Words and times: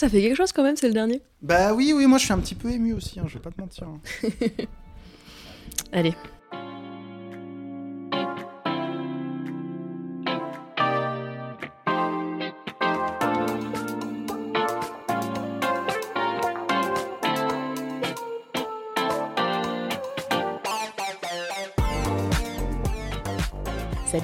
Ça 0.00 0.08
fait 0.08 0.22
quelque 0.22 0.34
chose 0.34 0.50
quand 0.50 0.62
même, 0.62 0.76
c'est 0.76 0.88
le 0.88 0.94
dernier. 0.94 1.20
Bah 1.42 1.74
oui, 1.74 1.92
oui, 1.94 2.06
moi 2.06 2.16
je 2.16 2.24
suis 2.24 2.32
un 2.32 2.38
petit 2.38 2.54
peu 2.54 2.70
ému 2.70 2.94
aussi, 2.94 3.20
hein, 3.20 3.24
je 3.26 3.34
vais 3.34 3.40
pas 3.40 3.50
te 3.50 3.60
mentir. 3.60 3.86
hein. 3.86 4.00
Allez. 5.92 6.14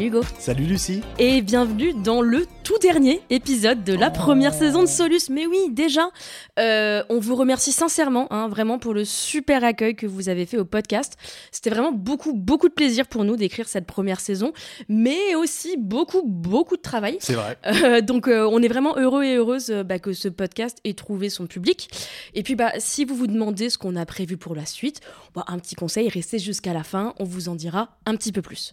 Hugo 0.07 0.23
Salut 0.39 0.67
Lucie 0.67 1.01
et 1.19 1.43
bienvenue 1.43 1.93
dans 1.93 2.23
le 2.23 2.47
tout 2.63 2.79
dernier 2.79 3.23
épisode 3.29 3.83
de 3.83 3.93
la 3.93 4.09
première 4.09 4.55
saison 4.55 4.83
de 4.83 4.87
Solus. 4.87 5.31
Mais 5.31 5.47
oui, 5.47 5.59
déjà, 5.71 6.11
euh, 6.61 7.03
on 7.09 7.19
vous 7.19 7.35
remercie 7.35 7.73
sincèrement, 7.73 8.33
hein, 8.33 8.47
vraiment 8.47 8.79
pour 8.79 8.95
le 8.95 9.05
super 9.05 9.65
accueil 9.65 9.97
que 9.97 10.07
vous 10.07 10.29
avez 10.29 10.47
fait 10.47 10.59
au 10.59 10.65
podcast. 10.65 11.17
C'était 11.51 11.71
vraiment 11.71 11.91
beaucoup, 11.91 12.35
beaucoup 12.35 12.69
de 12.69 12.75
plaisir 12.75 13.09
pour 13.09 13.25
nous 13.25 13.35
d'écrire 13.35 13.67
cette 13.67 13.85
première 13.85 14.21
saison, 14.21 14.53
mais 14.89 15.35
aussi 15.35 15.77
beaucoup, 15.77 16.23
beaucoup 16.25 16.77
de 16.77 16.83
travail. 16.83 17.17
C'est 17.19 17.35
vrai. 17.35 17.59
Euh, 17.67 18.01
donc, 18.01 18.29
euh, 18.29 18.49
on 18.49 18.63
est 18.63 18.69
vraiment 18.69 18.97
heureux 18.97 19.25
et 19.25 19.35
heureuse 19.35 19.71
bah, 19.85 19.99
que 19.99 20.13
ce 20.13 20.29
podcast 20.29 20.79
ait 20.85 20.95
trouvé 20.95 21.31
son 21.31 21.49
public. 21.49 21.91
Et 22.35 22.45
puis, 22.45 22.55
bah, 22.55 22.73
si 22.79 23.05
vous 23.05 23.17
vous 23.17 23.27
demandez 23.27 23.71
ce 23.71 23.79
qu'on 23.79 23.97
a 23.97 24.07
prévu 24.07 24.37
pour 24.37 24.55
la 24.55 24.67
suite, 24.67 25.01
bah, 25.35 25.45
un 25.49 25.59
petit 25.59 25.75
conseil, 25.75 26.09
restez 26.09 26.39
jusqu'à 26.39 26.73
la 26.73 26.85
fin, 26.85 27.13
on 27.19 27.25
vous 27.25 27.49
en 27.49 27.57
dira 27.57 27.99
un 28.07 28.15
petit 28.15 28.31
peu 28.31 28.41
plus. 28.41 28.73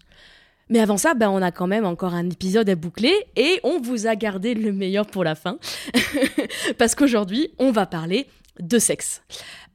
Mais 0.69 0.79
avant 0.79 0.97
ça, 0.97 1.13
bah, 1.13 1.29
on 1.29 1.41
a 1.41 1.51
quand 1.51 1.67
même 1.67 1.85
encore 1.85 2.13
un 2.13 2.29
épisode 2.29 2.69
à 2.69 2.75
boucler 2.75 3.13
et 3.35 3.59
on 3.63 3.79
vous 3.79 4.07
a 4.07 4.15
gardé 4.15 4.53
le 4.53 4.71
meilleur 4.71 5.05
pour 5.05 5.23
la 5.23 5.35
fin. 5.35 5.57
Parce 6.77 6.95
qu'aujourd'hui, 6.95 7.49
on 7.59 7.71
va 7.71 7.85
parler 7.85 8.27
de 8.59 8.79
sexe. 8.79 9.21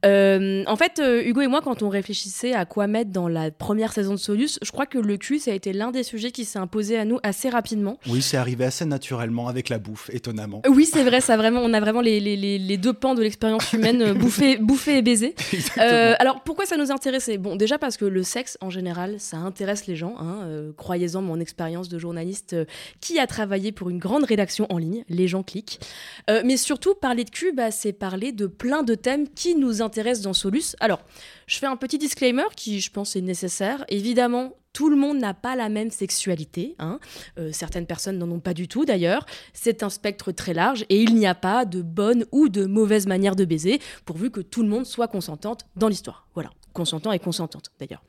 Euh, 0.05 0.63
en 0.67 0.77
fait, 0.77 1.01
euh, 1.01 1.23
Hugo 1.25 1.41
et 1.41 1.49
moi, 1.49 1.61
quand 1.61 1.83
on 1.83 1.89
réfléchissait 1.89 2.53
à 2.53 2.65
quoi 2.65 2.87
mettre 2.87 3.11
dans 3.11 3.27
la 3.27 3.51
première 3.51 3.93
saison 3.93 4.13
de 4.15 4.19
Solus, 4.19 4.59
je 4.63 4.71
crois 4.71 4.87
que 4.87 4.99
le 4.99 5.17
cul, 5.17 5.39
ça 5.41 5.51
a 5.51 5.55
été 5.55 5.73
l'un 5.73 5.91
des 5.91 6.03
sujets 6.05 6.31
qui 6.31 6.45
s'est 6.45 6.59
imposé 6.59 6.97
à 6.97 7.05
nous 7.05 7.19
assez 7.25 7.49
rapidement. 7.49 7.99
Oui, 8.09 8.23
c'est 8.23 8.37
arrivé 8.37 8.65
assez 8.65 8.85
naturellement 8.85 9.49
avec 9.49 9.69
la 9.69 9.79
bouffe, 9.79 10.09
étonnamment. 10.13 10.63
Oui, 10.69 10.85
c'est 10.85 11.03
vrai, 11.03 11.21
ça 11.21 11.37
vraiment, 11.37 11.61
on 11.65 11.73
a 11.75 11.81
vraiment 11.81 12.01
les, 12.01 12.21
les- 12.21 12.37
les- 12.37 12.59
les 12.59 12.77
deux 12.77 12.93
pans 12.93 13.15
de 13.15 13.23
l'expérience 13.23 13.73
humaine, 13.73 14.03
euh, 14.03 14.15
bouffer, 14.15 14.57
bouffer 14.61 14.99
et 14.99 15.03
baiser. 15.03 15.35
Euh, 15.79 16.15
alors 16.21 16.43
pourquoi 16.45 16.65
ça 16.65 16.77
nous 16.77 16.93
intéressait 16.93 17.37
Bon, 17.39 17.57
déjà 17.57 17.77
parce 17.79 17.97
que 17.97 18.05
le 18.05 18.23
sexe 18.23 18.57
en 18.61 18.71
général, 18.71 19.17
ça 19.19 19.39
intéresse 19.39 19.87
les 19.89 19.97
gens. 19.97 20.15
hein, 20.21 20.43
euh, 20.45 20.73
Croyez-en 20.77 21.23
mon 21.23 21.41
expérience 21.41 21.89
de 21.89 21.99
journaliste 21.99 22.55
qui 23.01 23.19
a 23.19 23.27
travaillé 23.27 23.73
pour 23.73 23.91
une 23.91 23.99
grande 23.99 24.25
rédaction 24.25 24.67
en 24.71 24.79
ligne. 24.79 25.05
Les 25.09 25.27
gens 25.29 25.43
cliquent. 25.43 25.81
Mais 26.29 26.57
surtout, 26.57 26.95
parler 26.95 27.25
de 27.25 27.31
cul, 27.31 27.53
bah, 27.53 27.71
c'est 27.71 27.93
parler 27.93 28.31
de 28.33 28.47
plein 28.47 28.83
de 28.85 28.95
thèmes 28.95 29.29
qui 29.29 29.55
nous 29.57 29.83
intéressent 29.83 29.88
dans 30.23 30.33
Solus. 30.33 30.77
Alors, 30.81 31.01
je 31.47 31.59
fais 31.59 31.67
un 31.67 31.77
petit 31.77 31.99
disclaimer 31.99 32.45
qui, 32.57 32.81
je 32.81 32.91
pense, 32.91 33.17
est 33.17 33.21
nécessaire. 33.21 33.85
Évidemment. 33.89 34.53
Tout 34.75 34.91
le 34.91 34.97
monde 34.97 35.19
n'a 35.19 35.35
pas 35.35 35.57
la 35.57 35.71
même 35.71 35.91
sexualité. 35.91 36.77
hein. 36.79 37.01
Euh, 37.39 37.51
certaines 37.53 37.87
personnes 37.87 38.19
n'en 38.19 38.31
ont 38.31 38.39
pas 38.39 38.55
du 38.55 38.69
tout 38.69 38.85
d'ailleurs. 38.85 39.27
C'est 39.53 39.83
un 39.83 39.89
spectre 39.89 40.31
très 40.31 40.55
large 40.55 40.85
et 40.89 41.01
il 41.03 41.17
n'y 41.17 41.27
a 41.27 41.35
pas 41.35 41.65
de 41.65 41.83
bonne 41.83 42.27
ou 42.31 42.49
de 42.49 42.65
mauvaise 42.65 43.07
manière 43.09 43.35
de 43.35 43.45
baiser 43.45 43.81
pourvu 44.05 44.31
que 44.31 44.41
tout 44.41 44.63
le 44.63 44.69
monde 44.69 44.85
soit 44.87 45.09
consentante 45.09 45.67
dans 45.75 45.89
l'histoire. 45.89 46.29
Voilà, 46.35 46.51
consentant 46.75 47.11
et 47.11 47.19
consentante 47.19 47.71
d'ailleurs. 47.81 48.03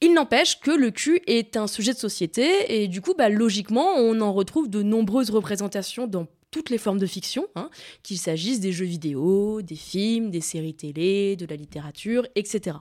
Il 0.00 0.14
n'empêche 0.14 0.58
que 0.58 0.72
le 0.72 0.90
cul 0.90 1.20
est 1.26 1.56
un 1.56 1.68
sujet 1.68 1.92
de 1.92 1.98
société 1.98 2.82
et 2.82 2.88
du 2.88 3.00
coup, 3.00 3.14
bah, 3.16 3.28
logiquement, 3.28 3.94
on 3.96 4.20
en 4.20 4.32
retrouve 4.32 4.68
de 4.68 4.82
nombreuses 4.82 5.30
représentations 5.30 6.06
dans 6.08 6.26
toutes 6.54 6.70
les 6.70 6.78
formes 6.78 6.98
de 7.00 7.06
fiction, 7.06 7.48
hein, 7.56 7.68
qu'il 8.04 8.16
s'agisse 8.16 8.60
des 8.60 8.70
jeux 8.70 8.84
vidéo, 8.84 9.60
des 9.60 9.74
films, 9.74 10.30
des 10.30 10.40
séries 10.40 10.72
télé, 10.74 11.34
de 11.34 11.46
la 11.46 11.56
littérature, 11.56 12.24
etc. 12.36 12.76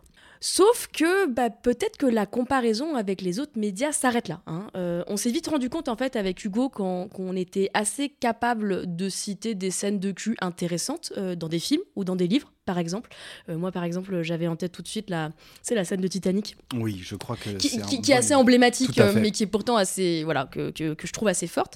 Sauf 0.45 0.89
que 0.93 1.27
bah, 1.27 1.49
peut-être 1.49 1.97
que 1.97 2.05
la 2.05 2.25
comparaison 2.27 2.95
avec 2.95 3.21
les 3.21 3.39
autres 3.39 3.57
médias 3.57 3.91
s'arrête 3.93 4.27
là. 4.27 4.41
hein. 4.45 4.67
Euh, 4.75 5.01
on 5.07 5.15
s'est 5.17 5.31
vite 5.31 5.47
rendu 5.47 5.69
compte 5.69 5.87
en 5.87 5.95
fait 5.95 6.15
avec 6.17 6.43
Hugo 6.43 6.69
qu'on 6.69 7.35
était 7.35 7.69
assez 7.73 8.09
capable 8.09 8.95
de 8.95 9.09
citer 9.09 9.55
des 9.55 9.71
scènes 9.71 9.99
de 9.99 10.11
cul 10.11 10.35
intéressantes 10.41 11.13
euh, 11.17 11.35
dans 11.35 11.47
des 11.47 11.59
films 11.59 11.81
ou 11.95 12.03
dans 12.03 12.17
des 12.17 12.27
livres, 12.27 12.51
par 12.65 12.77
exemple. 12.77 13.09
Euh, 13.49 13.57
moi, 13.57 13.71
par 13.71 13.85
exemple, 13.85 14.21
j'avais 14.21 14.47
en 14.47 14.55
tête 14.57 14.73
tout 14.73 14.81
de 14.83 14.87
suite 14.89 15.09
la, 15.09 15.31
c'est 15.63 15.75
la 15.75 15.85
scène 15.85 16.01
de 16.01 16.07
Titanic, 16.09 16.57
Oui, 16.75 16.99
je 17.01 17.15
crois 17.15 17.37
que 17.37 17.49
qui, 17.51 17.69
c'est 17.69 17.81
un 17.81 17.85
qui- 17.85 18.01
qui 18.01 18.11
est 18.11 18.15
assez 18.15 18.35
emblématique, 18.35 18.99
mais 19.15 19.31
qui 19.31 19.43
est 19.43 19.47
pourtant 19.47 19.77
assez, 19.77 20.23
voilà, 20.25 20.45
que, 20.51 20.69
que- 20.71 20.93
que 20.93 21.07
je 21.07 21.13
trouve 21.13 21.29
assez 21.29 21.47
forte. 21.47 21.75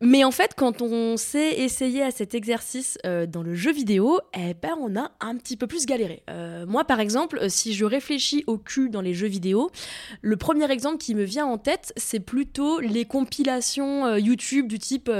Mais 0.00 0.24
en 0.24 0.30
fait, 0.32 0.52
quand 0.56 0.82
on 0.82 1.16
s'est 1.16 1.52
essayé 1.60 2.02
à 2.02 2.10
cet 2.10 2.34
exercice 2.34 2.98
euh, 3.06 3.26
dans 3.26 3.42
le 3.42 3.54
jeu 3.54 3.72
vidéo, 3.72 4.18
eh 4.36 4.52
ben, 4.54 4.74
on 4.80 4.96
a 4.96 5.12
un 5.20 5.36
petit 5.36 5.56
peu 5.56 5.66
plus 5.66 5.86
galéré. 5.86 6.22
Euh, 6.28 6.66
moi, 6.66 6.84
par 6.84 7.00
exemple, 7.00 7.38
euh, 7.40 7.48
si 7.48 7.72
je 7.74 7.84
réfléchis 7.84 8.44
au 8.46 8.58
cul 8.58 8.90
dans 8.90 9.00
les 9.00 9.14
jeux 9.14 9.28
vidéo, 9.28 9.70
le 10.20 10.36
premier 10.36 10.70
exemple 10.70 10.98
qui 10.98 11.14
me 11.14 11.22
vient 11.22 11.46
en 11.46 11.58
tête, 11.58 11.92
c'est 11.96 12.20
plutôt 12.20 12.80
les 12.80 13.04
compilations 13.06 14.04
euh, 14.04 14.18
YouTube 14.18 14.66
du 14.66 14.78
type 14.78 15.10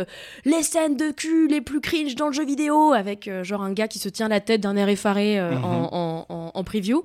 les 0.44 0.62
scènes 0.62 0.96
de 0.96 1.12
cul 1.12 1.46
les 1.48 1.60
plus 1.60 1.80
cringe 1.80 2.14
dans 2.16 2.26
le 2.26 2.32
jeu 2.32 2.44
vidéo, 2.44 2.92
avec 2.92 3.30
genre 3.42 3.62
un 3.62 3.72
gars 3.72 3.88
qui 3.88 3.98
se 4.00 4.08
tient 4.08 4.28
la 4.28 4.40
tête 4.40 4.60
d'un 4.60 4.76
air 4.76 4.88
effaré 4.88 5.40
en, 5.40 5.54
en- 5.92 6.26
en- 6.28 6.50
en 6.52 6.64
preview. 6.64 7.02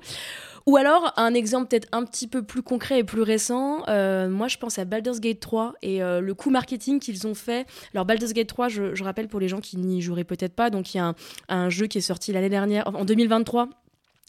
Ou 0.66 0.76
alors, 0.76 1.12
un 1.16 1.34
exemple 1.34 1.68
peut-être 1.68 1.88
un 1.92 2.04
petit 2.04 2.26
peu 2.26 2.42
plus 2.42 2.62
concret 2.62 3.00
et 3.00 3.04
plus 3.04 3.22
récent, 3.22 3.82
euh, 3.88 4.28
moi 4.28 4.48
je 4.48 4.58
pense 4.58 4.78
à 4.78 4.84
Baldur's 4.84 5.20
Gate 5.20 5.40
3 5.40 5.74
et 5.82 6.02
euh, 6.02 6.20
le 6.20 6.34
coup 6.34 6.50
marketing 6.50 7.00
qu'ils 7.00 7.26
ont 7.26 7.34
fait. 7.34 7.66
Alors 7.94 8.04
Baldur's 8.04 8.32
Gate 8.32 8.48
3, 8.48 8.68
je, 8.68 8.94
je 8.94 9.04
rappelle 9.04 9.28
pour 9.28 9.40
les 9.40 9.48
gens 9.48 9.60
qui 9.60 9.76
n'y 9.76 10.00
joueraient 10.02 10.24
peut-être 10.24 10.54
pas, 10.54 10.70
donc 10.70 10.94
il 10.94 10.98
y 10.98 11.00
a 11.00 11.06
un, 11.06 11.14
un 11.48 11.70
jeu 11.70 11.86
qui 11.86 11.98
est 11.98 12.02
sorti 12.02 12.32
l'année 12.32 12.48
dernière, 12.50 12.86
en 12.94 13.04
2023, 13.04 13.68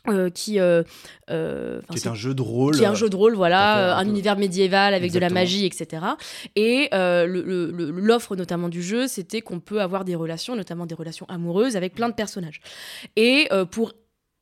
euh, 0.07 0.31
qui... 0.31 0.59
euh, 0.59 0.81
euh, 1.29 1.79
Qui 1.91 1.97
est 1.99 2.07
un 2.07 2.15
jeu 2.15 2.33
de 2.33 2.41
rôle. 2.41 2.75
qui 2.75 2.81
est 2.81 2.87
un 2.87 2.95
jeu 2.95 3.07
de 3.07 3.15
rôle, 3.15 3.35
voilà, 3.35 3.97
un 3.97 4.07
univers 4.07 4.35
médiéval 4.35 4.95
avec 4.95 5.11
de 5.11 5.19
la 5.19 5.29
magie, 5.29 5.65
etc. 5.65 6.03
Et 6.55 6.89
l'offre 6.91 8.35
notamment 8.35 8.69
du 8.69 8.81
jeu, 8.81 9.07
c'était 9.07 9.41
qu'on 9.41 9.59
peut 9.59 9.79
avoir 9.81 10.03
des 10.03 10.15
relations, 10.15 10.55
notamment 10.55 10.87
des 10.87 10.95
relations 10.95 11.27
amoureuses, 11.29 11.75
avec 11.75 11.93
plein 11.93 12.09
de 12.09 12.15
personnages. 12.15 12.61
Et 13.15 13.47
pour 13.69 13.93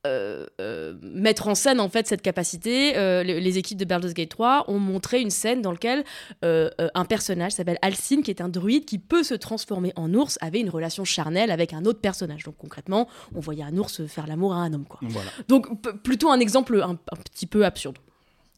euh, 0.07 0.45
euh, 0.61 0.95
mettre 1.01 1.47
en 1.49 1.55
scène 1.55 1.79
en 1.79 1.89
fait 1.89 2.07
cette 2.07 2.21
capacité, 2.21 2.95
euh, 2.97 3.21
les, 3.23 3.41
les 3.41 3.57
équipes 3.57 3.77
de 3.77 3.85
Baldur's 3.85 4.13
Gate 4.13 4.29
3 4.29 4.65
ont 4.69 4.79
montré 4.79 5.19
une 5.19 5.29
scène 5.29 5.61
dans 5.61 5.71
laquelle 5.71 6.03
un 6.41 7.05
personnage 7.05 7.51
s'appelle 7.53 7.77
Alcine, 7.81 8.23
qui 8.23 8.31
est 8.31 8.41
un 8.41 8.49
druide 8.49 8.85
qui 8.85 8.97
peut 8.99 9.23
se 9.23 9.33
transformer 9.33 9.91
en 9.95 10.13
ours, 10.13 10.37
avait 10.41 10.59
une 10.61 10.69
relation 10.69 11.03
charnelle 11.05 11.51
avec 11.51 11.73
un 11.73 11.83
autre 11.85 11.99
personnage. 11.99 12.43
Donc 12.43 12.55
concrètement, 12.57 13.07
on 13.35 13.39
voyait 13.39 13.63
un 13.63 13.75
ours 13.77 14.05
faire 14.07 14.27
l'amour 14.27 14.53
à 14.53 14.57
un 14.57 14.73
homme. 14.73 14.85
Quoi. 14.85 14.99
Voilà, 15.03 15.29
Donc 15.47 15.67
plutôt 16.03 16.29
un 16.29 16.39
exemple 16.39 16.81
un- 16.81 16.91
un 17.11 17.16
petit 17.17 17.45
peu 17.47 17.66
absurde. 17.66 17.97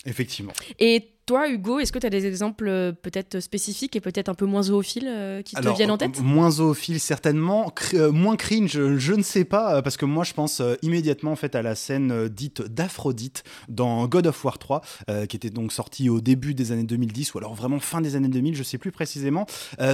effectivement. 0.05 0.53
Et 0.79 1.10
toi, 1.31 1.49
Hugo, 1.49 1.79
est-ce 1.79 1.93
que 1.93 1.99
tu 1.99 2.05
as 2.05 2.09
des 2.09 2.25
exemples 2.25 2.67
euh, 2.67 2.91
peut-être 2.91 3.39
spécifiques 3.39 3.95
et 3.95 4.01
peut-être 4.01 4.27
un 4.27 4.33
peu 4.33 4.45
moins 4.45 4.63
zoophiles 4.63 5.07
euh, 5.07 5.41
qui 5.41 5.55
te 5.55 5.75
viennent 5.77 5.91
en 5.91 5.97
tête 5.97 6.19
Moins 6.19 6.51
zoophile, 6.51 6.99
certainement. 6.99 7.69
Cr- 7.73 7.95
euh, 7.95 8.11
moins 8.11 8.35
cringe, 8.35 8.69
je, 8.71 8.97
je 8.97 9.13
ne 9.13 9.21
sais 9.23 9.45
pas, 9.45 9.81
parce 9.81 9.95
que 9.95 10.03
moi, 10.03 10.25
je 10.25 10.33
pense 10.33 10.61
immédiatement 10.81 11.31
en 11.31 11.37
fait, 11.37 11.55
à 11.55 11.61
la 11.61 11.75
scène 11.75 12.27
dite 12.27 12.63
d'Aphrodite 12.63 13.43
dans 13.69 14.09
God 14.09 14.27
of 14.27 14.43
War 14.43 14.59
3, 14.59 14.81
euh, 15.09 15.25
qui 15.25 15.37
était 15.37 15.49
donc 15.49 15.71
sortie 15.71 16.09
au 16.09 16.19
début 16.19 16.53
des 16.53 16.73
années 16.73 16.83
2010, 16.83 17.33
ou 17.33 17.37
alors 17.37 17.53
vraiment 17.53 17.79
fin 17.79 18.01
des 18.01 18.17
années 18.17 18.27
2000, 18.27 18.53
je 18.53 18.63
sais 18.63 18.77
plus 18.77 18.91
précisément, 18.91 19.45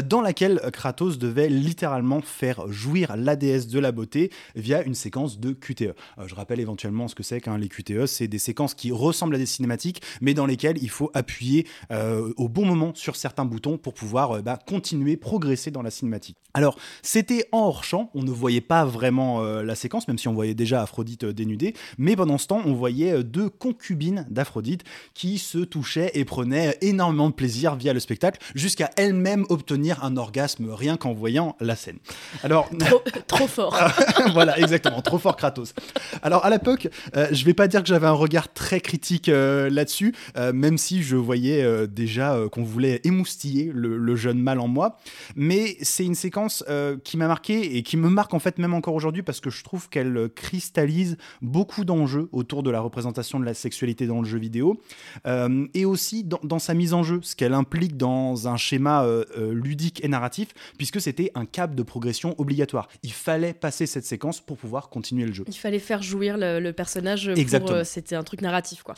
dans 0.10 0.22
laquelle 0.22 0.60
Kratos 0.74 1.20
devait 1.20 1.50
littéralement 1.50 2.22
faire 2.22 2.68
jouir 2.72 3.16
la 3.16 3.36
déesse 3.36 3.68
de 3.68 3.78
la 3.78 3.92
beauté 3.92 4.32
via 4.56 4.82
une 4.82 4.96
séquence 4.96 5.40
de 5.40 5.52
QTE. 5.52 5.94
Je 6.26 6.34
rappelle 6.34 6.60
éventuellement 6.60 7.08
ce 7.08 7.14
que 7.14 7.22
c'est 7.22 7.42
qu'un 7.42 7.60
les 7.60 7.70
QTE, 7.70 8.08
c'est 8.08 8.28
des 8.28 8.40
séquences 8.40 8.74
qui 8.74 8.92
ressemblent 8.92 9.36
à 9.36 9.38
des 9.38 9.46
cinématiques, 9.46 10.02
mais 10.20 10.34
dans 10.34 10.48
lesquelles 10.48 10.80
il 10.82 10.90
faut 10.90 11.12
appuyer 11.14 11.27
euh, 11.92 12.34
au 12.38 12.50
bon 12.50 12.66
moment 12.66 12.92
sur 12.96 13.16
certains 13.16 13.46
boutons 13.46 13.78
pour 13.78 13.94
pouvoir 13.94 14.32
euh, 14.32 14.42
bah, 14.42 14.60
continuer, 14.66 15.18
progresser 15.18 15.72
dans 15.72 15.82
la 15.82 15.92
cinématique. 15.92 16.38
Alors, 16.54 16.78
c'était 17.02 17.48
en 17.52 17.60
hors-champ, 17.60 18.10
on 18.16 18.24
ne 18.24 18.32
voyait 18.32 18.62
pas 18.62 18.86
vraiment 18.86 19.44
euh, 19.44 19.64
la 19.64 19.76
séquence, 19.76 20.08
même 20.08 20.18
si 20.18 20.28
on 20.28 20.34
voyait 20.34 20.56
déjà 20.56 20.82
Aphrodite 20.82 21.26
dénudée, 21.26 21.76
mais 21.98 22.16
pendant 22.16 22.38
ce 22.38 22.48
temps, 22.48 22.62
on 22.66 22.74
voyait 22.74 23.24
deux 23.24 23.50
concubines 23.50 24.26
d'Aphrodite 24.30 24.84
qui 25.14 25.38
se 25.38 25.60
touchaient 25.60 26.12
et 26.16 26.26
prenaient 26.26 26.78
énormément 26.82 27.30
de 27.30 27.36
plaisir 27.36 27.76
via 27.76 27.94
le 27.94 28.00
spectacle, 28.00 28.40
jusqu'à 28.56 28.90
elles-mêmes 28.98 29.46
obtenir 29.50 30.04
un 30.04 30.18
orgasme 30.18 30.72
rien 30.72 30.98
qu'en 30.98 31.14
voyant 31.14 31.56
la 31.60 31.76
scène. 31.76 31.98
Alors, 32.44 32.70
trop, 32.80 33.04
trop 33.28 33.48
fort. 33.48 33.78
voilà, 34.34 34.58
exactement, 34.58 35.02
trop 35.02 35.20
fort 35.20 35.36
Kratos. 35.36 35.74
Alors 36.22 36.44
à 36.46 36.50
l'époque, 36.50 36.88
je 37.14 37.46
vais 37.46 37.54
pas 37.54 37.68
dire 37.68 37.82
que 37.82 37.88
j'avais 37.88 38.08
un 38.08 38.12
regard 38.12 38.52
très 38.52 38.80
critique 38.80 39.28
là-dessus, 39.28 40.14
même 40.54 40.78
si 40.78 41.04
je 41.04 41.07
voyais 41.16 41.88
déjà 41.88 42.38
qu'on 42.52 42.64
voulait 42.64 43.02
émoustiller 43.04 43.72
le, 43.74 44.16
jeune 44.16 44.40
mal 44.40 44.60
en 44.60 44.68
moi. 44.68 44.98
Mais 45.36 45.78
c'est 45.82 46.06
une 46.06 46.16
séquence 46.16 46.64
qui 47.04 47.18
m'a 47.18 47.28
marqué 47.28 47.78
et 47.78 47.84
qui 47.84 47.98
me 47.98 48.10
marque 48.10 48.34
en 48.34 48.40
fait 48.40 48.58
même 48.58 48.74
encore 48.74 48.96
aujourd'hui 48.96 49.24
parce 49.24 49.40
que 49.40 49.50
je 49.50 49.64
trouve 49.64 49.90
qu'elle 49.90 50.30
cristallise 50.36 51.18
beaucoup 51.42 51.86
d'enjeux 51.86 52.30
autour 52.32 52.64
de 52.64 52.72
la 52.72 52.80
représentation 52.80 53.40
de 53.40 53.46
la 53.46 53.54
sexualité 53.54 54.08
dans 54.08 54.22
le 54.22 54.28
jeu 54.28 54.40
vidéo 54.40 54.82
et 55.74 55.86
aussi 55.86 56.24
dans, 56.24 56.40
dans, 56.44 56.60
sa 56.60 56.74
mise 56.74 56.94
en 56.94 57.04
jeu, 57.04 57.20
ce 57.22 57.36
qu'elle 57.36 57.54
implique 57.54 57.98
dans 57.98 58.48
un 58.48 58.58
schéma 58.58 59.06
ludique 59.38 60.04
et 60.04 60.08
narratif, 60.08 60.50
puisque 60.78 61.02
c'était 61.02 61.32
un 61.36 61.46
cap 61.46 61.76
de 61.76 61.84
progression 61.84 62.36
obligatoire. 62.38 62.88
Il 63.04 63.14
fallait 63.14 63.54
passer 63.54 63.86
cette 63.86 64.06
séquence 64.06 64.42
pour 64.42 64.58
pouvoir 64.58 64.90
continuer 64.90 65.26
le 65.26 65.34
jeu. 65.34 65.44
Il 65.48 65.56
fallait 65.56 65.80
faire 65.80 66.02
jouir 66.02 66.38
le, 66.38 66.72
personnage. 66.72 67.30
Exactement. 67.30 67.80
Euh, 67.80 67.84
c'était 67.84 68.16
un 68.16 68.24
truc 68.24 68.42
narratif, 68.42 68.84
quoi. 68.84 68.96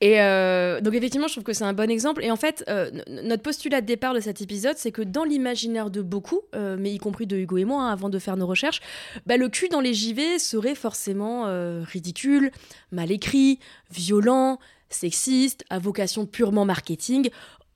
Et 0.00 0.20
euh, 0.20 0.80
donc 0.80 0.94
effectivement, 0.94 1.28
je 1.28 1.34
trouve 1.34 1.44
que 1.44 1.51
c'est 1.52 1.64
un 1.64 1.72
bon 1.72 1.90
exemple. 1.90 2.24
Et 2.24 2.30
en 2.30 2.36
fait, 2.36 2.64
euh, 2.68 2.90
notre 3.08 3.42
postulat 3.42 3.80
de 3.80 3.86
départ 3.86 4.14
de 4.14 4.20
cet 4.20 4.40
épisode, 4.40 4.76
c'est 4.76 4.92
que 4.92 5.02
dans 5.02 5.24
l'imaginaire 5.24 5.90
de 5.90 6.02
beaucoup, 6.02 6.40
mais 6.52 6.92
y 6.92 6.98
compris 6.98 7.26
de 7.26 7.36
Hugo 7.36 7.56
et 7.58 7.64
moi, 7.64 7.82
hein, 7.82 7.92
avant 7.92 8.08
de 8.08 8.18
faire 8.18 8.36
nos 8.36 8.46
recherches, 8.46 8.80
bah, 9.26 9.36
le 9.36 9.48
cul 9.48 9.68
dans 9.68 9.80
les 9.80 9.94
JV 9.94 10.38
serait 10.38 10.74
forcément 10.74 11.44
ridicule, 11.84 12.50
mal 12.90 13.10
écrit, 13.10 13.58
violent, 13.90 14.58
sexiste, 14.94 15.64
à 15.70 15.78
vocation 15.78 16.26
purement 16.26 16.64
marketing. 16.64 17.30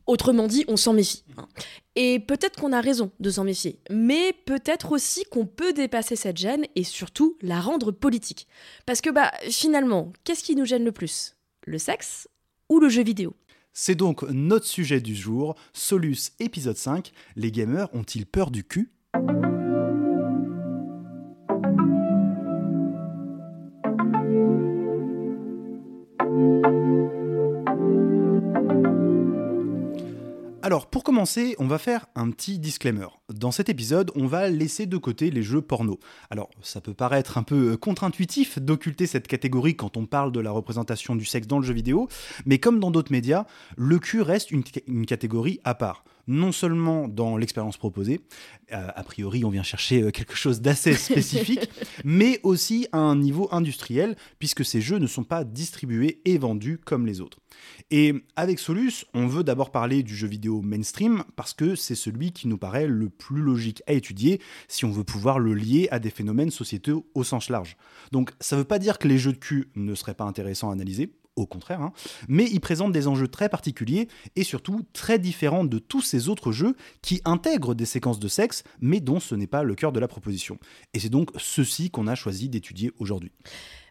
Autrement 0.06 0.46
dit, 0.46 0.64
on 0.68 0.76
s'en 0.76 0.92
méfie. 0.92 1.24
Hein. 1.36 1.48
Et 1.96 2.20
peut-être 2.20 2.60
qu'on 2.60 2.72
a 2.72 2.80
raison 2.80 3.10
de 3.18 3.30
s'en 3.30 3.42
méfier, 3.42 3.80
mais 3.90 4.32
peut-être 4.32 4.92
aussi 4.92 5.24
qu'on 5.24 5.46
peut 5.46 5.72
dépasser 5.72 6.14
cette 6.14 6.36
gêne 6.36 6.64
et 6.76 6.84
surtout 6.84 7.36
la 7.42 7.60
rendre 7.60 7.90
politique. 7.90 8.46
Parce 8.84 9.00
que 9.00 9.10
bah 9.10 9.32
finalement, 9.50 10.12
qu'est-ce 10.22 10.44
qui 10.44 10.54
nous 10.54 10.64
gêne 10.64 10.84
le 10.84 10.92
plus? 10.92 11.34
Le 11.64 11.78
sexe 11.78 12.28
ou 12.68 12.78
le 12.78 12.88
jeu 12.88 13.02
vidéo? 13.02 13.34
C'est 13.78 13.94
donc 13.94 14.22
notre 14.30 14.64
sujet 14.64 15.02
du 15.02 15.14
jour, 15.14 15.54
Solus 15.74 16.30
épisode 16.40 16.78
5, 16.78 17.12
les 17.36 17.52
gamers 17.52 17.94
ont-ils 17.94 18.24
peur 18.24 18.50
du 18.50 18.64
cul? 18.64 18.90
Alors, 30.66 30.88
pour 30.88 31.04
commencer, 31.04 31.54
on 31.60 31.68
va 31.68 31.78
faire 31.78 32.06
un 32.16 32.28
petit 32.32 32.58
disclaimer. 32.58 33.06
Dans 33.32 33.52
cet 33.52 33.68
épisode, 33.68 34.10
on 34.16 34.26
va 34.26 34.48
laisser 34.48 34.86
de 34.86 34.96
côté 34.96 35.30
les 35.30 35.44
jeux 35.44 35.62
porno. 35.62 36.00
Alors, 36.28 36.50
ça 36.60 36.80
peut 36.80 36.92
paraître 36.92 37.38
un 37.38 37.44
peu 37.44 37.76
contre-intuitif 37.76 38.58
d'occulter 38.58 39.06
cette 39.06 39.28
catégorie 39.28 39.76
quand 39.76 39.96
on 39.96 40.06
parle 40.06 40.32
de 40.32 40.40
la 40.40 40.50
représentation 40.50 41.14
du 41.14 41.24
sexe 41.24 41.46
dans 41.46 41.60
le 41.60 41.64
jeu 41.64 41.72
vidéo, 41.72 42.08
mais 42.46 42.58
comme 42.58 42.80
dans 42.80 42.90
d'autres 42.90 43.12
médias, 43.12 43.46
le 43.76 44.00
cul 44.00 44.22
reste 44.22 44.50
une, 44.50 44.64
catégorie 45.06 45.60
à 45.62 45.76
part 45.76 46.02
non 46.28 46.50
seulement 46.50 47.06
dans 47.06 47.36
l'expérience 47.36 47.76
proposée, 47.76 48.20
euh, 48.72 48.88
a 48.96 49.04
priori 49.04 49.44
on 49.44 49.50
vient 49.50 49.62
chercher 49.62 50.02
euh, 50.02 50.10
quelque 50.10 50.34
chose 50.34 50.60
d'assez 50.60 50.94
spécifique, 50.94 51.70
mais 52.04 52.40
aussi 52.42 52.88
à 52.90 52.98
un 52.98 53.14
niveau 53.14 53.48
industriel, 53.52 54.16
puisque 54.40 54.64
ces 54.64 54.80
jeux 54.80 54.98
ne 54.98 55.06
sont 55.06 55.22
pas 55.22 55.44
distribués 55.44 56.20
et 56.24 56.36
vendus 56.36 56.80
comme 56.84 57.06
les 57.06 57.20
autres. 57.20 57.38
Et 57.92 58.14
avec 58.34 58.58
Solus, 58.58 59.04
on 59.14 59.28
veut 59.28 59.44
d'abord 59.44 59.70
parler 59.70 60.02
du 60.02 60.16
jeu 60.16 60.26
vidéo 60.26 60.60
mainstream 60.60 61.22
parce 61.36 61.54
que 61.54 61.76
c'est 61.76 61.94
celui 61.94 62.32
qui 62.32 62.48
nous 62.48 62.58
paraît 62.58 62.88
le 62.88 63.08
plus 63.08 63.40
logique 63.40 63.80
à 63.86 63.92
étudier 63.92 64.40
si 64.66 64.84
on 64.84 64.90
veut 64.90 65.04
pouvoir 65.04 65.38
le 65.38 65.54
lier 65.54 65.86
à 65.92 66.00
des 66.00 66.10
phénomènes 66.10 66.50
sociétaux 66.50 67.06
au 67.14 67.22
sens 67.22 67.48
large. 67.48 67.76
Donc 68.10 68.32
ça 68.40 68.56
ne 68.56 68.62
veut 68.62 68.66
pas 68.66 68.80
dire 68.80 68.98
que 68.98 69.06
les 69.06 69.18
jeux 69.18 69.32
de 69.32 69.38
cul 69.38 69.68
ne 69.76 69.94
seraient 69.94 70.14
pas 70.14 70.24
intéressants 70.24 70.70
à 70.70 70.72
analyser, 70.72 71.12
au 71.36 71.46
contraire, 71.46 71.80
hein, 71.80 71.92
mais 72.26 72.46
ils 72.50 72.60
présentent 72.60 72.92
des 72.92 73.06
enjeux 73.06 73.28
très 73.28 73.48
particuliers 73.48 74.08
et 74.34 74.42
surtout 74.42 74.82
très 74.92 75.20
différents 75.20 75.64
de 75.64 75.78
tous 75.78 76.00
ces 76.00 76.28
autres 76.28 76.50
jeux 76.50 76.74
qui 77.02 77.20
intègrent 77.24 77.74
des 77.74 77.84
séquences 77.84 78.18
de 78.18 78.28
sexe, 78.28 78.64
mais 78.80 78.98
dont 78.98 79.20
ce 79.20 79.36
n'est 79.36 79.46
pas 79.46 79.62
le 79.62 79.76
cœur 79.76 79.92
de 79.92 80.00
la 80.00 80.08
proposition. 80.08 80.58
Et 80.92 80.98
c'est 80.98 81.08
donc 81.08 81.30
ceci 81.36 81.90
qu'on 81.90 82.08
a 82.08 82.16
choisi 82.16 82.48
d'étudier 82.48 82.90
aujourd'hui. 82.98 83.30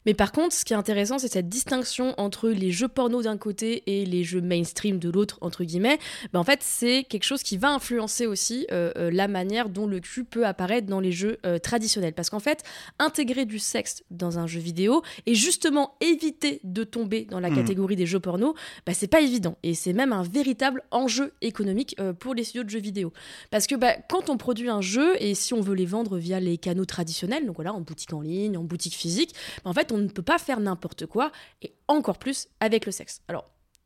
Mais 0.05 0.13
par 0.13 0.31
contre, 0.31 0.53
ce 0.55 0.65
qui 0.65 0.73
est 0.73 0.75
intéressant, 0.75 1.17
c'est 1.17 1.31
cette 1.31 1.49
distinction 1.49 2.13
entre 2.17 2.49
les 2.49 2.71
jeux 2.71 2.87
porno 2.87 3.21
d'un 3.21 3.37
côté 3.37 3.83
et 3.87 4.05
les 4.05 4.23
jeux 4.23 4.41
mainstream 4.41 4.99
de 4.99 5.09
l'autre, 5.09 5.37
entre 5.41 5.63
guillemets. 5.63 5.99
Ben, 6.33 6.39
en 6.39 6.43
fait, 6.43 6.59
c'est 6.61 7.03
quelque 7.03 7.23
chose 7.23 7.43
qui 7.43 7.57
va 7.57 7.71
influencer 7.71 8.25
aussi 8.27 8.67
euh, 8.71 8.91
euh, 8.97 9.11
la 9.11 9.27
manière 9.27 9.69
dont 9.69 9.87
le 9.87 9.99
cul 9.99 10.23
peut 10.23 10.45
apparaître 10.45 10.87
dans 10.87 10.99
les 10.99 11.11
jeux 11.11 11.37
euh, 11.45 11.59
traditionnels. 11.59 12.13
Parce 12.13 12.29
qu'en 12.29 12.39
fait, 12.39 12.63
intégrer 12.99 13.45
du 13.45 13.59
sexe 13.59 14.03
dans 14.11 14.39
un 14.39 14.47
jeu 14.47 14.59
vidéo 14.59 15.01
et 15.25 15.35
justement 15.35 15.95
éviter 16.01 16.59
de 16.63 16.83
tomber 16.83 17.25
dans 17.25 17.39
la 17.39 17.49
mmh. 17.49 17.55
catégorie 17.55 17.95
des 17.95 18.05
jeux 18.05 18.19
porno, 18.19 18.55
ben, 18.85 18.93
c'est 18.93 19.07
pas 19.07 19.21
évident. 19.21 19.57
Et 19.63 19.73
c'est 19.73 19.93
même 19.93 20.13
un 20.13 20.23
véritable 20.23 20.83
enjeu 20.91 21.33
économique 21.41 21.95
pour 22.19 22.33
les 22.33 22.43
studios 22.43 22.63
de 22.63 22.69
jeux 22.69 22.79
vidéo. 22.79 23.11
Parce 23.51 23.67
que 23.67 23.75
ben, 23.75 23.95
quand 24.09 24.29
on 24.29 24.37
produit 24.37 24.69
un 24.69 24.81
jeu, 24.81 25.15
et 25.19 25.33
si 25.33 25.53
on 25.53 25.61
veut 25.61 25.75
les 25.75 25.85
vendre 25.85 26.17
via 26.17 26.39
les 26.39 26.57
canaux 26.57 26.85
traditionnels, 26.85 27.45
donc 27.45 27.55
voilà, 27.55 27.73
en 27.73 27.81
boutique 27.81 28.13
en 28.13 28.21
ligne, 28.21 28.57
en 28.57 28.63
boutique 28.63 28.95
physique, 28.95 29.33
en 29.63 29.73
fait, 29.73 29.91
on 29.91 29.94
ne 29.97 30.07
peut 30.07 30.21
pas 30.21 30.37
faire 30.37 30.59
n'importe 30.59 31.05
quoi, 31.05 31.31
et 31.61 31.75
encore 31.87 32.17
plus 32.17 32.47
avec 32.59 32.85
le 32.85 32.91
sexe. 32.91 33.21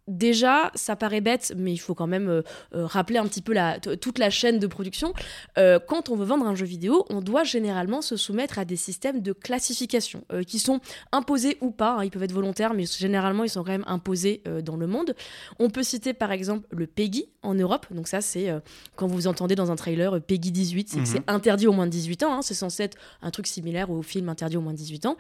Déjà, 0.10 0.72
ça 0.76 0.96
paraît 0.96 1.22
bête, 1.22 1.54
mais 1.56 1.72
il 1.72 1.78
faut 1.78 1.94
quand 1.94 2.08
même 2.08 2.28
euh, 2.28 2.42
euh, 2.76 2.86
rappeler 2.86 3.20
un 3.20 3.28
petit 3.28 3.42
peu 3.42 3.54
la, 3.54 3.80
toute 3.80 4.18
la 4.18 4.30
chaîne 4.30 4.60
de 4.60 4.68
production. 4.68 5.14
Euh, 5.58 5.80
quand 5.80 6.10
on 6.10 6.16
veut 6.16 6.26
vendre 6.26 6.46
un 6.48 6.56
jeu 6.56 6.66
vidéo, 6.66 7.06
on 7.10 7.22
doit 7.22 7.44
généralement 7.44 8.02
se 8.02 8.18
soumettre 8.18 8.60
à 8.60 8.66
des 8.66 8.76
systèmes 8.76 9.22
de 9.22 9.32
classification 9.32 10.24
qui 10.48 10.60
sont 10.60 10.80
imposés 11.12 11.58
ou 11.62 11.72
pas. 11.72 11.98
Hein. 11.98 12.04
ils 12.04 12.10
peuvent 12.10 12.24
être 12.24 12.32
volontaires, 12.32 12.74
mais 12.74 12.86
généralement, 12.86 13.44
ils 13.44 13.50
sont 13.50 13.64
quand 13.64 13.72
même 13.72 13.84
imposés 13.88 14.42
dans 14.64 14.76
le 14.76 14.88
monde. 14.88 15.16
On 15.60 15.70
peut 15.70 15.84
citer 15.84 16.14
par 16.14 16.32
exemple 16.32 16.68
le 16.72 16.88
PEGI 16.88 17.30
en 17.44 17.54
Europe. 17.54 17.86
Donc 17.92 18.08
ça, 18.08 18.22
c'est 18.22 18.50
quand 18.96 19.08
vous 19.08 19.28
entendez 19.28 19.56
dans 19.56 19.72
un 19.72 19.76
trailer 19.76 20.20
PEGI 20.22 20.52
18, 20.52 20.90
c'est 20.90 21.00
que 21.00 21.06
c'est 21.06 21.20
mhm. 21.20 21.26
interdit 21.28 21.68
au 21.68 21.74
moins 21.74 21.86
de 21.86 21.92
18 21.92 22.24
ans. 22.24 22.34
Hein. 22.34 22.42
c'est 22.42 22.54
censé 22.54 22.84
être 22.84 22.98
un 23.22 23.32
truc 23.32 23.48
similaire 23.48 23.92
au 23.92 24.02
film 24.02 24.30
interdit 24.30 24.58
au 24.58 24.62
moins 24.62 24.74
de 24.74 24.78
18 24.78 25.06
ans. 25.06 25.18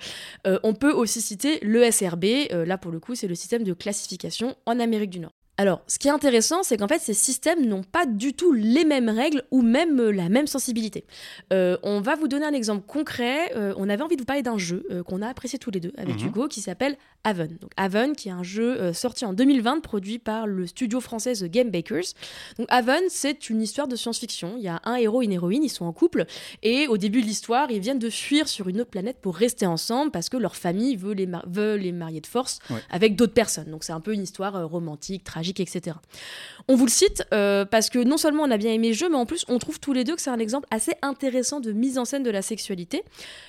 on 0.63 0.74
peut 0.74 0.92
aussi 0.92 1.21
citer 1.21 1.59
le 1.62 1.89
SRB. 1.89 2.25
là, 2.65 2.77
pour 2.77 2.92
le 2.92 3.00
coup, 3.00 3.15
c'est 3.15 3.27
le 3.27 3.35
système 3.35 3.63
de 3.63 3.74
classification 3.74 4.56
en 4.65 4.78
Amérique 4.79 5.11
du 5.11 5.19
Nord. 5.19 5.38
Alors, 5.59 5.81
ce 5.88 6.00
qui 6.00 6.07
est 6.07 6.11
intéressant, 6.11 6.63
c'est 6.63 6.77
qu'en 6.77 6.88
fait, 6.88 7.00
ces 7.00 7.13
systèmes 7.13 7.65
n'ont 7.65 7.83
pas 7.83 8.06
du 8.06 8.33
tout 8.33 8.53
les 8.53 8.85
mêmes 8.85 9.09
règles 9.09 9.44
ou 9.51 9.61
même 9.61 10.00
euh, 10.00 10.09
la 10.09 10.29
même 10.29 10.47
sensibilité. 10.47 11.03
Euh, 11.51 11.75
on 11.83 12.00
va 12.00 12.15
vous 12.15 12.29
donner 12.29 12.45
un 12.45 12.53
exemple 12.53 12.88
concret. 12.88 13.53
Euh, 13.57 13.73
on 13.75 13.89
avait 13.89 14.01
envie 14.01 14.15
de 14.15 14.21
vous 14.21 14.25
parler 14.25 14.41
d'un 14.41 14.57
jeu 14.57 14.88
qu'on 15.06 15.21
a 15.21 15.27
apprécié 15.27 15.59
tous 15.59 15.69
les 15.69 15.81
deux 15.81 15.91
avec 15.97 16.21
mhm. 16.21 16.27
Hugo 16.27 16.47
qui 16.47 16.61
s'appelle 16.61 16.95
Haven. 17.25 17.57
Donc, 17.59 17.71
Haven, 17.75 18.15
qui 18.15 18.29
est 18.29 18.31
un 18.31 18.41
jeu 18.41 18.94
sorti 18.94 19.25
en 19.25 19.33
2020, 19.33 19.81
produit 19.81 20.17
par 20.17 20.47
le 20.47 20.65
studio 20.65 21.01
français 21.01 21.33
The 21.33 21.51
Game 21.51 21.71
Bakers. 21.71 22.13
Donc, 22.57 22.67
Haven, 22.69 23.03
c'est 23.09 23.50
une 23.50 23.61
histoire 23.61 23.89
de 23.89 23.97
science-fiction. 23.97 24.53
Il 24.57 24.63
y 24.63 24.69
a 24.69 24.79
un 24.85 24.95
héros 24.95 25.21
et 25.21 25.25
une 25.25 25.33
héroïne, 25.33 25.63
ils 25.65 25.69
sont 25.69 25.83
en 25.83 25.91
couple. 25.91 26.25
Et 26.63 26.88
au 26.88 26.97
début 26.97 27.21
de 27.21 27.25
l'histoire, 27.25 27.69
ils 27.69 27.81
viennent 27.81 28.00
de 28.00 28.09
fuir 28.09 28.47
sur 28.47 28.69
une 28.69 28.79
autre 28.79 28.91
planète 28.91 29.17
pour 29.19 29.35
rester 29.35 29.65
ensemble 29.65 30.11
parce 30.11 30.29
que 30.29 30.38
leur 30.38 30.56
famille 30.56 30.95
veut 30.95 31.13
les, 31.13 31.27
veut 31.47 31.75
les 31.75 31.91
marier 31.91 32.21
de 32.21 32.27
force 32.27 32.59
avec 32.89 33.17
d'autres 33.17 33.33
personnes. 33.33 33.69
Donc, 33.69 33.83
c'est 33.83 33.91
un 33.94 34.00
peu 34.00 34.13
une 34.13 34.23
histoire 34.23 34.69
romantique, 34.69 35.25
tragique 35.25 35.48
etc. 35.57 35.95
On 36.71 36.75
vous 36.75 36.85
le 36.85 36.91
cite 36.91 37.23
euh, 37.33 37.65
parce 37.65 37.89
que 37.89 37.97
non 37.97 38.17
seulement 38.17 38.43
on 38.43 38.51
a 38.51 38.57
bien 38.57 38.71
aimé 38.71 38.89
le 38.89 38.93
jeu, 38.93 39.09
mais 39.09 39.15
en 39.15 39.25
plus 39.25 39.43
on 39.47 39.57
trouve 39.57 39.79
tous 39.79 39.91
les 39.91 40.03
deux 40.03 40.15
que 40.15 40.21
c'est 40.21 40.29
un 40.29 40.37
exemple 40.37 40.67
assez 40.69 40.91
intéressant 41.01 41.59
de 41.59 41.71
mise 41.71 41.97
en 41.97 42.05
scène 42.05 42.21
de 42.21 42.29
la 42.29 42.43
sexualité. 42.43 43.03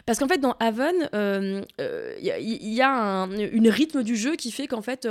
Parce 0.07 0.19
qu'en 0.19 0.27
fait, 0.27 0.39
dans 0.39 0.57
Haven, 0.59 0.95
il 0.97 1.09
euh, 1.13 1.61
euh, 1.83 2.15
y, 2.19 2.81
a 2.81 2.91
un 2.91 3.31
une 3.31 3.69
rythme 3.69 4.03
du 4.03 4.17
jeu 4.17 4.37
qui 4.37 4.51
fait 4.51 4.67
qu'en 4.67 4.81
fait, 4.81 5.07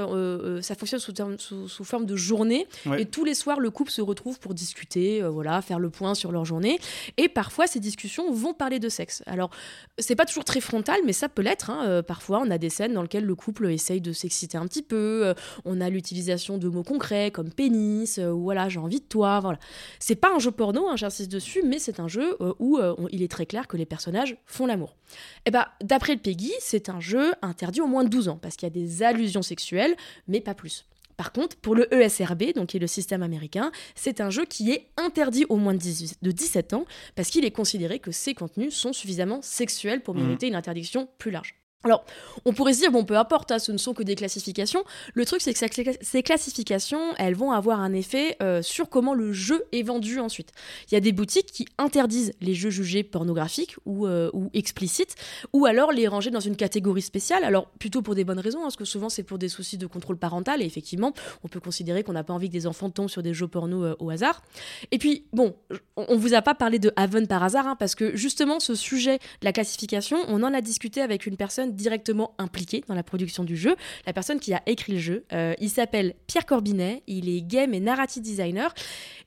ça 0.62 0.74
fonctionne 0.74 1.00
sous, 1.38 1.68
sous, 1.68 1.84
forme 1.84 2.08
de 2.08 2.16
journée. 2.16 2.68
Et 2.98 3.06
tous 3.06 3.26
les 3.26 3.36
soirs, 3.36 3.60
le 3.60 3.70
couple 3.70 3.92
se 3.92 4.02
retrouve 4.02 4.40
pour 4.40 4.56
discuter, 4.56 5.22
voilà, 5.22 5.62
faire 5.62 5.78
le 5.78 5.92
point 5.92 6.16
sur 6.16 6.32
leur 6.32 6.46
journée. 6.46 6.80
Et 7.18 7.30
parfois, 7.30 7.68
ces 7.68 7.80
discussions 7.80 8.32
vont 8.32 8.56
parler 8.56 8.80
de 8.80 8.90
sexe. 8.90 9.22
Alors, 9.28 9.52
c'est 10.00 10.16
pas 10.16 10.26
toujours 10.26 10.46
très 10.46 10.62
frontal, 10.62 11.00
mais 11.06 11.14
ça 11.14 11.30
peut 11.30 11.44
l'être. 11.44 11.70
Hein. 11.70 12.02
parfois, 12.02 12.42
on 12.44 12.50
a 12.50 12.58
des 12.58 12.72
scènes 12.72 12.94
dans 12.94 13.04
lesquelles 13.04 13.26
le 13.26 13.36
couple 13.36 13.70
essaye 13.70 14.02
de 14.02 14.14
s'exciter 14.14 14.58
un 14.58 14.66
petit 14.66 14.82
peu. 14.82 15.36
on 15.66 15.80
a 15.80 15.90
l'utilisation 15.92 16.58
de 16.58 16.68
mots 16.68 16.79
concrets 16.84 17.32
comme 17.32 17.52
pénis 17.52 18.18
euh, 18.18 18.32
ou 18.32 18.44
voilà, 18.44 18.70
j'ai 18.70 18.80
envie 18.80 19.00
de 19.00 19.06
toi. 19.06 19.40
Voilà. 19.40 19.60
C'est 20.00 20.16
pas 20.16 20.34
un 20.34 20.40
jeu 20.40 20.52
porno, 20.52 20.88
hein, 20.88 20.96
j'insiste 20.96 21.32
dessus, 21.32 21.62
mais 21.66 21.80
c'est 21.80 22.00
un 22.00 22.08
jeu 22.08 22.38
euh, 22.42 22.54
où 22.60 22.78
euh, 22.78 22.96
il 23.12 23.24
est 23.24 23.32
très 23.32 23.46
clair 23.46 23.68
que 23.68 23.78
les 23.78 23.86
personnages 23.86 24.38
font 24.46 24.66
l'amour. 24.66 24.96
Et 25.10 25.42
eh 25.48 25.52
bah, 25.52 25.70
d'après 25.82 26.14
le 26.14 26.20
PEGI, 26.20 26.54
c'est 26.60 26.90
un 26.90 27.00
jeu 27.00 27.34
interdit 27.42 27.82
au 27.82 27.88
moins 27.88 28.04
de 28.04 28.10
12 28.10 28.30
ans 28.30 28.40
parce 28.42 28.56
qu'il 28.56 28.68
y 28.68 28.72
a 28.72 28.74
des 28.74 29.04
allusions 29.04 29.42
sexuelles, 29.42 29.96
mais 30.28 30.42
pas 30.42 30.54
plus. 30.54 30.86
Par 31.20 31.34
contre, 31.34 31.58
pour 31.58 31.76
le 31.76 31.94
ESRB, 31.94 32.54
donc 32.56 32.68
qui 32.68 32.78
est 32.78 32.80
le 32.80 32.88
système 32.88 33.24
américain, 33.24 33.74
c'est 33.94 34.22
un 34.22 34.30
jeu 34.30 34.46
qui 34.46 34.72
est 34.72 34.88
interdit 34.96 35.46
au 35.50 35.58
moins 35.58 35.74
de, 35.74 36.32
17 36.32 36.74
ans 36.74 36.86
parce 37.16 37.30
qu'il 37.30 37.44
est 37.44 37.52
considéré 37.52 38.00
que 38.00 38.12
ces 38.12 38.34
contenus 38.34 38.74
sont 38.74 38.94
suffisamment 38.94 39.42
sexuels 39.42 40.02
pour 40.02 40.16
mmh. 40.16 40.22
mériter 40.22 40.48
une 40.48 40.56
interdiction 40.56 41.10
plus 41.18 41.32
large. 41.32 41.59
Alors, 41.86 42.04
on 42.44 42.52
pourrait 42.52 42.74
se 42.74 42.80
dire, 42.80 42.92
bon, 42.92 43.06
peu 43.06 43.18
importe, 43.18 43.52
hein, 43.52 43.60
ce 43.60 43.72
ne 43.72 43.78
sont 43.78 43.94
que 43.94 44.04
des 44.04 44.16
classifications. 44.16 44.84
Le 45.14 45.26
truc, 45.26 45.40
c'est 45.40 45.54
que 45.54 45.92
ces 46.02 46.24
classifications, 46.24 47.16
elles 47.18 47.36
vont 47.36 47.54
avoir 47.54 47.80
un 47.80 47.94
effet 47.94 48.36
euh, 48.44 48.62
sur 48.62 48.90
comment 48.90 49.14
le 49.14 49.32
jeu 49.32 49.64
est 49.72 49.84
vendu 49.84 50.20
ensuite. 50.20 50.52
Il 50.92 50.96
y 50.96 50.98
a 50.98 51.00
des 51.00 51.14
boutiques 51.14 51.54
qui 51.54 51.66
interdisent 51.78 52.34
les 52.42 52.54
jeux 52.54 52.70
jugés 52.70 53.04
pornographiques 53.04 53.78
ou, 53.86 54.08
euh, 54.08 54.30
explicites, 54.54 55.16
ou 55.54 55.66
alors 55.68 55.94
les 55.94 56.06
ranger 56.10 56.32
dans 56.32 56.42
une 56.42 56.58
catégorie 56.58 57.02
spéciale, 57.02 57.46
alors 57.46 57.68
plutôt 57.80 58.02
pour 58.02 58.14
des 58.14 58.26
bonnes 58.26 58.42
raisons, 58.42 58.60
hein, 58.60 58.64
parce 58.64 58.76
que 58.76 58.84
souvent 58.84 59.08
c'est 59.08 59.24
pour 59.24 59.38
des 59.38 59.48
soucis 59.48 59.78
de 59.78 59.88
contrôle 59.88 60.18
parental, 60.18 60.62
et 60.62 60.66
effectivement, 60.66 61.14
on 61.46 61.48
peut 61.48 61.62
considérer 61.62 62.04
qu'on 62.04 62.12
n'a 62.12 62.26
pas 62.26 62.34
envie 62.34 62.50
que 62.50 62.54
des 62.54 62.68
enfants 62.68 62.90
tombent 62.90 63.10
sur 63.10 63.24
des 63.24 63.34
jeux 63.34 63.48
porno 63.48 63.86
euh, 63.86 63.96
au 64.00 64.10
hasard. 64.10 64.42
Et 64.92 64.98
puis, 64.98 65.28
bon, 65.32 65.56
on, 65.96 66.16
ne 66.16 66.20
vous 66.20 66.34
a 66.34 66.42
pas 66.42 66.56
parlé 66.56 66.78
de 66.78 66.92
Haven 66.98 67.26
par 67.26 67.42
hasard, 67.42 67.68
hein, 67.68 67.78
parce 67.78 67.96
que 67.96 68.18
justement, 68.18 68.60
ce 68.60 68.76
sujet 68.76 69.18
de 69.18 69.46
la 69.46 69.54
classification, 69.54 70.18
on 70.28 70.44
en 70.44 70.54
a 70.54 70.60
discuté 70.60 71.02
avec 71.02 71.26
une 71.26 71.38
personne 71.38 71.69
directement 71.76 72.34
impliqué 72.38 72.84
dans 72.88 72.96
la 72.96 73.04
production 73.04 73.44
du 73.44 73.56
jeu, 73.56 73.76
la 74.06 74.14
personne 74.14 74.40
qui 74.40 74.54
a 74.54 74.62
écrit 74.66 74.94
le 74.94 75.00
jeu. 75.00 75.26
Euh, 75.34 75.54
il 75.60 75.70
s'appelle 75.70 76.16
Pierre 76.28 76.46
Corbinet, 76.46 77.04
il 77.08 77.30
est 77.30 77.42
game 77.42 77.74
et 77.74 77.80
narrative 77.80 78.22
designer. 78.22 78.74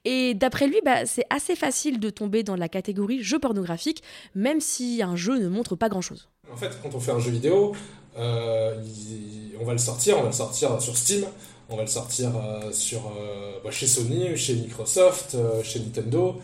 Et 0.04 0.34
d'après 0.34 0.66
lui, 0.66 0.78
bah, 0.84 1.06
c'est 1.06 1.24
assez 1.30 1.56
facile 1.56 2.00
de 2.00 2.10
tomber 2.10 2.42
dans 2.42 2.56
la 2.56 2.68
catégorie 2.68 3.22
jeu 3.22 3.38
pornographique, 3.38 4.02
même 4.34 4.60
si 4.60 5.02
un 5.02 5.16
jeu 5.16 5.38
ne 5.38 5.48
montre 5.48 5.76
pas 5.76 5.88
grand-chose. 5.88 6.28
En 6.52 6.56
fait, 6.56 6.76
quand 6.82 6.94
on 6.94 7.00
fait 7.00 7.12
un 7.12 7.20
jeu 7.20 7.30
vidéo, 7.30 7.74
euh, 8.18 8.82
on 9.60 9.64
va 9.64 9.72
le 9.72 9.78
sortir, 9.78 10.18
on 10.18 10.22
va 10.22 10.28
le 10.28 10.34
sortir 10.34 10.80
sur 10.82 10.96
Steam, 10.96 11.24
on 11.70 11.76
va 11.76 11.82
le 11.82 11.88
sortir 11.88 12.32
euh, 12.36 12.72
sur, 12.72 13.12
bah, 13.64 13.70
chez 13.70 13.86
Sony, 13.86 14.36
chez 14.36 14.54
Microsoft, 14.54 15.36
chez 15.62 15.80
Nintendo. 15.80 16.40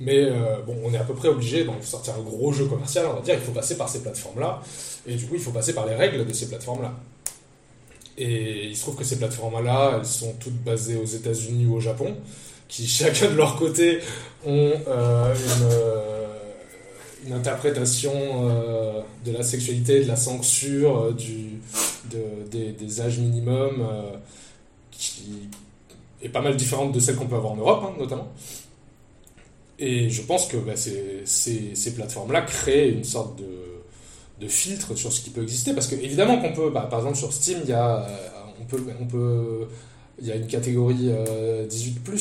Mais 0.00 0.24
euh, 0.24 0.60
bon, 0.66 0.76
on 0.84 0.92
est 0.92 0.98
à 0.98 1.04
peu 1.04 1.14
près 1.14 1.28
obligé, 1.28 1.64
donc 1.64 1.82
sortir 1.82 2.14
un 2.14 2.22
gros 2.22 2.52
jeu 2.52 2.66
commercial, 2.66 3.06
on 3.06 3.14
va 3.14 3.20
dire, 3.20 3.34
il 3.34 3.40
faut 3.40 3.52
passer 3.52 3.76
par 3.76 3.88
ces 3.88 4.02
plateformes-là. 4.02 4.60
Et 5.06 5.14
du 5.14 5.26
coup, 5.26 5.34
il 5.34 5.40
faut 5.40 5.52
passer 5.52 5.74
par 5.74 5.86
les 5.86 5.94
règles 5.94 6.26
de 6.26 6.32
ces 6.32 6.48
plateformes-là. 6.48 6.94
Et 8.18 8.66
il 8.66 8.76
se 8.76 8.82
trouve 8.82 8.96
que 8.96 9.04
ces 9.04 9.18
plateformes-là, 9.18 9.96
elles 9.98 10.06
sont 10.06 10.34
toutes 10.38 10.62
basées 10.62 10.96
aux 10.96 11.06
États-Unis 11.06 11.66
ou 11.66 11.76
au 11.76 11.80
Japon, 11.80 12.14
qui 12.68 12.86
chacun 12.86 13.30
de 13.30 13.36
leur 13.36 13.56
côté 13.56 14.00
ont 14.44 14.72
euh, 14.88 15.34
une, 17.26 17.32
interprétation 17.32 18.12
euh, 18.14 19.00
de 19.24 19.32
la 19.32 19.42
sexualité, 19.42 20.02
de 20.02 20.08
la 20.08 20.16
censure, 20.16 21.12
du, 21.14 21.60
des, 22.50 22.72
des, 22.72 23.00
âges 23.00 23.18
minimums, 23.18 23.84
qui 24.90 25.48
est 26.22 26.28
pas 26.28 26.42
mal 26.42 26.54
différente 26.56 26.92
de 26.92 27.00
celle 27.00 27.16
qu'on 27.16 27.26
peut 27.26 27.36
avoir 27.36 27.52
en 27.54 27.56
Europe, 27.56 27.84
hein, 27.86 27.94
notamment. 27.98 28.28
Et 29.78 30.08
je 30.08 30.22
pense 30.22 30.48
que 30.48 30.56
bah, 30.56 30.72
ces, 30.76 31.92
plateformes-là 31.94 32.42
créent 32.42 32.90
une 32.90 33.04
sorte 33.04 33.38
de, 33.38 33.46
filtre 34.48 34.94
sur 34.94 35.12
ce 35.12 35.22
qui 35.22 35.30
peut 35.30 35.42
exister. 35.42 35.74
Parce 35.74 35.88
que 35.88 35.96
évidemment 35.96 36.40
qu'on 36.40 36.52
peut, 36.52 36.70
bah, 36.70 36.86
par 36.88 37.00
exemple 37.00 37.16
sur 37.16 37.32
Steam, 37.32 37.58
il 37.64 37.70
y 37.70 37.72
a, 37.72 38.06
euh, 38.06 40.34
une 40.34 40.46
catégorie 40.46 41.10
18 41.68 42.08
euh, 42.08 42.16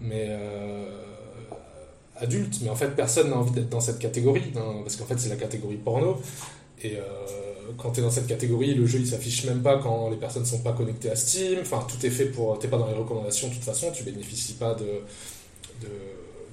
mais 0.00 0.26
euh, 0.28 0.90
adulte. 2.16 2.58
Mais 2.62 2.68
en 2.68 2.76
fait, 2.76 2.96
personne 2.96 3.30
n'a 3.30 3.36
envie 3.36 3.52
d'être 3.52 3.68
dans 3.68 3.80
cette 3.80 3.98
catégorie, 3.98 4.52
parce 4.82 4.96
qu'en 4.96 5.06
fait, 5.06 5.18
c'est 5.18 5.28
la 5.28 5.36
catégorie 5.36 5.76
porno. 5.76 6.20
Et 6.82 6.98
quand 7.78 7.92
tu 7.92 8.00
es 8.00 8.02
dans 8.02 8.10
cette 8.10 8.26
catégorie, 8.26 8.74
le 8.74 8.86
jeu 8.86 8.98
il 8.98 9.06
s'affiche 9.06 9.44
même 9.44 9.62
pas 9.62 9.78
quand 9.78 10.10
les 10.10 10.16
personnes 10.16 10.44
sont 10.44 10.60
pas 10.60 10.72
connectées 10.72 11.10
à 11.10 11.16
Steam. 11.16 11.60
Enfin, 11.62 11.86
tout 11.88 12.04
est 12.04 12.10
fait 12.10 12.26
pour. 12.26 12.58
T'es 12.58 12.68
pas 12.68 12.76
dans 12.76 12.88
les 12.88 12.94
recommandations 12.94 13.48
de 13.48 13.54
toute 13.54 13.64
façon, 13.64 13.90
tu 13.92 14.02
bénéficies 14.02 14.54
pas 14.54 14.74
de 14.74 15.00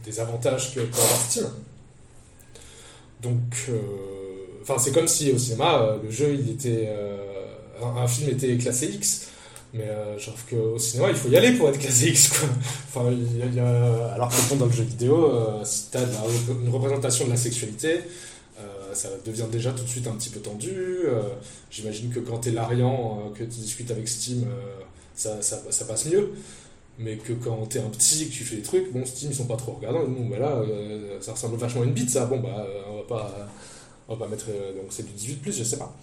des 0.03 0.19
avantages 0.19 0.73
que 0.73 0.81
peut 0.81 1.01
avoir 1.01 1.19
Steam. 1.19 1.47
Donc, 3.21 3.39
euh, 3.69 3.79
enfin, 4.61 4.75
c'est 4.77 4.91
comme 4.91 5.07
si 5.07 5.31
au 5.31 5.37
cinéma, 5.37 5.81
euh, 5.81 5.97
le 6.03 6.11
jeu, 6.11 6.33
il 6.33 6.49
était, 6.49 6.85
euh, 6.87 7.17
un, 7.81 8.07
film 8.07 8.29
était 8.29 8.57
classé 8.57 8.87
X. 8.87 9.29
Mais 9.73 9.87
je 10.19 10.29
trouve 10.29 10.43
qu'au 10.47 10.77
cinéma, 10.77 11.09
il 11.09 11.15
faut 11.15 11.29
y 11.29 11.35
aller 11.35 11.53
pour 11.53 11.67
être 11.67 11.79
classé 11.79 12.09
X. 12.09 12.43
Enfin, 12.95 13.11
alors 14.13 14.29
que 14.29 14.53
dans 14.53 14.67
le 14.67 14.71
jeu 14.71 14.83
vidéo, 14.83 15.31
si 15.63 15.89
tu 15.89 15.97
as 15.97 16.01
une 16.01 16.69
représentation 16.69 17.25
de 17.25 17.31
la 17.31 17.37
sexualité, 17.37 18.01
ça 18.93 19.09
devient 19.25 19.47
déjà 19.51 19.71
tout 19.71 19.81
de 19.81 19.89
suite 19.89 20.05
un 20.05 20.11
petit 20.11 20.29
peu 20.29 20.41
tendu. 20.41 21.07
J'imagine 21.71 22.11
que 22.11 22.19
quand 22.19 22.37
tu 22.37 22.49
es 22.49 22.51
Larian, 22.51 23.31
que 23.33 23.43
tu 23.43 23.61
discutes 23.61 23.89
avec 23.89 24.07
Steam, 24.07 24.45
ça, 25.15 25.41
ça, 25.41 25.85
passe 25.85 26.05
mieux 26.05 26.29
mais 26.99 27.17
que 27.17 27.33
quand 27.33 27.65
t'es 27.67 27.79
un 27.79 27.89
petit 27.89 28.27
que 28.27 28.33
tu 28.33 28.43
fais 28.43 28.57
des 28.57 28.61
trucs, 28.61 28.91
bon, 28.91 29.05
Steam 29.05 29.31
ils 29.31 29.35
sont 29.35 29.47
pas 29.47 29.55
trop 29.55 29.73
regardants, 29.73 30.05
bon, 30.07 30.27
bah 30.27 30.39
là, 30.39 30.51
euh, 30.57 31.19
ça 31.21 31.33
ressemble 31.33 31.57
vachement 31.57 31.81
à 31.81 31.85
une 31.85 31.93
bite, 31.93 32.09
ça, 32.09 32.25
bon, 32.25 32.39
bah, 32.39 32.65
euh, 32.67 32.81
on 32.89 32.97
va 32.97 33.03
pas, 33.03 33.49
on 34.07 34.15
va 34.15 34.25
pas 34.25 34.29
mettre, 34.29 34.45
euh, 34.49 34.73
donc 34.73 34.87
c'est 34.91 35.05
du 35.05 35.13
18, 35.13 35.51
je 35.51 35.63
sais 35.63 35.77
pas. 35.77 35.95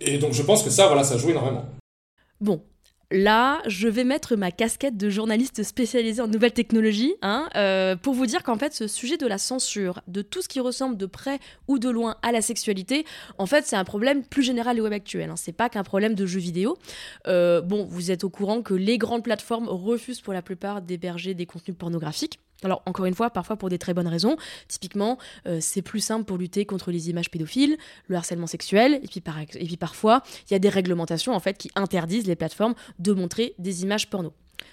Et 0.00 0.18
donc 0.18 0.32
je 0.32 0.42
pense 0.42 0.62
que 0.62 0.70
ça, 0.70 0.86
voilà, 0.86 1.02
ça 1.02 1.18
joue 1.18 1.30
énormément. 1.30 1.64
Bon, 2.40 2.62
Là, 3.10 3.62
je 3.66 3.88
vais 3.88 4.04
mettre 4.04 4.36
ma 4.36 4.50
casquette 4.50 4.98
de 4.98 5.08
journaliste 5.08 5.62
spécialisée 5.62 6.20
en 6.20 6.28
nouvelles 6.28 6.52
technologies 6.52 7.14
hein, 7.22 7.48
euh, 7.56 7.96
pour 7.96 8.12
vous 8.12 8.26
dire 8.26 8.42
qu'en 8.42 8.58
fait, 8.58 8.74
ce 8.74 8.86
sujet 8.86 9.16
de 9.16 9.26
la 9.26 9.38
censure, 9.38 10.02
de 10.08 10.20
tout 10.20 10.42
ce 10.42 10.48
qui 10.48 10.60
ressemble 10.60 10.98
de 10.98 11.06
près 11.06 11.38
ou 11.68 11.78
de 11.78 11.88
loin 11.88 12.16
à 12.20 12.32
la 12.32 12.42
sexualité, 12.42 13.06
en 13.38 13.46
fait, 13.46 13.64
c'est 13.64 13.76
un 13.76 13.84
problème 13.84 14.22
plus 14.24 14.42
général 14.42 14.76
du 14.76 14.82
web 14.82 14.92
actuel. 14.92 15.30
Hein. 15.30 15.36
C'est 15.36 15.52
pas 15.52 15.70
qu'un 15.70 15.84
problème 15.84 16.14
de 16.14 16.26
jeux 16.26 16.38
vidéo. 16.38 16.76
Euh, 17.26 17.62
bon, 17.62 17.86
vous 17.86 18.10
êtes 18.10 18.24
au 18.24 18.30
courant 18.30 18.60
que 18.60 18.74
les 18.74 18.98
grandes 18.98 19.24
plateformes 19.24 19.68
refusent 19.68 20.20
pour 20.20 20.34
la 20.34 20.42
plupart 20.42 20.82
d'héberger 20.82 21.32
des 21.32 21.46
contenus 21.46 21.78
pornographiques. 21.78 22.40
Alors, 22.64 22.82
encore 22.86 23.06
une 23.06 23.14
fois, 23.14 23.30
parfois 23.30 23.56
pour 23.56 23.68
des 23.68 23.78
très 23.78 23.94
bonnes 23.94 24.08
raisons. 24.08 24.36
Typiquement, 24.66 25.18
euh, 25.46 25.58
c'est 25.60 25.82
plus 25.82 26.00
simple 26.00 26.24
pour 26.24 26.38
lutter 26.38 26.64
contre 26.64 26.90
les 26.90 27.10
images 27.10 27.30
pédophiles, 27.30 27.76
le 28.08 28.16
harcèlement 28.16 28.46
sexuel, 28.46 29.00
et 29.02 29.08
puis, 29.08 29.76
parfois, 29.76 30.22
il 30.48 30.52
y 30.52 30.56
a 30.56 30.58
des 30.58 30.68
réglementations 30.68 31.38
qui 31.58 31.70
interdisent 31.76 32.26
les 32.26 32.36
plateformes 32.36 32.74
de 32.98 33.12
montrer 33.12 33.54
des 33.58 33.82
images 33.82 34.10
porno. 34.10 34.32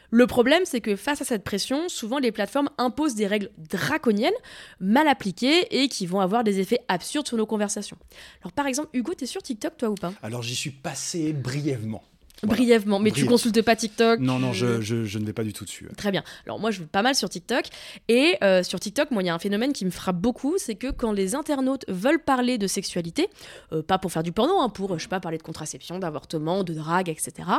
Le 0.09 0.27
problème, 0.27 0.63
c'est 0.65 0.81
que 0.81 0.95
face 0.95 1.21
à 1.21 1.25
cette 1.25 1.43
pression, 1.43 1.89
souvent 1.89 2.19
les 2.19 2.31
plateformes 2.31 2.69
imposent 2.77 3.15
des 3.15 3.27
règles 3.27 3.51
draconiennes, 3.57 4.33
mal 4.79 5.07
appliquées 5.07 5.67
et 5.71 5.87
qui 5.89 6.05
vont 6.05 6.19
avoir 6.19 6.43
des 6.43 6.59
effets 6.59 6.79
absurdes 6.87 7.27
sur 7.27 7.37
nos 7.37 7.45
conversations. 7.45 7.97
Alors 8.41 8.51
par 8.51 8.67
exemple, 8.67 8.89
Hugo, 8.93 9.13
t'es 9.13 9.25
sur 9.25 9.41
TikTok 9.41 9.77
toi 9.77 9.89
ou 9.89 9.95
pas? 9.95 10.13
Alors 10.21 10.41
j'y 10.41 10.55
suis 10.55 10.71
passé 10.71 11.33
brièvement. 11.33 12.03
Brièvement, 12.45 12.99
mais 12.99 13.11
tu 13.11 13.25
consultes 13.25 13.61
pas 13.61 13.75
TikTok 13.75 14.19
Non, 14.19 14.39
non, 14.39 14.53
je, 14.53 14.81
je, 14.81 15.19
ne 15.19 15.25
vais 15.25 15.33
pas 15.33 15.43
du 15.43 15.53
tout 15.53 15.65
dessus. 15.65 15.87
Très 15.97 16.11
bien. 16.11 16.23
Alors 16.45 16.59
moi, 16.59 16.71
je 16.71 16.81
vais 16.81 16.85
pas 16.85 17.01
mal 17.01 17.15
sur 17.15 17.29
TikTok. 17.29 17.65
Et 18.07 18.37
euh, 18.43 18.63
sur 18.63 18.79
TikTok, 18.79 19.11
moi, 19.11 19.23
il 19.23 19.25
y 19.25 19.29
a 19.29 19.35
un 19.35 19.39
phénomène 19.39 19.73
qui 19.73 19.85
me 19.85 19.91
frappe 19.91 20.17
beaucoup, 20.17 20.55
c'est 20.57 20.75
que 20.75 20.91
quand 20.91 21.11
les 21.11 21.35
internautes 21.35 21.85
veulent 21.87 22.23
parler 22.23 22.57
de 22.57 22.67
sexualité, 22.67 23.27
euh, 23.73 23.81
pas 23.81 23.97
pour 23.97 24.11
faire 24.11 24.23
du 24.23 24.31
porno, 24.31 24.59
hein, 24.59 24.69
pour, 24.69 24.97
je 24.97 25.03
sais 25.03 25.09
pas, 25.09 25.19
parler 25.19 25.37
de 25.37 25.43
contraception, 25.43 25.99
d'avortement, 25.99 26.63
de 26.63 26.73
drague, 26.73 27.09
etc., 27.09 27.49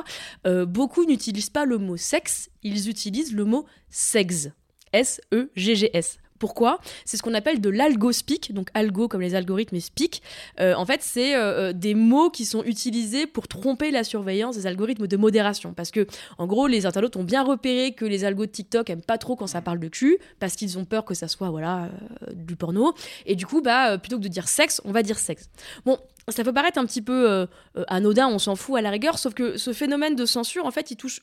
euh, 0.46 0.66
beaucoup 0.66 1.04
n'utilisent 1.04 1.50
pas 1.50 1.64
le 1.64 1.78
mot 1.78 1.96
sexe, 1.96 2.50
ils 2.62 2.88
utilisent 2.88 3.34
le 3.34 3.44
mot 3.44 3.66
sexe. 3.90 4.50
S-E-G-G-S. 4.92 6.18
Pourquoi? 6.38 6.78
C'est 7.04 7.16
ce 7.16 7.22
qu'on 7.22 7.34
appelle 7.34 7.60
de 7.60 7.70
l'algo-speak, 7.70 8.52
donc 8.52 8.68
algo 8.74 9.08
comme 9.08 9.20
les 9.20 9.34
algorithmes 9.34 9.76
et 9.76 9.80
speak. 9.80 10.22
Euh, 10.60 10.74
en 10.74 10.86
fait, 10.86 11.00
c'est 11.02 11.34
euh, 11.34 11.70
euh, 11.70 11.72
des 11.72 11.94
mots 11.94 12.30
qui 12.30 12.44
sont 12.44 12.62
utilisés 12.64 13.26
pour 13.26 13.48
tromper 13.48 13.90
la 13.90 14.04
surveillance 14.04 14.56
des 14.56 14.66
algorithmes 14.66 15.06
de 15.06 15.16
modération. 15.16 15.72
Parce 15.74 15.90
que, 15.90 16.06
en 16.38 16.46
gros, 16.46 16.66
les 16.66 16.86
internautes 16.86 17.16
ont 17.16 17.24
bien 17.24 17.42
repéré 17.42 17.92
que 17.92 18.04
les 18.04 18.24
algos 18.24 18.46
de 18.46 18.50
TikTok 18.50 18.90
aiment 18.90 19.02
pas 19.02 19.18
trop 19.18 19.36
quand 19.36 19.46
ça 19.46 19.60
parle 19.60 19.78
de 19.78 19.88
cul, 19.88 20.18
parce 20.38 20.56
qu'ils 20.56 20.78
ont 20.78 20.84
peur 20.84 21.04
que 21.04 21.14
ça 21.14 21.28
soit 21.28 21.50
voilà 21.50 21.90
du 22.32 22.56
porno. 22.56 22.94
Et 23.24 23.34
du 23.34 23.46
coup, 23.46 23.60
bah, 23.60 23.98
plutôt 23.98 24.18
que 24.18 24.22
de 24.22 24.28
dire 24.28 24.48
sexe, 24.48 24.80
on 24.84 24.92
va 24.92 25.02
dire 25.02 25.18
sexe. 25.18 25.48
Bon, 25.84 25.98
ça 26.28 26.44
peut 26.44 26.52
paraître 26.52 26.78
un 26.78 26.86
petit 26.86 27.02
peu 27.02 27.46
anodin, 27.88 28.28
on 28.28 28.38
s'en 28.38 28.56
fout 28.56 28.76
à 28.76 28.82
la 28.82 28.90
rigueur, 28.90 29.18
sauf 29.18 29.34
que 29.34 29.56
ce 29.56 29.72
phénomène 29.72 30.16
de 30.16 30.26
censure, 30.26 30.66
en 30.66 30.70
fait, 30.70 30.90
il 30.90 30.96
touche 30.96 31.20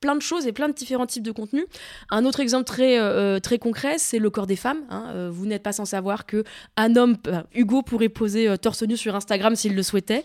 plein 0.00 0.14
de 0.14 0.22
choses 0.22 0.46
et 0.46 0.52
plein 0.52 0.68
de 0.68 0.74
différents 0.74 1.06
types 1.06 1.22
de 1.22 1.32
contenus. 1.32 1.64
Un 2.10 2.24
autre 2.24 2.40
exemple 2.40 2.64
très, 2.64 2.98
euh, 2.98 3.36
euh, 3.36 3.40
très 3.40 3.58
concret, 3.58 3.96
c'est 3.98 4.18
le 4.18 4.30
corps 4.30 4.46
des 4.46 4.56
femmes. 4.56 4.82
Hein. 4.90 5.06
Euh, 5.08 5.30
vous 5.32 5.46
n'êtes 5.46 5.62
pas 5.62 5.72
sans 5.72 5.84
savoir 5.84 6.26
que 6.26 6.44
un 6.76 6.94
homme, 6.96 7.16
Hugo 7.54 7.82
pourrait 7.82 8.08
poser 8.08 8.56
torse 8.58 8.82
nu 8.82 8.96
sur 8.96 9.14
Instagram 9.14 9.56
s'il 9.56 9.74
le 9.74 9.82
souhaitait. 9.82 10.24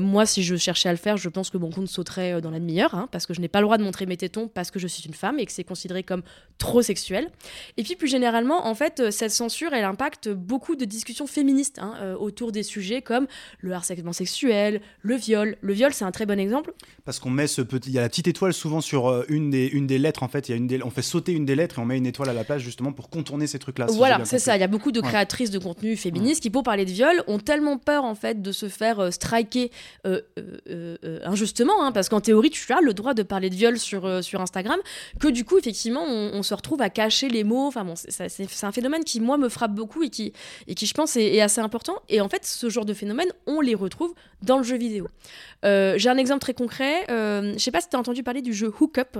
moi, 0.00 0.26
si 0.26 0.42
je 0.42 0.56
cherchais 0.56 0.88
à 0.88 0.92
le 0.92 0.98
faire, 0.98 1.16
je 1.16 1.28
pense 1.28 1.50
que 1.50 1.58
mon 1.58 1.70
compte 1.70 1.88
sauterait 1.88 2.40
dans 2.40 2.50
la 2.50 2.58
demi-heure, 2.58 2.94
hein, 2.94 3.08
parce 3.12 3.26
que 3.26 3.34
je 3.34 3.40
n'ai 3.40 3.48
pas 3.48 3.60
le 3.60 3.66
droit 3.66 3.78
de 3.78 3.84
montrer 3.84 4.06
mes 4.06 4.16
tétons 4.16 4.48
parce 4.48 4.70
que 4.70 4.78
je 4.78 4.86
suis 4.86 5.04
une 5.04 5.14
femme 5.14 5.38
et 5.38 5.46
que 5.46 5.52
c'est 5.52 5.64
considéré 5.64 6.02
comme 6.02 6.22
trop 6.58 6.82
sexuel. 6.82 7.30
Et 7.76 7.82
puis 7.82 7.96
plus 7.96 8.08
généralement, 8.08 8.66
en 8.66 8.74
fait, 8.74 9.10
cette 9.10 9.30
censure, 9.30 9.72
elle 9.72 9.84
impacte 9.84 10.28
beaucoup 10.28 10.76
de 10.76 10.84
discussions 10.84 11.26
féministes 11.26 11.78
hein, 11.78 12.14
autour 12.18 12.52
des 12.52 12.62
sujets 12.62 13.02
comme 13.02 13.26
le 13.60 13.72
harcèlement 13.72 14.12
sexuel, 14.12 14.80
le 15.02 15.14
viol. 15.14 15.56
Le 15.60 15.72
viol, 15.72 15.92
c'est 15.92 16.04
un 16.04 16.10
très 16.10 16.26
bon 16.26 16.38
exemple. 16.38 16.72
Parce 17.04 17.18
qu'on 17.18 17.30
met 17.30 17.46
ce 17.46 17.62
petit, 17.62 17.90
il 17.90 17.94
y 17.94 17.98
a 17.98 18.02
la 18.02 18.08
petite 18.08 18.28
étoile 18.28 18.39
étoile 18.40 18.54
souvent 18.54 18.80
sur 18.80 19.08
euh, 19.10 19.24
une, 19.28 19.50
des, 19.50 19.66
une 19.66 19.86
des 19.86 19.98
lettres. 19.98 20.22
En 20.22 20.28
fait, 20.28 20.48
il 20.48 20.52
y 20.52 20.54
a 20.54 20.56
une 20.56 20.66
des, 20.66 20.82
on 20.82 20.88
fait 20.88 21.02
sauter 21.02 21.32
une 21.32 21.44
des 21.44 21.54
lettres 21.54 21.78
et 21.78 21.82
on 21.82 21.84
met 21.84 21.98
une 21.98 22.06
étoile 22.06 22.30
à 22.30 22.32
la 22.32 22.42
place 22.42 22.62
justement 22.62 22.90
pour 22.90 23.10
contourner 23.10 23.46
ces 23.46 23.58
trucs-là. 23.58 23.86
si 23.88 23.96
Voilà, 23.98 24.24
c'est 24.24 24.38
ça. 24.38 24.56
Il 24.56 24.60
y 24.60 24.62
a 24.62 24.66
beaucoup 24.66 24.92
de 24.92 25.00
Ouais. 25.00 25.06
créatrices 25.08 25.50
de 25.50 25.58
contenu 25.58 25.94
féministes 25.96 26.42
qui, 26.42 26.48
pour 26.48 26.62
parler 26.62 26.84
de 26.86 26.90
viol, 26.90 27.22
ont 27.26 27.38
tellement 27.38 27.76
peur 27.76 28.04
en 28.04 28.14
fait 28.14 28.40
de 28.40 28.50
se 28.52 28.68
faire 28.68 28.98
euh, 29.00 29.10
striker 29.10 29.70
euh, 30.06 30.20
injustement, 31.24 31.84
hein, 31.84 31.92
parce 31.92 32.08
qu'en 32.08 32.20
théorie, 32.20 32.48
tu 32.50 32.72
as 32.72 32.80
le 32.80 32.94
droit 32.94 33.12
de 33.14 33.22
parler 33.22 33.50
de 33.50 33.54
viol 33.54 33.78
sur, 33.78 34.22
sur 34.24 34.40
Instagram, 34.40 34.78
que 35.18 35.28
du 35.28 35.44
coup, 35.44 35.58
effectivement, 35.58 36.02
on, 36.06 36.30
on 36.34 36.42
se 36.42 36.54
retrouve 36.54 36.80
à 36.80 36.88
cacher 36.90 37.28
les 37.28 37.44
mots. 37.44 37.66
Enfin 37.66 37.84
bon, 37.84 37.94
c'est- 37.96 38.64
un 38.64 38.72
phénomène 38.72 39.04
qui 39.04 39.20
moi 39.20 39.36
me 39.38 39.48
frappe 39.48 39.74
beaucoup 39.74 40.02
et 40.02 40.08
qui, 40.10 40.32
et 40.66 40.74
qui 40.74 40.86
je 40.86 40.94
pense 40.94 41.16
est, 41.16 41.34
est 41.34 41.40
assez 41.42 41.60
important. 41.60 41.96
Et 42.08 42.20
en 42.22 42.28
fait, 42.28 42.44
ce 42.46 42.68
genre 42.70 42.84
de 42.86 42.94
phénomène, 42.94 43.28
on 43.46 43.60
les 43.60 43.74
retrouve 43.74 44.12
dans 44.42 44.56
le 44.58 44.62
jeu 44.64 44.76
vidéo. 44.78 45.06
J'ai 45.62 46.08
un 46.08 46.16
exemple 46.16 46.40
très 46.40 46.54
concret. 46.54 47.04
Je 47.08 47.54
sais 47.58 47.70
pas 47.72 47.80
si 47.80 47.88
tu 47.88 47.96
as 47.96 47.98
entendu 47.98 48.22
parler 48.22 48.29
du 48.40 48.54
jeu 48.54 48.72
Hookup, 48.80 49.18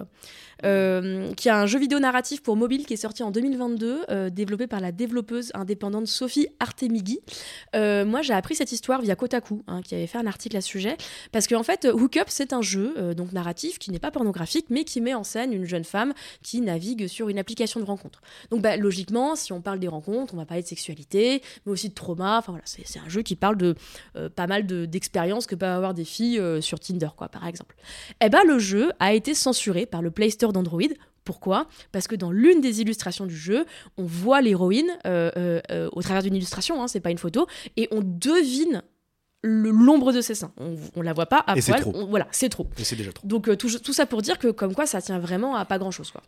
euh, 0.65 1.33
qui 1.35 1.49
est 1.49 1.53
un 1.53 1.67
jeu 1.67 1.79
vidéo 1.79 1.99
narratif 1.99 2.43
pour 2.43 2.57
mobile 2.57 2.87
qui 2.87 2.95
est 2.95 2.99
sorti 2.99 3.23
en 3.23 3.31
2022, 3.31 4.03
euh, 4.11 4.31
développé 4.31 4.67
par 4.67 4.81
la 4.81 4.93
développeuse 4.93 5.51
indépendante 5.55 6.07
Sophie 6.07 6.49
Artemigi. 6.61 7.19
Euh, 7.75 8.05
moi, 8.05 8.23
j'ai 8.23 8.35
appris 8.35 8.55
cette 8.55 8.71
histoire 8.73 9.01
via 9.03 9.17
Kotaku, 9.17 9.63
hein, 9.67 9.81
qui 9.83 9.95
avait 9.95 10.07
fait 10.07 10.19
un 10.19 10.27
article 10.27 10.57
à 10.57 10.61
ce 10.61 10.69
sujet, 10.69 10.97
parce 11.33 11.47
qu'en 11.47 11.63
fait, 11.63 11.87
Hookup, 11.93 12.25
c'est 12.29 12.53
un 12.53 12.63
jeu 12.63 12.95
euh, 12.99 13.15
donc 13.15 13.33
narratif 13.33 13.79
qui 13.79 13.91
n'est 13.91 13.99
pas 13.99 14.11
pornographique, 14.11 14.67
mais 14.71 14.85
qui 14.85 15.01
met 15.01 15.15
en 15.15 15.25
scène 15.25 15.53
une 15.53 15.65
jeune 15.65 15.85
femme 15.85 16.13
qui 16.43 16.61
navigue 16.61 17.07
sur 17.09 17.29
une 17.29 17.39
application 17.39 17.81
de 17.81 17.85
rencontre. 17.87 18.21
Donc, 18.51 18.63
bah, 18.63 18.77
logiquement, 18.77 19.35
si 19.37 19.53
on 19.53 19.61
parle 19.61 19.81
des 19.81 19.89
rencontres, 19.89 20.35
on 20.35 20.37
va 20.37 20.45
parler 20.47 20.63
de 20.63 20.69
sexualité, 20.69 21.43
mais 21.67 21.73
aussi 21.73 21.89
de 21.89 21.95
trauma. 21.95 22.39
Enfin 22.39 22.53
voilà, 22.53 22.65
c'est 22.67 22.99
un 22.99 23.09
jeu 23.09 23.23
qui 23.23 23.35
parle 23.35 23.57
de 23.57 23.75
pas 24.37 24.47
mal 24.47 24.67
de- 24.67 24.85
d'expériences 24.85 25.47
que 25.47 25.55
peuvent 25.55 25.75
avoir 25.77 25.95
des 25.95 26.05
filles 26.05 26.41
sur 26.61 26.79
Tinder, 26.81 27.09
quoi, 27.17 27.29
par 27.29 27.47
exemple. 27.47 27.75
Eh 28.21 28.29
ben, 28.29 28.43
le 28.47 28.59
jeu 28.59 28.93
a 29.01 29.13
été 29.13 29.35
censuré 29.35 29.85
par 29.87 30.01
le 30.03 30.11
Play 30.13 30.31
Store 30.31 30.53
d'Android. 30.53 30.83
Pourquoi? 31.25 31.67
Parce 31.93 32.07
que 32.09 32.15
dans 32.17 32.31
l'une 32.33 32.61
des 32.61 32.81
illustrations 32.81 33.27
du 33.27 33.37
jeu, 33.37 33.67
on 33.99 34.05
voit 34.05 34.41
l'héroïne 34.41 34.91
euh, 35.07 35.31
euh, 35.37 35.61
euh, 35.71 35.89
au 35.93 36.01
travers 36.03 36.23
d'une 36.23 36.35
illustration, 36.35 36.83
hein, 36.83 36.89
c'est 36.89 37.01
pas 37.01 37.11
une 37.11 37.19
photo, 37.19 37.47
et 37.77 37.89
on 37.91 38.01
devine 38.03 38.83
l'ombre 39.43 40.13
de 40.13 40.21
ses 40.21 40.35
seins. 40.35 40.53
On, 40.59 40.77
on 40.97 41.03
la 41.03 41.13
voit 41.13 41.27
pas 41.27 41.39
à 41.47 41.57
Et 41.57 41.63
poil. 41.63 41.81
trop. 41.81 41.93
on- 41.95 42.07
voilà, 42.07 42.27
c'est 42.31 42.49
trop. 42.49 42.67
Et 42.79 42.85
c'est 42.85 42.97
déjà 42.97 43.13
trop. 43.13 43.27
Donc 43.27 43.49
euh, 43.49 43.57
tout, 43.57 43.71
tout 43.79 43.93
ça 43.93 44.07
pour 44.07 44.23
dire 44.23 44.39
que 44.39 44.49
comme 44.49 44.75
quoi 44.75 44.87
ça 44.87 45.01
tient 45.01 45.19
vraiment 45.19 45.57
à 45.57 45.65
pas 45.65 45.79
grand 45.79 45.91
chose 45.91 46.11
quoi. 46.11 46.23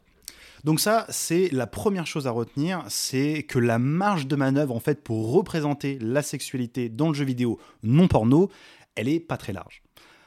Donc 0.65 0.79
ça, 0.79 1.07
c'est 1.09 1.49
la 1.53 1.67
première 1.67 2.07
chose 2.07 2.27
à 2.29 2.31
retenir, 2.31 2.85
c'est 2.89 3.43
que 3.43 3.59
la 3.59 3.79
marge 3.81 4.29
de 4.29 4.37
manœuvre 4.37 4.75
en 4.77 4.81
fait 4.81 5.03
pour 5.03 5.33
représenter 5.33 5.99
la 6.01 6.23
sexualité 6.23 6.89
dans 6.89 7.09
le 7.09 7.15
jeu 7.15 7.25
vidéo 7.25 7.59
non 7.83 8.07
porno, 8.09 8.49
elle 8.95 9.09
est 9.09 9.21
pas 9.21 9.37
très 9.37 9.53
large. 9.53 9.83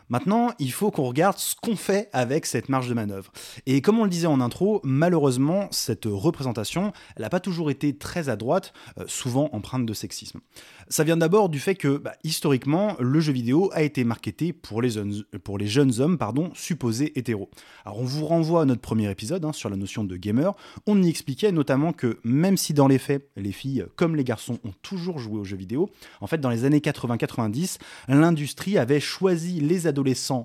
Maintenant, 0.10 0.52
il 0.60 0.72
faut 0.72 0.92
qu'on 0.92 1.04
regarde 1.04 1.38
ce 1.38 1.56
qu'on 1.56 1.76
fait 1.76 2.10
avec 2.14 2.46
cette 2.46 2.70
marge 2.70 2.88
de 2.88 2.94
manœuvre. 2.94 3.32
Et 3.66 3.82
comme 3.82 4.00
on 4.00 4.04
le 4.04 4.10
disait 4.10 4.28
en 4.28 4.40
intro, 4.40 4.80
malheureusement, 4.84 5.68
cette 5.72 6.06
représentation, 6.06 6.94
elle 7.16 7.24
n'a 7.24 7.30
pas 7.30 7.40
toujours 7.40 7.72
été 7.72 7.98
très 7.98 8.30
à 8.30 8.36
droite, 8.36 8.74
euh, 9.00 9.06
souvent 9.08 9.50
empreinte 9.52 9.86
de 9.86 9.94
sexisme. 9.94 10.42
Ça 10.90 11.04
vient 11.04 11.18
d'abord 11.18 11.50
du 11.50 11.60
fait 11.60 11.76
que, 11.76 11.98
bah, 11.98 12.14
historiquement, 12.24 12.96
le 13.00 13.20
jeu 13.20 13.34
vidéo 13.34 13.72
a 13.74 13.82
été 13.82 14.04
marketé 14.04 14.54
pour 14.54 14.82
les 14.82 14.92
jeunes, 14.92 15.24
pour 15.44 15.58
les 15.58 15.68
jeunes 15.68 16.00
hommes 16.00 16.18
pardon, 16.18 16.52
supposés 16.54 17.18
hétéros. 17.18 17.50
Alors 17.86 18.00
on 18.00 18.04
vous 18.04 18.26
renvoie 18.26 18.62
à 18.62 18.66
notre 18.66 18.82
premier 18.82 19.10
épisode 19.10 19.44
hein, 19.44 19.54
sur 19.54 19.70
la 19.70 19.78
notion 19.78 20.04
de 20.04 20.16
gamer. 20.16 20.54
On 20.86 21.02
y 21.02 21.10
expliquait 21.10 21.52
notamment 21.52 21.94
que 21.94 22.20
même 22.24 22.58
si 22.58 22.74
dans 22.74 22.88
les 22.88 23.00
faits, 23.00 23.30
les 23.36 23.52
filles 23.52 23.86
comme 23.96 24.16
les 24.16 24.24
garçons 24.24 24.60
ont 24.64 24.74
toujours 24.84 25.18
joué 25.18 25.40
aux 25.40 25.44
jeux 25.44 25.58
vidéo, 25.58 25.90
en 26.22 26.28
fait 26.28 26.40
dans 26.40 26.50
les 26.50 26.66
années 26.66 26.80
80-90, 26.80 27.80
l'industrie 28.08 28.78
avait 28.78 29.00
choisi 29.00 29.60
les 29.60 29.88
adolescents 29.88 29.95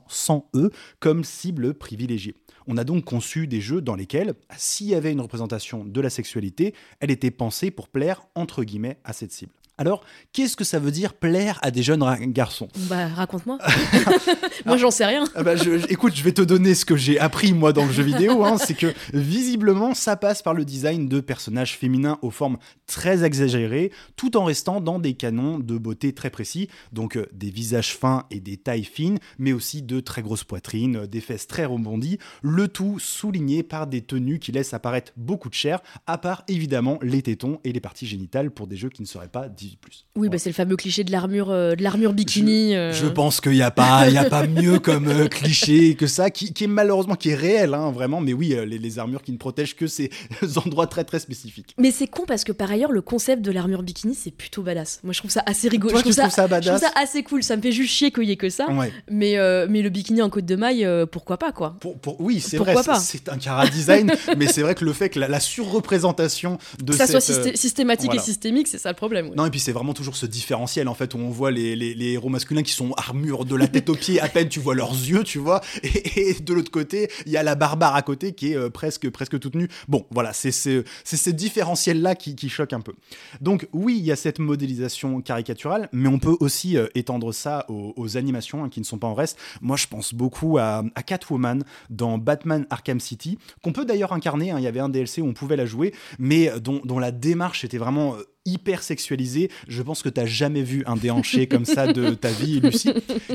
sans 0.09 0.49
eux 0.55 0.71
comme 0.99 1.25
cible 1.25 1.75
privilégiée. 1.75 2.35
On 2.67 2.77
a 2.77 2.85
donc 2.85 3.05
conçu 3.05 3.47
des 3.47 3.61
jeux 3.61 3.81
dans 3.81 3.97
lesquels, 3.97 4.35
s'il 4.57 4.89
y 4.89 4.95
avait 4.95 5.13
une 5.13 5.21
représentation 5.21 5.85
de 5.85 6.01
la 6.01 6.11
sexualité, 6.11 6.75
elle 7.01 7.11
était 7.11 7.31
pensée 7.31 7.71
pour 7.71 7.89
plaire 7.89 8.23
entre 8.35 8.65
guillemets 8.65 8.99
à 9.05 9.13
cette 9.13 9.33
cible. 9.33 9.53
Alors, 9.81 10.05
qu'est-ce 10.35 10.57
que 10.59 10.65
ça 10.65 10.79
veut 10.79 10.91
dire 10.91 11.15
plaire 11.15 11.59
à 11.63 11.71
des 11.71 11.83
jeunes 11.83 12.03
ra- 12.03 12.19
garçons? 12.19 12.69
Bah 12.91 13.09
raconte-moi. 13.09 13.57
Moi 14.67 14.77
j'en 14.77 14.91
sais 14.91 15.07
rien. 15.07 15.25
ah 15.35 15.43
bah, 15.43 15.57
je- 15.57 15.79
je- 15.79 15.87
écoute, 15.89 16.15
je 16.15 16.23
vais 16.23 16.33
te 16.33 16.43
donner 16.43 16.75
ce 16.75 16.85
que 16.85 16.97
j'ai 16.97 17.19
appris 17.19 17.55
moi 17.55 17.73
dans 17.73 17.87
le 17.87 17.93
jeu 17.93 18.03
vidéo. 18.03 18.45
hein, 18.45 18.59
c'est 18.65 18.75
que 18.75 18.93
visiblement, 19.15 19.95
ça 19.95 20.17
passe 20.17 20.43
par 20.43 20.53
le 20.53 20.67
design 20.67 21.09
de 21.09 21.21
personnages 21.21 21.79
féminins 21.79 22.19
aux 22.21 22.31
formes 22.31 22.59
très 22.87 23.25
exagérées, 23.25 23.91
tout 24.17 24.37
en 24.37 24.45
restant 24.45 24.83
dans 24.83 24.99
des 24.99 25.15
canons 25.15 25.59
de 25.59 25.79
beauté 25.79 26.13
très 26.13 26.29
précis. 26.29 26.69
Donc 26.93 27.17
euh, 27.17 27.25
des 27.33 27.51
visages 27.51 27.97
fins 27.97 28.27
et 28.31 28.41
des 28.41 28.59
tailles 28.59 28.85
fines, 28.85 29.19
mais 29.39 29.55
aussi 29.55 29.81
de 29.81 30.01
très 30.01 30.21
grosses 30.21 30.45
poitrines, 30.45 30.97
euh, 30.97 31.07
des 31.07 31.23
fesses 31.23 31.47
très 31.47 31.65
rebondies. 31.65 32.19
Le 32.43 32.69
tout 32.69 32.99
souligné 32.99 33.63
par 33.63 33.87
des 33.87 34.03
tenues 34.03 34.41
qui 34.41 34.53
laissent 34.53 34.75
apparaître 34.75 35.13
beaucoup 35.17 35.49
de 35.49 35.55
chair, 35.55 35.81
à 36.07 36.19
part 36.19 36.45
évidemment 36.49 36.99
les 37.01 37.23
tétons 37.23 37.61
et 37.65 37.73
les 37.73 37.81
parties 37.81 38.07
génitales 38.07 38.51
pour 38.51 38.67
des 38.67 38.77
jeux 38.77 38.91
qui 38.91 39.01
ne 39.01 39.07
seraient 39.07 39.29
pas 39.29 39.49
18+. 39.71 39.77
Oui 40.17 40.29
bah 40.29 40.39
c'est 40.39 40.51
le 40.51 40.55
fameux 40.55 40.77
cliché 40.77 41.05
de 41.05 41.13
l'armure 41.13 41.51
euh, 41.51 41.75
de 41.75 41.83
l'armure 41.83 42.13
bikini. 42.13 42.75
euh. 42.75 42.93
Je 42.93 43.07
pense 43.07 43.41
qu'il 43.41 43.53
n'y 43.53 43.63
a 43.63 43.71
pas, 43.71 44.09
il 44.09 44.15
y 44.15 44.19
a 44.19 44.25
pas 44.25 44.47
mieux 44.47 44.79
comme 44.79 45.09
euh, 45.09 45.29
cliché 45.29 45.95
que 45.95 46.07
ça, 46.07 46.31
qui, 46.31 46.53
qui 46.53 46.65
est 46.65 46.67
malheureusement 46.67 47.15
qui 47.15 47.31
est 47.31 47.35
réel, 47.35 47.75
hein, 47.75 47.91
vraiment. 47.91 48.21
Mais 48.21 48.33
oui, 48.33 48.55
euh, 48.55 48.65
les, 48.65 48.79
les 48.79 48.99
armures 48.99 49.23
qui 49.23 49.33
ne 49.33 49.37
protègent 49.39 49.77
que 49.77 49.87
ces 49.87 50.11
endroits 50.65 50.87
très 50.87 51.05
très 51.05 51.21
spécifiques. 51.21 51.75
Mais 51.79 51.91
c'est 51.91 52.07
con 52.07 52.25
parce 52.27 52.45
que 52.45 52.53
par 52.53 52.71
ailleurs 52.71 52.93
le 52.93 53.03
concept 53.03 53.43
de 53.43 53.51
l'armure 53.53 53.83
bikini 53.83 54.15
c'est 54.15 54.31
plutôt 54.33 54.63
badass. 54.63 55.01
Moi 55.05 55.13
je 55.13 55.19
trouve 55.21 55.31
ça 55.31 55.43
assez 55.47 55.69
rigolo. 55.69 55.91
Toi, 55.93 55.99
je, 56.01 56.03
trouve 56.05 56.13
ça 56.15 56.29
je 56.29 56.35
trouve 56.37 56.49
badass 56.51 56.81
ça 56.81 56.91
assez 56.97 57.23
cool. 57.23 57.43
Ça 57.43 57.57
me 57.57 57.63
fait 57.63 57.73
juste 57.73 57.93
chier 57.95 58.11
qu'il 58.11 58.25
y 58.25 58.33
ait 58.33 58.37
que 58.37 58.51
ça. 58.51 58.69
Ouais. 58.71 58.93
Mais 59.11 59.39
euh, 59.39 59.67
mais 59.71 59.83
le 59.83 59.91
bikini 59.91 60.23
en 60.23 60.29
côte 60.31 60.47
de 60.47 60.57
maille 60.57 60.85
euh, 60.85 61.07
pourquoi 61.07 61.39
pas 61.39 61.53
quoi. 61.53 61.77
Pour, 61.81 61.99
pour- 61.99 62.21
oui, 62.21 62.41
c'est 62.41 62.57
Pourquoi 62.57 62.75
vrai, 62.83 62.85
pas 62.85 62.99
c'est- 63.01 63.29
un 63.29 63.39
cara 63.39 63.67
design, 63.69 64.13
mais 64.37 64.49
c'est 64.49 64.63
vrai 64.63 64.75
que 64.75 64.85
le 64.85 64.93
fait 64.93 65.09
que 65.09 65.19
la, 65.21 65.29
la 65.29 65.41
surreprésentation 65.41 66.59
de 66.83 66.93
ça 66.93 67.07
soit 67.07 67.21
cette, 67.21 67.37
euh, 67.39 67.43
systé- 67.53 67.57
systématique 67.57 68.07
voilà. 68.07 68.21
et 68.21 68.25
systémique 68.25 68.69
c'est 68.69 68.79
ça 68.79 68.91
le 68.91 68.97
problème. 68.97 69.29
ouais. 69.29 69.37
Non, 69.37 69.47
et 69.47 69.51
puis 69.51 69.60
c'est 69.61 69.73
vraiment 69.73 69.95
toujours 69.95 70.17
ce 70.17 70.27
différentiel 70.27 70.89
en 70.89 70.95
fait 70.95 71.15
où 71.15 71.19
on 71.19 71.31
voit 71.31 71.51
les, 71.51 72.13
héros 72.13 72.29
masculins 72.29 72.63
qui 72.63 72.73
sont 72.73 72.93
armure 72.97 73.45
de 73.45 73.55
la 73.55 73.69
tête 73.69 73.89
aux 73.89 73.95
pieds, 73.95 74.21
à 74.21 74.29
peine 74.29 74.49
tu 74.49 74.61
vois 74.61 74.75
leurs 74.75 74.93
yeux, 74.93 75.23
tu 75.23 75.39
vois, 75.39 75.61
et, 75.83 76.35
de 76.41 76.55
l'autre 76.55 76.71
côté, 76.71 77.09
il 77.27 77.33
y 77.33 77.37
a 77.37 77.43
la 77.43 77.55
barbare 77.55 77.95
à 77.95 78.03
côté 78.03 78.33
qui 78.33 78.53
est 78.53 78.57
euh, 78.57 78.71
presque, 78.71 79.09
presque 79.11 79.39
toute 79.39 79.55
nue. 79.55 79.69
Bon, 79.89 80.07
voilà, 80.11 80.33
c'est 80.33 80.51
ce 80.51 81.31
différentiel-là 81.31 82.15
qui, 82.15 82.35
qui 82.37 82.49
choque 82.49 82.73
un 82.73 82.81
peu. 82.81 82.95
Donc, 83.41 83.69
oui, 83.73 83.97
il 83.99 84.05
y 84.05 84.13
a 84.13 84.17
cette 84.17 84.39
modélisation 84.39 85.21
caricaturale, 85.21 85.89
mais 85.93 86.09
on 86.09 86.19
peut 86.19 86.37
aussi 86.41 86.77
euh, 86.77 86.87
étendre 86.95 87.33
ça 87.33 87.67
aux, 87.69 88.17
animations 88.17 88.65
hein, 88.65 88.69
qui 88.69 88.81
ne 88.81 88.85
sont 88.85 88.99
pas 88.99 89.07
en 89.07 89.15
reste. 89.15 89.39
Moi, 89.61 89.77
je 89.77 89.87
pense 89.87 90.15
beaucoup 90.15 90.59
à, 90.59 90.83
Catwoman 91.07 91.63
dans 91.89 92.19
Batman 92.19 92.67
Arkham 92.71 93.01
City, 93.01 93.39
qu'on 93.63 93.73
peut 93.73 93.85
d'ailleurs 93.85 94.13
incarner. 94.13 94.51
hein. 94.51 94.59
Il 94.59 94.65
y 94.65 94.67
avait 94.67 94.81
un 94.81 94.89
DLC 94.89 95.23
où 95.23 95.27
on 95.27 95.33
pouvait 95.33 95.57
la 95.57 95.67
jouer, 95.67 95.95
mais 96.19 96.51
dont, 96.61 96.81
dont 96.85 96.99
la 96.99 97.13
démarche 97.13 97.65
était 97.65 97.79
vraiment 97.79 98.15
euh, 98.15 98.23
hyper 98.47 98.83
sexualisée. 98.83 99.51
Je 99.69 99.83
pense 99.83 100.03
que 100.03 100.09
tu 100.09 100.21
jamais 100.27 100.63
vu 100.63 100.83
un 100.87 100.97
déhanché 100.97 101.47
comme 101.47 101.65
ça 101.65 101.93
de 101.93 102.11
ta 102.15 102.31
vie, 102.31 102.61
Lucie. 102.61 102.93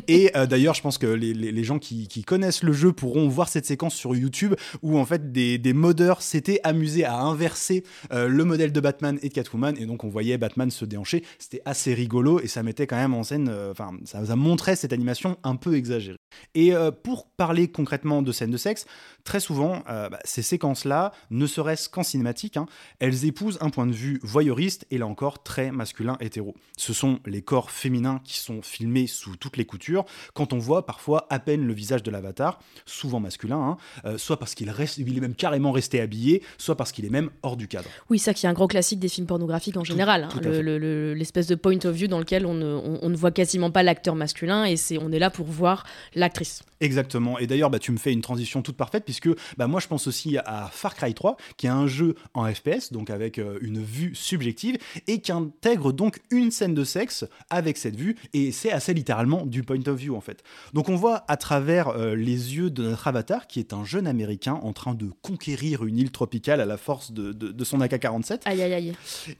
Et 0.07 0.31
euh, 0.35 0.45
d'ailleurs, 0.45 0.73
je 0.73 0.81
pense 0.81 0.97
que 0.97 1.07
les, 1.07 1.63
gens 1.63 1.79
qui, 1.79 2.23
connaissent 2.25 2.63
le 2.63 2.73
jeu 2.73 2.91
pourront 2.91 3.27
voir 3.27 3.49
cette 3.49 3.65
séquence 3.65 3.95
sur 3.95 4.15
YouTube 4.15 4.55
où 4.81 4.97
en 4.97 5.05
fait 5.05 5.31
des, 5.31 5.57
des 5.57 5.73
modeurs 5.73 6.21
s'étaient 6.21 6.59
amusés 6.63 7.05
à 7.05 7.17
inverser 7.19 7.83
euh, 8.11 8.27
le 8.27 8.43
modèle 8.45 8.71
de 8.71 8.79
Batman 8.79 9.19
et 9.21 9.29
de 9.29 9.33
Catwoman. 9.33 9.75
Et 9.77 9.85
donc 9.85 10.03
on 10.03 10.09
voyait 10.09 10.37
Batman 10.37 10.71
se 10.71 10.85
déhancher. 10.85 11.23
C'était 11.39 11.61
assez 11.65 11.93
rigolo 11.93 12.39
et 12.39 12.47
ça 12.47 12.63
mettait 12.63 12.87
quand 12.87 12.95
même 12.95 13.13
en 13.13 13.23
scène, 13.23 13.49
euh, 13.49 13.71
enfin, 13.71 13.91
ça, 14.05 14.25
ça 14.25 14.35
montrait 14.35 14.75
cette 14.75 14.93
animation 14.93 15.37
un 15.43 15.55
peu 15.55 15.75
exagérée. 15.75 16.17
Et 16.53 16.73
euh, 16.73 16.91
pour 16.91 17.27
parler 17.27 17.67
concrètement 17.67 18.21
de 18.21 18.31
scènes 18.31 18.51
de 18.51 18.57
sexe, 18.57 18.85
très 19.23 19.39
souvent, 19.39 19.83
euh, 19.89 20.09
bah, 20.09 20.19
ces 20.23 20.41
séquences-là, 20.41 21.11
ne 21.29 21.47
serait-ce 21.47 21.89
qu'en 21.89 22.03
cinématique, 22.03 22.57
hein, 22.57 22.65
elles 22.99 23.25
épousent 23.25 23.57
un 23.61 23.69
point 23.69 23.87
de 23.87 23.91
vue 23.91 24.19
voyeuriste 24.23 24.85
et 24.91 24.94
là 24.97 25.07
encore 25.07 25.43
très 25.43 25.71
masculin 25.71 26.17
hétéro. 26.19 26.55
Ce 26.77 26.93
sont 26.93 27.19
les 27.25 27.41
corps 27.41 27.71
féminins 27.71 28.19
qui 28.23 28.39
sont 28.39 28.61
filmés 28.61 29.07
sous 29.07 29.35
toutes 29.35 29.57
les 29.57 29.65
coutures, 29.65 30.05
quand 30.33 30.53
on 30.53 30.57
voit 30.59 30.85
parfois 30.85 31.27
à 31.29 31.39
peine 31.39 31.65
le 31.65 31.73
visage 31.73 32.03
de 32.03 32.11
l'avatar, 32.11 32.59
souvent 32.85 33.19
masculin, 33.19 33.57
hein, 33.57 33.77
euh, 34.05 34.17
soit 34.17 34.37
parce 34.37 34.55
qu'il 34.55 34.69
reste, 34.69 34.97
il 34.97 35.17
est 35.17 35.21
même 35.21 35.35
carrément 35.35 35.71
resté 35.71 36.01
habillé, 36.01 36.41
soit 36.57 36.75
parce 36.75 36.91
qu'il 36.91 37.05
est 37.05 37.09
même 37.09 37.29
hors 37.43 37.57
du 37.57 37.67
cadre. 37.67 37.89
Oui, 38.09 38.19
ça 38.19 38.33
qui 38.33 38.45
est 38.45 38.49
un 38.49 38.53
grand 38.53 38.67
classique 38.67 38.99
des 38.99 39.09
films 39.09 39.27
pornographiques 39.27 39.77
en 39.77 39.83
général. 39.83 40.23
hein. 40.25 40.39
Le- 40.41 40.61
le- 40.61 41.13
L'espèce 41.13 41.47
de 41.47 41.55
point 41.55 41.77
of 41.85 41.95
view 41.95 42.07
dans 42.07 42.19
lequel 42.19 42.45
on 42.45 42.53
ne, 42.53 42.65
on- 42.65 42.99
on 43.01 43.09
ne 43.09 43.15
voit 43.15 43.31
quasiment 43.31 43.71
pas 43.71 43.83
l'acteur 43.83 44.15
masculin 44.15 44.65
et 44.65 44.75
c'est 44.77 44.97
on 44.97 45.11
est 45.11 45.19
là 45.19 45.29
pour 45.29 45.45
voir 45.45 45.85
l'actrice. 46.13 46.63
Exactement. 46.81 47.39
Et 47.39 47.47
d'ailleurs, 47.47 47.69
bah, 47.69 47.79
tu 47.79 47.91
me 47.91 47.97
fais 47.97 48.11
une 48.11 48.21
transition 48.21 48.61
toute 48.61 48.75
parfaite 48.75 49.05
puisque 49.05 49.29
bah, 49.57 49.67
moi, 49.67 49.79
je 49.79 49.87
pense 49.87 50.07
aussi 50.07 50.37
à 50.37 50.69
Far 50.71 50.93
Cry 50.95 51.13
3, 51.13 51.37
qui 51.57 51.67
est 51.67 51.69
un 51.69 51.87
jeu 51.87 52.15
en 52.33 52.45
FPS, 52.53 52.91
donc 52.91 53.09
avec 53.09 53.39
euh, 53.39 53.57
une 53.61 53.81
vue 53.81 54.13
subjective 54.13 54.77
et 55.07 55.19
qui 55.19 55.31
intègre 55.31 55.91
donc 55.91 56.21
une 56.31 56.51
scène 56.51 56.73
de 56.73 56.83
sexe 56.83 57.25
avec 57.49 57.77
cette 57.77 57.95
vue, 57.95 58.15
et 58.33 58.51
c'est 58.51 58.71
assez 58.71 58.93
littéralement 58.93 59.45
du 59.45 59.63
point 59.63 59.79
of 59.87 59.97
view 59.97 60.15
en 60.15 60.21
fait. 60.21 60.43
Donc 60.73 60.89
on 60.89 60.95
voit 60.95 61.23
à 61.27 61.37
travers 61.37 61.89
euh, 61.89 62.15
les 62.15 62.55
yeux 62.55 62.69
de 62.69 62.83
notre 62.83 63.07
avatar, 63.07 63.47
qui 63.47 63.59
est 63.59 63.73
un 63.73 63.83
jeune 63.83 64.07
américain 64.07 64.59
en 64.61 64.73
train 64.73 64.93
de 64.93 65.09
conquérir 65.21 65.85
une 65.85 65.97
île 65.97 66.11
tropicale 66.11 66.61
à 66.61 66.65
la 66.65 66.77
force 66.77 67.11
de, 67.11 67.31
de, 67.31 67.63
son 67.63 67.81
AK-47. 67.81 68.41
Aïe 68.45 68.61
aïe 68.61 68.73
aïe. 68.73 68.93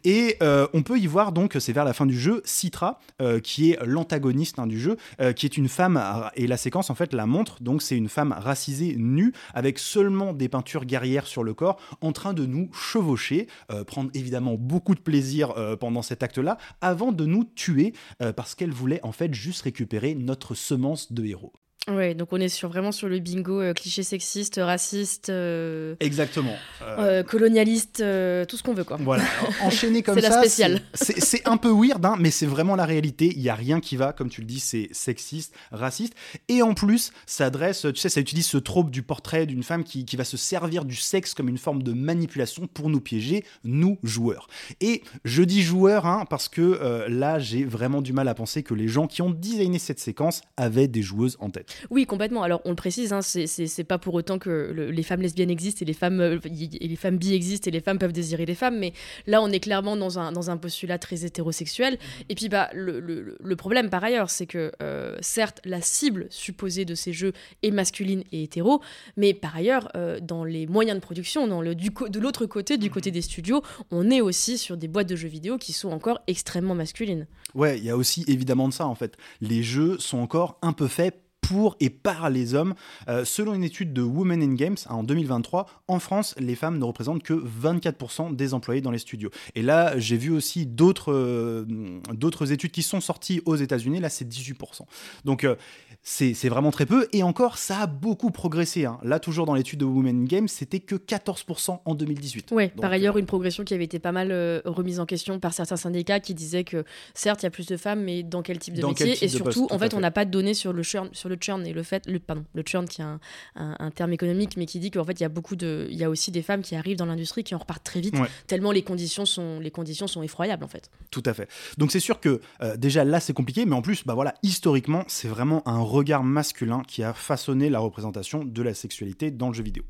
Et 0.04 0.38
euh, 0.42 0.68
on 0.74 0.82
peut 0.82 0.98
y 0.98 1.08
voir 1.08 1.32
donc, 1.32 1.56
c'est 1.60 1.74
vers 1.74 1.86
la 1.86 1.94
fin 1.94 2.06
du 2.06 2.18
jeu, 2.20 2.42
Citra, 2.46 3.00
euh, 3.22 3.40
qui 3.40 3.72
est 3.72 3.80
l'antagoniste 3.86 4.60
hein, 4.60 4.68
du 4.68 4.80
jeu, 4.80 4.98
qui 5.36 5.46
est 5.46 5.58
une 5.58 5.70
femme, 5.70 6.02
et 6.36 6.48
la 6.48 6.58
séquence 6.58 6.90
en 6.90 6.96
fait 6.96 7.14
la 7.14 7.26
montre, 7.26 7.62
donc 7.62 7.82
c'est 7.82 7.98
une 7.98 8.10
femme 8.10 8.34
racisée 8.38 8.96
nue, 8.98 9.34
avec 9.54 9.80
seulement 9.80 10.34
des 10.34 10.50
peintures 10.50 10.86
guerrières 10.86 11.28
sur 11.28 11.44
le 11.44 11.54
corps, 11.54 11.78
en 12.02 12.12
train 12.12 12.34
de 12.34 12.46
nous 12.46 12.70
chevaucher, 12.74 13.48
prendre 13.88 14.10
évidemment 14.14 14.56
beaucoup 14.56 14.96
de 14.96 15.00
plaisir 15.00 15.35
pendant 15.80 16.02
cet 16.02 16.24
acte-là, 16.24 16.58
avant 16.82 17.12
de 17.12 17.26
nous 17.26 17.44
tuer, 17.44 17.94
parce 18.36 18.56
qu'elle 18.56 18.72
voulait 18.72 19.04
en 19.04 19.12
fait 19.12 19.34
juste 19.34 19.62
récupérer 19.64 20.16
notre 20.16 20.56
semence 20.56 21.12
de 21.12 21.26
héros. 21.26 21.54
Ouais, 21.88 22.16
donc 22.16 22.30
on 22.32 22.38
est 22.38 22.50
sur, 22.50 22.68
vraiment 22.70 22.92
sur 22.92 23.08
le 23.08 23.20
bingo 23.20 23.62
euh, 23.62 23.74
cliché 23.74 24.02
sexiste, 24.02 24.60
raciste. 24.62 25.30
Euh, 25.30 25.96
Exactement. 26.00 26.56
Euh, 26.82 27.22
colonialiste, 27.22 27.98
tout 27.98 28.58
ce 28.58 28.64
qu'on 28.64 28.74
veut, 28.74 28.84
quoi. 28.84 28.98
Voilà, 29.00 29.24
enchaîner 29.62 30.02
comme 30.02 30.20
ça. 30.20 30.42
C'est 30.48 30.68
la 30.68 30.80
C'est 30.96 31.48
un 31.48 31.58
peu 31.58 31.70
weird, 31.70 32.04
hein, 32.04 32.16
mais 32.20 32.32
c'est 32.32 32.48
vraiment 32.48 32.76
la 32.76 32.86
réalité. 32.86 33.32
Il 33.36 33.42
n'y 33.42 33.50
a 33.50 33.56
rien 33.56 33.80
qui 33.82 33.98
va, 33.98 34.14
comme 34.14 34.30
tu 34.30 34.42
le 34.42 34.48
dis, 34.48 34.60
c'est 34.60 34.90
sexiste, 34.94 35.54
raciste. 35.72 36.16
Et 36.48 36.64
en 36.64 36.74
plus, 36.74 37.12
ça 37.28 37.46
adresse, 37.46 37.82
tu 37.82 37.96
sais, 37.98 38.10
ça 38.10 38.20
utilise 38.20 38.48
ce 38.48 38.58
trope 38.58 38.90
du 38.90 39.04
portrait 39.04 39.46
d'une 39.46 39.62
femme 39.62 39.84
qui, 39.84 40.06
qui 40.06 40.16
va 40.16 40.24
se 40.24 40.38
servir 40.38 40.86
du 40.86 40.96
sexe 40.96 41.36
comme 41.36 41.50
une 41.50 41.60
forme 41.60 41.84
de 41.84 41.94
manipulation 41.94 42.66
pour 42.66 42.90
nous 42.90 43.00
piéger, 43.00 43.46
nous, 43.64 44.00
joueurs. 44.02 44.48
Et 44.82 45.04
je 45.24 45.44
dis 45.44 45.62
joueurs, 45.62 46.08
hein, 46.08 46.26
parce 46.32 46.50
que 46.50 47.06
là, 47.10 47.38
j'ai 47.38 47.64
vraiment 47.64 48.02
du 48.02 48.12
mal 48.12 48.28
à 48.28 48.34
penser 48.34 48.64
que 48.64 48.74
les 48.74 48.88
gens 48.88 49.06
qui 49.06 49.22
ont 49.22 49.30
designé 49.30 49.78
cette 49.78 50.00
séquence 50.00 50.42
avaient 50.58 50.88
des 50.88 51.04
joueuses 51.04 51.38
en 51.40 51.52
tête. 51.52 51.75
Oui, 51.90 52.06
complètement. 52.06 52.44
Alors, 52.44 52.62
on 52.66 52.70
le 52.70 52.76
précise, 52.76 53.14
hein, 53.14 53.22
c'est 53.22 53.84
pas 53.84 53.98
pour 53.98 54.14
autant 54.14 54.40
que 54.40 54.90
les 54.92 55.04
femmes 55.04 55.22
lesbiennes 55.22 55.50
existent 55.50 55.80
et 55.82 55.86
les 55.86 55.94
femmes, 55.94 56.20
euh, 56.20 56.40
et 56.44 56.88
les 56.88 56.96
femmes 56.96 57.18
bi 57.18 57.34
existent 57.34 57.68
et 57.68 57.72
les 57.72 57.80
femmes 57.80 58.00
peuvent 58.00 58.14
désirer 58.14 58.46
des 58.46 58.56
femmes, 58.56 58.78
mais 58.78 58.94
là, 59.28 59.42
on 59.42 59.50
est 59.50 59.60
clairement 59.60 59.96
dans 59.98 60.20
un, 60.20 60.32
dans 60.32 60.50
un 60.50 60.58
postulat 60.58 60.98
très 60.98 61.26
hétérosexuel. 61.26 61.94
Mhm. 61.94 62.26
Et 62.30 62.36
puis, 62.36 62.50
bah, 62.50 62.70
le, 62.74 63.00
le, 63.00 63.56
problème, 63.56 63.90
par 63.90 64.04
ailleurs, 64.04 64.30
c'est 64.30 64.46
que, 64.46 64.72
euh, 64.82 65.16
certes, 65.22 65.62
la 65.66 65.82
cible 65.82 66.28
supposée 66.30 66.86
de 66.86 66.96
ces 66.96 67.14
jeux 67.14 67.34
est 67.64 67.72
masculine 67.72 68.24
et 68.32 68.44
hétéro, 68.44 68.82
mais 69.18 69.34
par 69.34 69.56
ailleurs, 69.56 69.90
euh, 69.96 70.20
dans 70.20 70.44
les 70.44 70.68
moyens 70.68 70.98
de 70.98 71.02
production, 71.02 71.48
dans 71.48 71.62
le, 71.62 71.76
du 71.76 71.90
de 72.10 72.20
l'autre 72.20 72.46
côté, 72.46 72.78
du 72.78 72.90
côté 72.90 73.10
mhm. 73.10 73.16
des 73.16 73.22
studios, 73.22 73.62
on 73.92 74.10
est 74.10 74.22
aussi 74.22 74.58
sur 74.58 74.78
des 74.78 74.88
boîtes 74.88 75.10
de 75.10 75.16
jeux 75.16 75.28
vidéo 75.28 75.58
qui 75.58 75.74
sont 75.74 75.90
encore 75.90 76.20
extrêmement 76.28 76.76
masculines. 76.76 77.28
Ouais, 77.54 77.78
il 77.78 77.86
y 77.86 77.90
a 77.90 77.98
aussi 77.98 78.26
évidemment 78.28 78.68
de 78.68 78.74
ça, 78.74 78.88
en 78.88 78.96
fait. 78.96 79.18
Les 79.42 79.64
jeux 79.64 79.98
sont 80.00 80.18
encore 80.18 80.58
un 80.62 80.74
peu 80.74 80.88
faits 80.88 81.25
pour 81.48 81.76
et 81.80 81.90
par 81.90 82.30
les 82.30 82.54
hommes. 82.54 82.74
Euh, 83.08 83.26
selon 83.26 83.54
une 83.54 83.64
étude 83.64 83.94
de 83.94 84.02
Women 84.02 84.42
in 84.42 84.54
Games 84.54 84.78
en 84.90 85.04
2023, 85.04 85.68
en 85.88 86.00
France, 86.00 86.36
les 86.40 86.56
femmes 86.56 86.80
ne 86.80 86.84
représentent 86.84 87.24
que 87.24 87.34
24% 87.34 88.36
des 88.36 88.54
employés 88.54 88.82
dans 88.82 88.92
les 88.92 88.98
studios. 88.98 89.30
Et 89.56 89.62
là, 89.62 89.98
j'ai 89.98 90.18
vu 90.18 90.32
aussi 90.32 90.66
d'autres 90.66 91.14
euh, 91.14 91.66
d'autres 92.14 92.52
études 92.52 92.72
qui 92.72 92.84
sont 92.84 93.02
sorties 93.02 93.42
aux 93.46 93.56
États-Unis. 93.56 94.00
Là, 94.00 94.10
c'est 94.10 94.28
18%. 94.28 94.82
Donc, 95.24 95.44
euh, 95.44 95.56
c'est 96.02 96.50
vraiment 96.50 96.72
très 96.72 96.86
peu. 96.86 97.08
Et 97.14 97.24
encore, 97.24 97.58
ça 97.58 97.80
a 97.80 97.88
beaucoup 97.88 98.32
progressé. 98.32 98.86
Hein. 98.86 99.00
Là, 99.04 99.20
toujours 99.20 99.46
dans 99.46 99.56
l'étude 99.56 99.80
de 99.80 99.86
Women 99.86 100.22
in 100.22 100.26
Games, 100.26 100.48
c'était 100.48 100.80
que 100.80 100.96
14% 100.96 101.80
en 101.84 101.96
2018. 101.96 102.50
Oui, 102.52 102.70
par 102.70 102.92
ailleurs, 102.92 103.18
une 103.18 103.26
progression 103.26 103.64
qui 103.64 103.74
avait 103.74 103.86
été 103.86 104.00
pas 104.00 104.12
mal 104.12 104.32
remise 104.66 105.00
en 105.00 105.06
question 105.06 105.40
par 105.40 105.54
certains 105.54 105.78
syndicats 105.78 106.20
qui 106.20 106.34
disaient 106.34 106.64
que 106.64 106.84
certes, 107.14 107.42
il 107.42 107.46
y 107.46 107.48
a 107.48 107.52
plus 107.52 107.66
de 107.66 107.78
femmes, 107.78 108.04
mais 108.04 108.24
dans 108.24 108.42
quel 108.42 108.60
type 108.60 108.76
de 108.76 108.86
métier 108.86 109.24
Et 109.24 109.28
surtout, 109.28 109.68
en 109.72 109.80
fait, 109.80 109.94
on 109.94 110.00
n'a 110.00 110.12
pas 110.12 110.26
de 110.26 110.32
données 110.32 110.54
sur 110.54 110.74
le, 110.74 110.84
sur 110.84 111.30
le 111.30 111.35
le 111.36 111.42
churn 111.42 111.66
et 111.66 111.74
le 111.74 111.84
fait, 111.84 112.06
le, 112.08 112.20
pardon, 112.20 112.46
le 112.54 112.64
churn 112.66 112.88
qui 112.88 113.02
est 113.02 113.06
un, 113.06 113.20
un, 113.56 113.92
terme 113.92 114.14
économique, 114.14 114.58
mais 114.58 114.66
qui 114.66 114.80
dit 114.80 114.92
qu'en 114.92 115.04
fait 115.04 115.20
il 115.20 115.22
y 115.22 115.26
a 115.26 115.30
beaucoup 115.30 115.56
de, 115.56 115.88
il 115.90 115.98
y 115.98 116.04
a 116.04 116.10
aussi 116.10 116.32
des 116.32 116.42
femmes 116.42 116.62
qui 116.62 116.76
arrivent 116.76 116.98
dans 116.98 117.06
l'industrie 117.06 117.44
qui 117.44 117.56
en 117.56 117.60
repartent 117.60 117.84
très 117.84 118.02
vite, 118.02 118.16
tellement 118.48 118.72
les 118.72 118.84
conditions 118.84 119.26
sont, 119.26 119.60
les 119.60 119.72
conditions 119.72 120.08
sont 120.08 120.24
effroyables 120.24 120.64
en 120.64 120.68
fait. 120.68 120.90
Tout 121.12 121.24
à 121.26 121.34
fait. 121.34 121.50
Donc 121.78 121.92
c'est 121.92 122.00
sûr 122.00 122.20
que 122.20 122.42
euh, 122.62 122.78
déjà 122.78 123.04
là 123.04 123.20
c'est 123.20 123.34
compliqué, 123.34 123.66
mais 123.66 123.76
en 123.76 123.82
plus, 123.82 124.06
bah 124.06 124.14
voilà, 124.14 124.34
historiquement 124.44 125.04
c'est 125.08 125.28
vraiment 125.28 125.62
un 125.68 125.80
regard 125.80 126.24
masculin 126.24 126.82
qui 126.88 127.04
a 127.04 127.14
façonné 127.14 127.70
la 127.70 127.80
représentation 127.80 128.44
de 128.44 128.62
la 128.62 128.74
sexualité 128.74 129.32
dans 129.32 129.50
le 129.50 129.54
jeu 129.54 129.64
vidéo. 129.64 129.84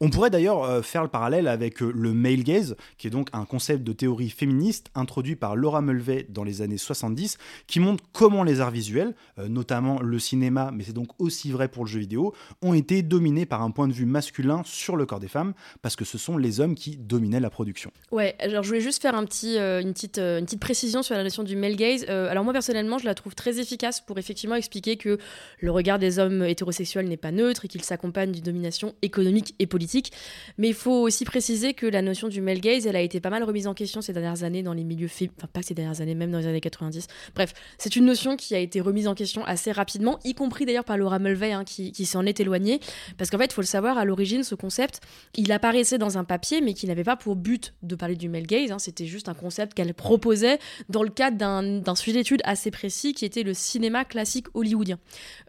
On 0.00 0.10
pourrait 0.10 0.30
d'ailleurs 0.30 0.64
euh, 0.64 0.82
faire 0.82 1.02
le 1.02 1.08
parallèle 1.08 1.48
avec 1.48 1.82
euh, 1.82 1.92
le 1.94 2.12
male 2.12 2.42
gaze, 2.42 2.76
qui 2.98 3.06
est 3.06 3.10
donc 3.10 3.28
un 3.32 3.44
concept 3.44 3.82
de 3.82 3.92
théorie 3.92 4.30
féministe 4.30 4.90
introduit 4.94 5.36
par 5.36 5.56
Laura 5.56 5.82
Mulvey 5.82 6.26
dans 6.28 6.44
les 6.44 6.62
années 6.62 6.78
70, 6.78 7.38
qui 7.66 7.80
montre 7.80 8.04
comment 8.12 8.42
les 8.42 8.60
arts 8.60 8.70
visuels, 8.70 9.14
notamment 9.48 10.00
le 10.00 10.18
cinéma, 10.18 10.70
mais 10.72 10.81
c'est 10.82 10.92
donc 10.92 11.08
aussi 11.18 11.50
vrai 11.50 11.68
pour 11.68 11.84
le 11.84 11.90
jeu 11.90 12.00
vidéo, 12.00 12.34
ont 12.62 12.74
été 12.74 13.02
dominés 13.02 13.46
par 13.46 13.62
un 13.62 13.70
point 13.70 13.88
de 13.88 13.92
vue 13.92 14.06
masculin 14.06 14.62
sur 14.64 14.96
le 14.96 15.06
corps 15.06 15.20
des 15.20 15.28
femmes, 15.28 15.54
parce 15.80 15.96
que 15.96 16.04
ce 16.04 16.18
sont 16.18 16.36
les 16.36 16.60
hommes 16.60 16.74
qui 16.74 16.96
dominaient 16.96 17.40
la 17.40 17.50
production. 17.50 17.90
Ouais, 18.10 18.34
alors 18.38 18.62
je 18.62 18.68
voulais 18.68 18.80
juste 18.80 19.02
faire 19.02 19.14
euh, 19.14 19.80
une, 19.80 19.92
petite, 19.92 20.18
euh, 20.18 20.38
une 20.38 20.44
petite 20.44 20.60
précision 20.60 21.02
sur 21.02 21.14
la 21.14 21.22
notion 21.22 21.42
du 21.42 21.56
male 21.56 21.76
gaze. 21.76 22.06
Euh, 22.08 22.30
alors 22.30 22.44
moi 22.44 22.52
personnellement, 22.52 22.98
je 22.98 23.04
la 23.04 23.14
trouve 23.14 23.34
très 23.34 23.58
efficace 23.58 24.00
pour 24.00 24.18
effectivement 24.18 24.54
expliquer 24.54 24.96
que 24.96 25.18
le 25.60 25.70
regard 25.70 25.98
des 25.98 26.18
hommes 26.18 26.44
hétérosexuels 26.44 27.08
n'est 27.08 27.16
pas 27.16 27.32
neutre 27.32 27.64
et 27.64 27.68
qu'il 27.68 27.82
s'accompagne 27.82 28.32
d'une 28.32 28.44
domination 28.44 28.94
économique 29.02 29.54
et 29.58 29.66
politique. 29.66 30.12
Mais 30.58 30.68
il 30.68 30.74
faut 30.74 31.02
aussi 31.02 31.24
préciser 31.24 31.74
que 31.74 31.86
la 31.86 32.02
notion 32.02 32.28
du 32.28 32.40
male 32.40 32.60
gaze, 32.60 32.86
elle 32.86 32.96
a 32.96 33.00
été 33.00 33.20
pas 33.20 33.30
mal 33.30 33.42
remise 33.42 33.66
en 33.66 33.74
question 33.74 34.00
ces 34.00 34.12
dernières 34.12 34.44
années 34.44 34.62
dans 34.62 34.74
les 34.74 34.84
milieux 34.84 35.08
féminins, 35.08 35.34
enfin 35.38 35.48
pas 35.52 35.62
ces 35.62 35.74
dernières 35.74 36.00
années, 36.00 36.14
même 36.14 36.30
dans 36.30 36.38
les 36.38 36.46
années 36.46 36.60
90. 36.60 37.06
Bref, 37.34 37.54
c'est 37.78 37.96
une 37.96 38.04
notion 38.04 38.36
qui 38.36 38.54
a 38.54 38.58
été 38.58 38.80
remise 38.80 39.08
en 39.08 39.14
question 39.14 39.44
assez 39.44 39.72
rapidement, 39.72 40.18
y 40.24 40.34
compris 40.34 40.64
d'ailleurs 40.72 40.84
par 40.84 40.96
Laura 40.96 41.18
Mulvey 41.18 41.52
hein, 41.52 41.64
qui, 41.64 42.06
s'en 42.06 42.24
est 42.24 42.40
éloigné. 42.40 42.80
Parce 43.18 43.30
qu'en 43.30 43.38
fait, 43.38 43.46
il 43.46 43.52
faut 43.52 43.60
le 43.60 43.66
savoir, 43.66 43.98
à 43.98 44.04
l'origine, 44.04 44.42
ce 44.42 44.54
concept, 44.54 45.00
il 45.36 45.52
apparaissait 45.52 45.98
dans 45.98 46.16
un 46.16 46.24
papier, 46.24 46.60
mais 46.60 46.72
qui 46.72 46.86
n'avait 46.86 47.04
pas 47.04 47.16
pour 47.16 47.36
but 47.36 47.74
de 47.82 47.94
parler 47.94 48.16
du 48.16 48.28
male 48.28 48.46
gaze. 48.46 48.72
Hein. 48.72 48.78
C'était 48.78 49.06
juste 49.06 49.28
un 49.28 49.34
concept 49.34 49.74
qu'elle 49.74 49.92
proposait 49.92 50.58
dans 50.88 51.02
le 51.02 51.10
cadre 51.10 51.36
d'un 51.36 51.94
sujet 51.94 52.18
d'étude 52.18 52.40
assez 52.44 52.70
précis 52.70 53.12
qui 53.12 53.24
était 53.24 53.42
le 53.42 53.52
cinéma 53.54 54.04
classique 54.04 54.46
hollywoodien. 54.54 54.98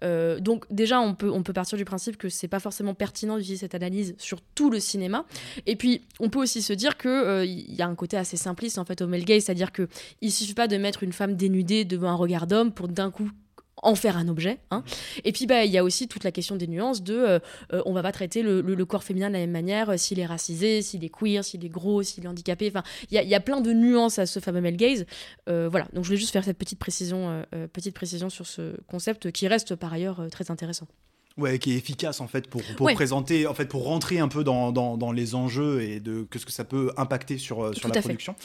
Euh, 0.03 0.39
donc, 0.39 0.65
déjà, 0.69 0.99
on 0.99 1.15
peut, 1.15 1.31
on 1.31 1.41
peut 1.41 1.53
partir 1.53 1.77
du 1.77 1.85
principe 1.85 2.17
que 2.17 2.27
c'est 2.27 2.49
pas 2.49 2.59
forcément 2.59 2.93
pertinent 2.93 3.37
d'utiliser 3.37 3.61
cette 3.61 3.75
analyse 3.75 4.15
sur 4.17 4.41
tout 4.41 4.69
le 4.69 4.79
cinéma. 4.79 5.25
Et 5.65 5.77
puis, 5.77 6.01
on 6.19 6.29
peut 6.29 6.39
aussi 6.39 6.61
se 6.61 6.73
dire 6.73 6.97
qu'il 6.97 7.09
euh, 7.09 7.45
y 7.45 7.81
a 7.81 7.87
un 7.87 7.95
côté 7.95 8.17
assez 8.17 8.37
simpliste 8.37 8.77
en 8.77 8.85
fait 8.85 9.01
au 9.01 9.07
male 9.07 9.23
gaze, 9.23 9.45
c'est-à-dire 9.45 9.71
qu'il 9.71 10.31
suffit 10.31 10.53
pas 10.53 10.67
de 10.67 10.77
mettre 10.77 11.03
une 11.03 11.13
femme 11.13 11.35
dénudée 11.35 11.85
devant 11.85 12.09
un 12.09 12.15
regard 12.15 12.47
d'homme 12.47 12.73
pour 12.73 12.87
d'un 12.89 13.09
coup 13.09 13.29
en 13.81 13.95
faire 13.95 14.17
un 14.17 14.27
objet. 14.27 14.59
Hein. 14.71 14.83
Et 15.23 15.31
puis 15.31 15.45
bah 15.45 15.65
il 15.65 15.71
y 15.71 15.77
a 15.77 15.83
aussi 15.83 16.07
toute 16.07 16.23
la 16.23 16.31
question 16.31 16.55
des 16.55 16.67
nuances 16.67 17.03
de 17.03 17.15
euh, 17.15 17.39
euh, 17.73 17.81
on 17.85 17.93
va 17.93 18.01
pas 18.01 18.11
traiter 18.11 18.41
le, 18.41 18.85
corps 18.85 19.03
féminin 19.03 19.29
de 19.29 19.33
la 19.33 19.39
même 19.39 19.51
manière 19.51 19.89
euh, 19.89 19.97
s'il 19.97 20.19
est 20.19 20.25
racisé, 20.25 20.81
s'il 20.81 21.03
est 21.03 21.09
queer, 21.09 21.43
s'il 21.43 21.65
est 21.65 21.69
gros, 21.69 22.03
s'il 22.03 22.25
est 22.25 22.27
handicapé. 22.27 22.67
Enfin 22.67 22.83
il 23.09 23.21
y 23.21 23.35
a, 23.35 23.39
plein 23.39 23.61
de 23.61 23.73
nuances 23.73 24.19
à 24.19 24.25
ce 24.25 24.39
fameux 24.39 24.61
male 24.61 24.77
gaze. 24.77 25.05
voilà 25.47 25.85
donc 25.93 26.03
je 26.03 26.09
voulais 26.09 26.17
juste 26.17 26.31
faire 26.31 26.43
cette 26.43 26.57
petite 26.57 26.79
précision 26.79 27.43
petite 27.73 27.93
précision 27.93 28.29
sur 28.29 28.47
ce 28.47 28.75
concept 28.87 29.31
qui 29.31 29.47
reste 29.47 29.75
par 29.75 29.91
ailleurs 29.91 30.27
très 30.31 30.49
intéressant. 30.49 30.87
Ouais, 31.35 31.57
qui 31.57 31.73
est 31.73 31.77
efficace 31.77 32.21
en 32.21 32.27
fait 32.27 32.47
pour, 32.47 32.61
pour 32.77 32.93
présenter, 32.93 33.47
en 33.47 33.55
fait 33.55 33.65
pour 33.65 33.85
rentrer 33.85 34.19
un 34.19 34.27
peu 34.27 34.43
dans, 34.43 34.71
dans, 34.71 34.97
dans, 34.97 35.11
les 35.11 35.33
enjeux 35.33 35.81
et 35.81 35.99
de 35.99 36.27
que 36.29 36.37
ce 36.37 36.45
que 36.45 36.51
ça 36.51 36.63
peut 36.63 36.91
impacter 36.95 37.39
sur, 37.39 37.63
euh, 37.63 37.73
sur 37.73 37.87
la 37.89 37.99
production. 38.01 38.35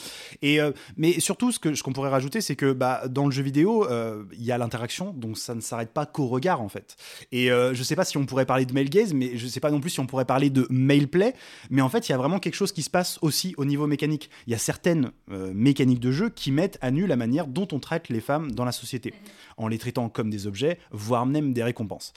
Et 0.41 0.59
euh, 0.59 0.71
mais 0.97 1.19
surtout, 1.19 1.51
ce 1.51 1.59
que 1.59 1.75
ce 1.75 1.83
qu'on 1.83 1.93
pourrait 1.93 2.09
rajouter, 2.09 2.41
c'est 2.41 2.55
que 2.55 2.73
bah, 2.73 3.07
dans 3.07 3.25
le 3.25 3.31
jeu 3.31 3.43
vidéo, 3.43 3.87
euh, 3.87 4.23
il 4.33 4.43
y 4.43 4.51
a 4.51 4.57
l'interaction, 4.57 5.13
donc 5.13 5.37
ça 5.37 5.53
ne 5.53 5.61
s'arrête 5.61 5.91
pas 5.91 6.07
qu'au 6.07 6.25
regard 6.25 6.61
en 6.61 6.69
fait. 6.69 6.95
Et 7.31 7.49
je 7.49 7.83
sais 7.83 7.95
pas 7.95 8.05
si 8.05 8.17
on 8.17 8.25
pourrait 8.25 8.47
parler 8.47 8.65
de 8.65 8.73
male 8.73 8.89
gaze, 8.89 9.13
mais 9.13 9.37
je 9.37 9.45
sais 9.45 9.59
pas 9.59 9.69
non 9.69 9.81
plus 9.81 9.91
si 9.91 9.99
on 9.99 10.07
pourrait 10.07 10.25
parler 10.25 10.49
de 10.49 10.65
male 10.71 11.07
play. 11.07 11.35
Mais 11.69 11.83
en 11.83 11.89
fait, 11.89 12.09
il 12.09 12.11
y 12.11 12.15
a 12.15 12.17
vraiment 12.17 12.39
quelque 12.39 12.55
chose 12.55 12.71
qui 12.71 12.81
se 12.81 12.89
passe 12.89 13.19
aussi 13.21 13.53
au 13.57 13.65
niveau 13.65 13.85
mécanique. 13.85 14.31
Il 14.47 14.51
y 14.51 14.55
a 14.55 14.59
certaines 14.59 15.11
mécaniques 15.27 15.99
de 15.99 16.11
jeu 16.11 16.29
qui 16.29 16.51
mettent 16.51 16.79
à 16.81 16.89
nu 16.89 17.05
la 17.05 17.17
manière 17.17 17.45
dont 17.45 17.67
on 17.71 17.79
traite 17.79 18.09
les 18.09 18.19
femmes 18.19 18.51
dans 18.51 18.65
la 18.65 18.71
société, 18.71 19.13
en 19.57 19.67
les 19.67 19.77
traitant 19.77 20.09
comme 20.09 20.31
des 20.31 20.47
objets, 20.47 20.79
voire 20.91 21.27
même 21.27 21.53
des 21.53 21.61
récompenses. 21.61 22.13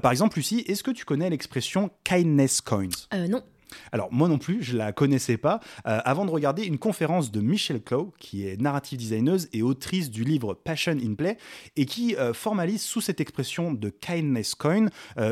par 0.00 0.13
exemple, 0.14 0.36
Lucie, 0.36 0.64
est-ce 0.68 0.84
que 0.84 0.92
tu 0.92 1.04
connais 1.04 1.28
l'expression 1.28 1.90
kindness 2.04 2.60
coins? 2.60 2.88
Euh, 3.12 3.26
Non. 3.26 3.42
Alors 3.90 4.12
moi 4.12 4.28
non 4.28 4.38
plus, 4.38 4.62
je 4.62 4.76
la 4.76 4.92
connaissais 4.92 5.36
pas 5.36 5.58
euh, 5.88 5.98
avant 6.04 6.24
de 6.24 6.30
regarder 6.30 6.62
une 6.62 6.78
conférence 6.78 7.32
de 7.32 7.40
Michelle 7.40 7.82
Clow, 7.82 8.14
qui 8.20 8.46
est 8.46 8.60
narrative 8.60 9.00
designeuse 9.00 9.48
et 9.52 9.62
autrice 9.62 10.10
du 10.10 10.22
livre 10.22 10.54
Passion 10.54 10.96
in 11.02 11.14
Play, 11.14 11.38
et 11.74 11.84
qui 11.84 12.14
euh, 12.14 12.32
formalise 12.32 12.82
sous 12.82 13.00
cette 13.00 13.20
expression 13.20 13.72
de 13.74 13.88
kindness 13.88 14.54
coin 14.54 14.86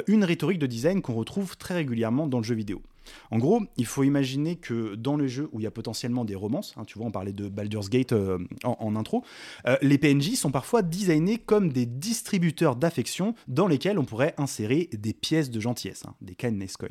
une 0.09 0.25
rhétorique 0.25 0.59
de 0.59 0.67
design 0.67 1.03
qu'on 1.03 1.15
retrouve 1.15 1.57
très 1.57 1.75
régulièrement 1.75 2.27
dans 2.27 2.39
le 2.39 2.45
jeu 2.45 2.57
vidéo. 2.57 2.83
En 3.31 3.39
gros, 3.39 3.61
il 3.77 3.87
faut 3.87 4.05
imaginer 4.05 4.57
que 4.57 4.95
dans 4.95 5.17
le 5.17 5.27
jeu 5.27 5.49
où 5.53 5.61
il 5.61 5.65
y 5.65 5.67
a 5.67 5.71
potentiellement 5.71 6.25
des 6.25 6.35
romances, 6.35 6.75
hein, 6.77 6.85
tu 6.87 6.99
vois, 6.99 7.07
on 7.07 7.11
parlait 7.11 7.33
de 7.33 7.49
Baldur's 7.49 7.89
Gate 7.89 8.13
euh, 8.13 8.39
en, 8.65 8.97
intro, 8.97 9.25
euh, 9.67 9.77
les 9.83 9.99
PNJ 9.99 10.35
sont 10.35 10.51
parfois 10.51 10.83
designés 10.83 11.39
comme 11.39 11.73
des 11.73 11.87
distributeurs 11.87 12.77
d'affection 12.77 13.35
dans 13.49 13.67
lesquels 13.67 13.99
on 13.99 14.05
pourrait 14.05 14.35
insérer 14.39 14.89
des 14.93 15.13
pièces 15.13 15.51
de 15.51 15.61
gentillesse, 15.61 16.05
hein, 16.07 16.15
des 16.21 16.35
kindness 16.35 16.77
coins. 16.77 16.89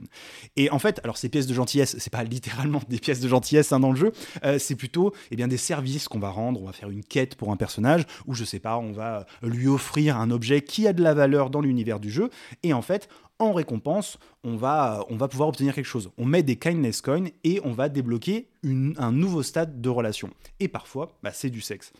Et 0.55 0.69
en 0.71 0.79
fait, 0.79 0.99
alors 1.03 1.17
ces 1.17 1.29
pièces 1.29 1.47
de 1.47 1.53
gentillesse, 1.53 1.95
c'est 1.99 2.11
pas 2.11 2.23
littéralement 2.31 2.81
des 2.89 2.99
pièces 2.99 3.19
de 3.19 3.27
gentillesse 3.27 3.71
hein, 3.71 3.79
dans 3.79 3.91
le 3.91 3.97
jeu, 3.97 4.11
euh, 4.43 4.59
c'est 4.59 4.75
plutôt 4.75 5.13
eh 5.31 5.35
bien, 5.35 5.47
des 5.47 5.57
services 5.57 6.07
qu'on 6.07 6.19
va 6.19 6.29
rendre, 6.29 6.61
on 6.61 6.65
va 6.65 6.73
faire 6.73 6.89
une 6.89 7.03
quête 7.03 7.35
pour 7.35 7.51
un 7.51 7.57
personnage, 7.57 8.05
ou 8.27 8.33
je 8.33 8.43
sais 8.43 8.59
pas, 8.59 8.77
on 8.77 8.91
va 8.91 9.25
lui 9.41 9.67
offrir 9.67 10.17
un 10.17 10.31
objet 10.31 10.61
qui 10.61 10.87
a 10.87 10.93
de 10.93 11.03
la 11.03 11.13
valeur 11.13 11.49
dans 11.49 11.61
l'univers 11.61 11.99
du 11.99 12.09
jeu, 12.09 12.29
et 12.63 12.73
en 12.73 12.81
fait, 12.81 13.09
en 13.41 13.53
récompense, 13.53 14.17
on 14.43 14.55
va, 14.55 15.05
on 15.09 15.17
va 15.17 15.27
pouvoir 15.27 15.49
obtenir 15.49 15.73
quelque 15.73 15.85
chose. 15.85 16.11
On 16.17 16.25
met 16.25 16.43
des 16.43 16.57
kindness 16.57 17.01
coins 17.01 17.25
et 17.43 17.59
on 17.63 17.71
va 17.71 17.89
débloquer 17.89 18.49
un 18.63 19.11
nouveau 19.11 19.43
stade 19.43 19.81
de 19.81 19.89
relation. 19.89 20.29
Et 20.59 20.67
parfois, 20.67 21.17
bah, 21.23 21.31
c'est 21.33 21.49
du 21.49 21.61
sexe. 21.61 21.91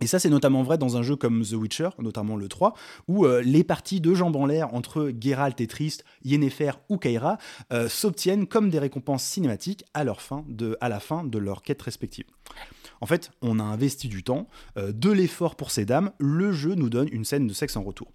Et 0.00 0.08
ça, 0.08 0.18
c'est 0.18 0.28
notamment 0.28 0.64
vrai 0.64 0.76
dans 0.76 0.96
un 0.96 1.02
jeu 1.02 1.14
comme 1.14 1.44
The 1.44 1.52
Witcher, 1.52 1.90
notamment 2.00 2.36
le 2.36 2.48
3, 2.48 2.74
où 3.06 3.26
euh, 3.26 3.42
les 3.42 3.62
parties 3.62 4.00
de 4.00 4.12
jambes 4.12 4.34
en 4.34 4.44
l'air 4.44 4.74
entre 4.74 5.12
Geralt 5.20 5.60
et 5.60 5.68
Trist, 5.68 6.04
Yennefer 6.24 6.72
ou 6.88 6.98
Kaira 6.98 7.38
euh, 7.72 7.88
s'obtiennent 7.88 8.48
comme 8.48 8.70
des 8.70 8.80
récompenses 8.80 9.22
cinématiques 9.22 9.84
à, 9.94 10.02
leur 10.02 10.20
fin 10.20 10.44
à 10.80 10.88
la 10.88 10.98
fin 10.98 11.22
de 11.22 11.38
leur 11.38 11.62
quête 11.62 11.80
respective. 11.80 12.26
En 13.00 13.06
fait, 13.06 13.30
on 13.42 13.58
a 13.58 13.62
investi 13.62 14.08
du 14.08 14.22
temps, 14.22 14.48
euh, 14.76 14.92
de 14.92 15.10
l'effort 15.10 15.56
pour 15.56 15.70
ces 15.70 15.84
dames, 15.84 16.10
le 16.18 16.52
jeu 16.52 16.74
nous 16.74 16.90
donne 16.90 17.08
une 17.12 17.24
scène 17.24 17.46
de 17.46 17.52
sexe 17.52 17.76
en 17.76 17.82
retour. 17.82 18.12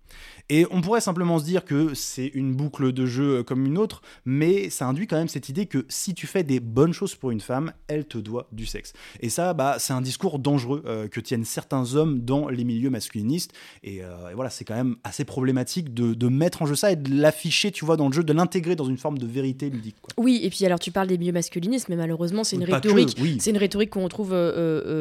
Et 0.50 0.66
on 0.72 0.82
pourrait 0.82 1.02
simplement 1.02 1.40
se 1.40 1.46
dire 1.46 1.66
que 1.66 1.94
c'est 1.94 2.28
une 2.28 2.56
boucle 2.56 2.92
de 2.92 3.06
jeu 3.06 3.44
comme 3.44 3.66
une 3.66 3.78
autre, 3.78 4.02
mais 4.26 4.70
ça 4.70 4.88
induit 4.88 5.08
quand 5.08 5.18
même 5.18 5.28
cette 5.28 5.50
idée 5.50 5.66
que 5.66 5.86
si 5.90 6.14
tu 6.14 6.28
fais 6.28 6.44
des 6.44 6.60
bonnes 6.60 6.94
choses 6.94 7.16
pour 7.16 7.32
une 7.32 7.42
femme, 7.42 7.74
elle 7.88 8.06
te 8.06 8.18
doit 8.18 8.48
du 8.52 8.66
sexe. 8.66 8.94
Et 9.20 9.30
ça, 9.30 9.54
bah, 9.54 9.78
c'est 9.80 9.94
un 9.94 10.02
discours 10.02 10.40
dangereux 10.40 10.84
euh, 10.86 11.08
que 11.08 11.20
tiennent 11.20 11.46
certains 11.46 11.96
hommes 11.96 12.22
dans 12.22 12.50
les 12.50 12.64
milieux 12.64 12.90
masculinistes. 12.90 13.54
Et, 13.84 14.04
euh, 14.04 14.32
voilà, 14.34 14.50
c'est 14.50 14.66
quand 14.66 14.76
même 14.76 14.96
assez 15.04 15.26
problématique 15.26 15.94
de, 15.94 16.30
mettre 16.30 16.62
en 16.62 16.68
jeu 16.68 16.76
ça 16.76 16.92
et 16.92 16.96
de 16.96 17.20
l'afficher, 17.20 17.72
tu 17.72 17.86
vois, 17.86 17.98
dans 17.98 18.08
le 18.08 18.14
jeu, 18.14 18.24
de 18.24 18.34
l'intégrer 18.34 18.76
dans 18.76 18.86
une 18.86 18.98
forme 18.98 19.18
de 19.18 19.26
vérité 19.26 19.70
ludique. 19.70 19.96
Oui, 20.16 20.42
et 20.44 20.50
puis 20.50 20.64
alors 20.66 20.80
tu 20.80 20.92
parles 20.92 21.08
des 21.08 21.18
milieux 21.18 21.34
masculinistes, 21.34 21.90
mais 21.90 21.96
malheureusement, 21.96 22.44
c'est 22.44 22.56
une, 22.56 22.64
rhétorique, 22.64 23.18
c'est 23.40 23.50
une 23.50 23.58
rhétorique 23.58 23.90
qu'on 23.90 24.04
retrouve 24.04 24.34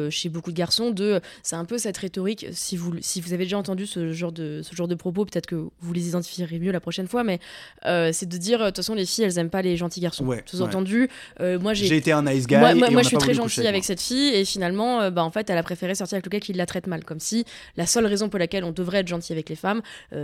chez 0.09 0.29
beaucoup 0.29 0.51
de 0.51 0.57
garçons. 0.57 0.91
De, 0.91 1.21
c'est 1.43 1.55
un 1.55 1.65
peu 1.65 1.77
cette 1.77 1.97
rhétorique. 1.97 2.47
Si 2.51 2.77
vous, 2.77 2.93
si 3.01 3.21
vous 3.21 3.33
avez 3.33 3.43
déjà 3.43 3.57
entendu 3.57 3.85
ce 3.85 4.11
genre 4.11 4.31
de, 4.31 4.61
ce 4.63 4.75
genre 4.75 4.87
de 4.87 4.95
propos, 4.95 5.25
peut-être 5.25 5.47
que 5.47 5.67
vous 5.79 5.93
les 5.93 6.07
identifierez 6.07 6.59
mieux 6.59 6.71
la 6.71 6.79
prochaine 6.79 7.07
fois, 7.07 7.23
mais 7.23 7.39
euh, 7.85 8.11
c'est 8.13 8.27
de 8.27 8.37
dire, 8.37 8.59
de 8.59 8.65
toute 8.65 8.77
façon, 8.77 8.93
les 8.93 9.05
filles, 9.05 9.25
elles 9.25 9.37
aiment 9.37 9.49
pas 9.49 9.61
les 9.61 9.77
gentils 9.77 9.99
garçons. 9.99 10.25
Ouais, 10.25 10.43
Sous-entendu, 10.45 11.09
euh, 11.39 11.59
moi 11.59 11.73
j'ai 11.73 11.95
été 11.95 12.11
un 12.11 12.23
nice 12.23 12.47
guy. 12.47 12.57
Moi, 12.57 12.75
moi, 12.75 13.01
je 13.01 13.07
suis 13.07 13.17
très 13.17 13.33
gentil 13.33 13.65
avec 13.67 13.83
cette 13.83 14.01
fille, 14.01 14.35
et 14.35 14.45
finalement, 14.45 15.01
euh, 15.01 15.09
bah, 15.09 15.23
en 15.23 15.31
fait, 15.31 15.49
elle 15.49 15.57
a 15.57 15.63
préféré 15.63 15.95
sortir 15.95 16.15
avec 16.15 16.25
le 16.25 16.29
gars 16.29 16.39
qui 16.39 16.53
la 16.53 16.65
traite 16.65 16.87
mal. 16.87 17.03
Comme 17.03 17.19
si 17.19 17.45
la 17.77 17.85
seule 17.85 18.05
raison 18.05 18.29
pour 18.29 18.39
laquelle 18.39 18.63
on 18.63 18.71
devrait 18.71 18.99
être 18.99 19.07
gentil 19.07 19.31
avec 19.31 19.49
les 19.49 19.55
femmes, 19.55 19.81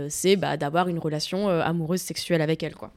c'est 0.08 0.36
bah, 0.36 0.56
d'avoir 0.56 0.88
une 0.88 0.98
relation 0.98 1.48
amoureuse 1.48 2.00
sexuelle 2.00 2.42
avec 2.42 2.62
elles, 2.62 2.74
quoi. 2.74 2.92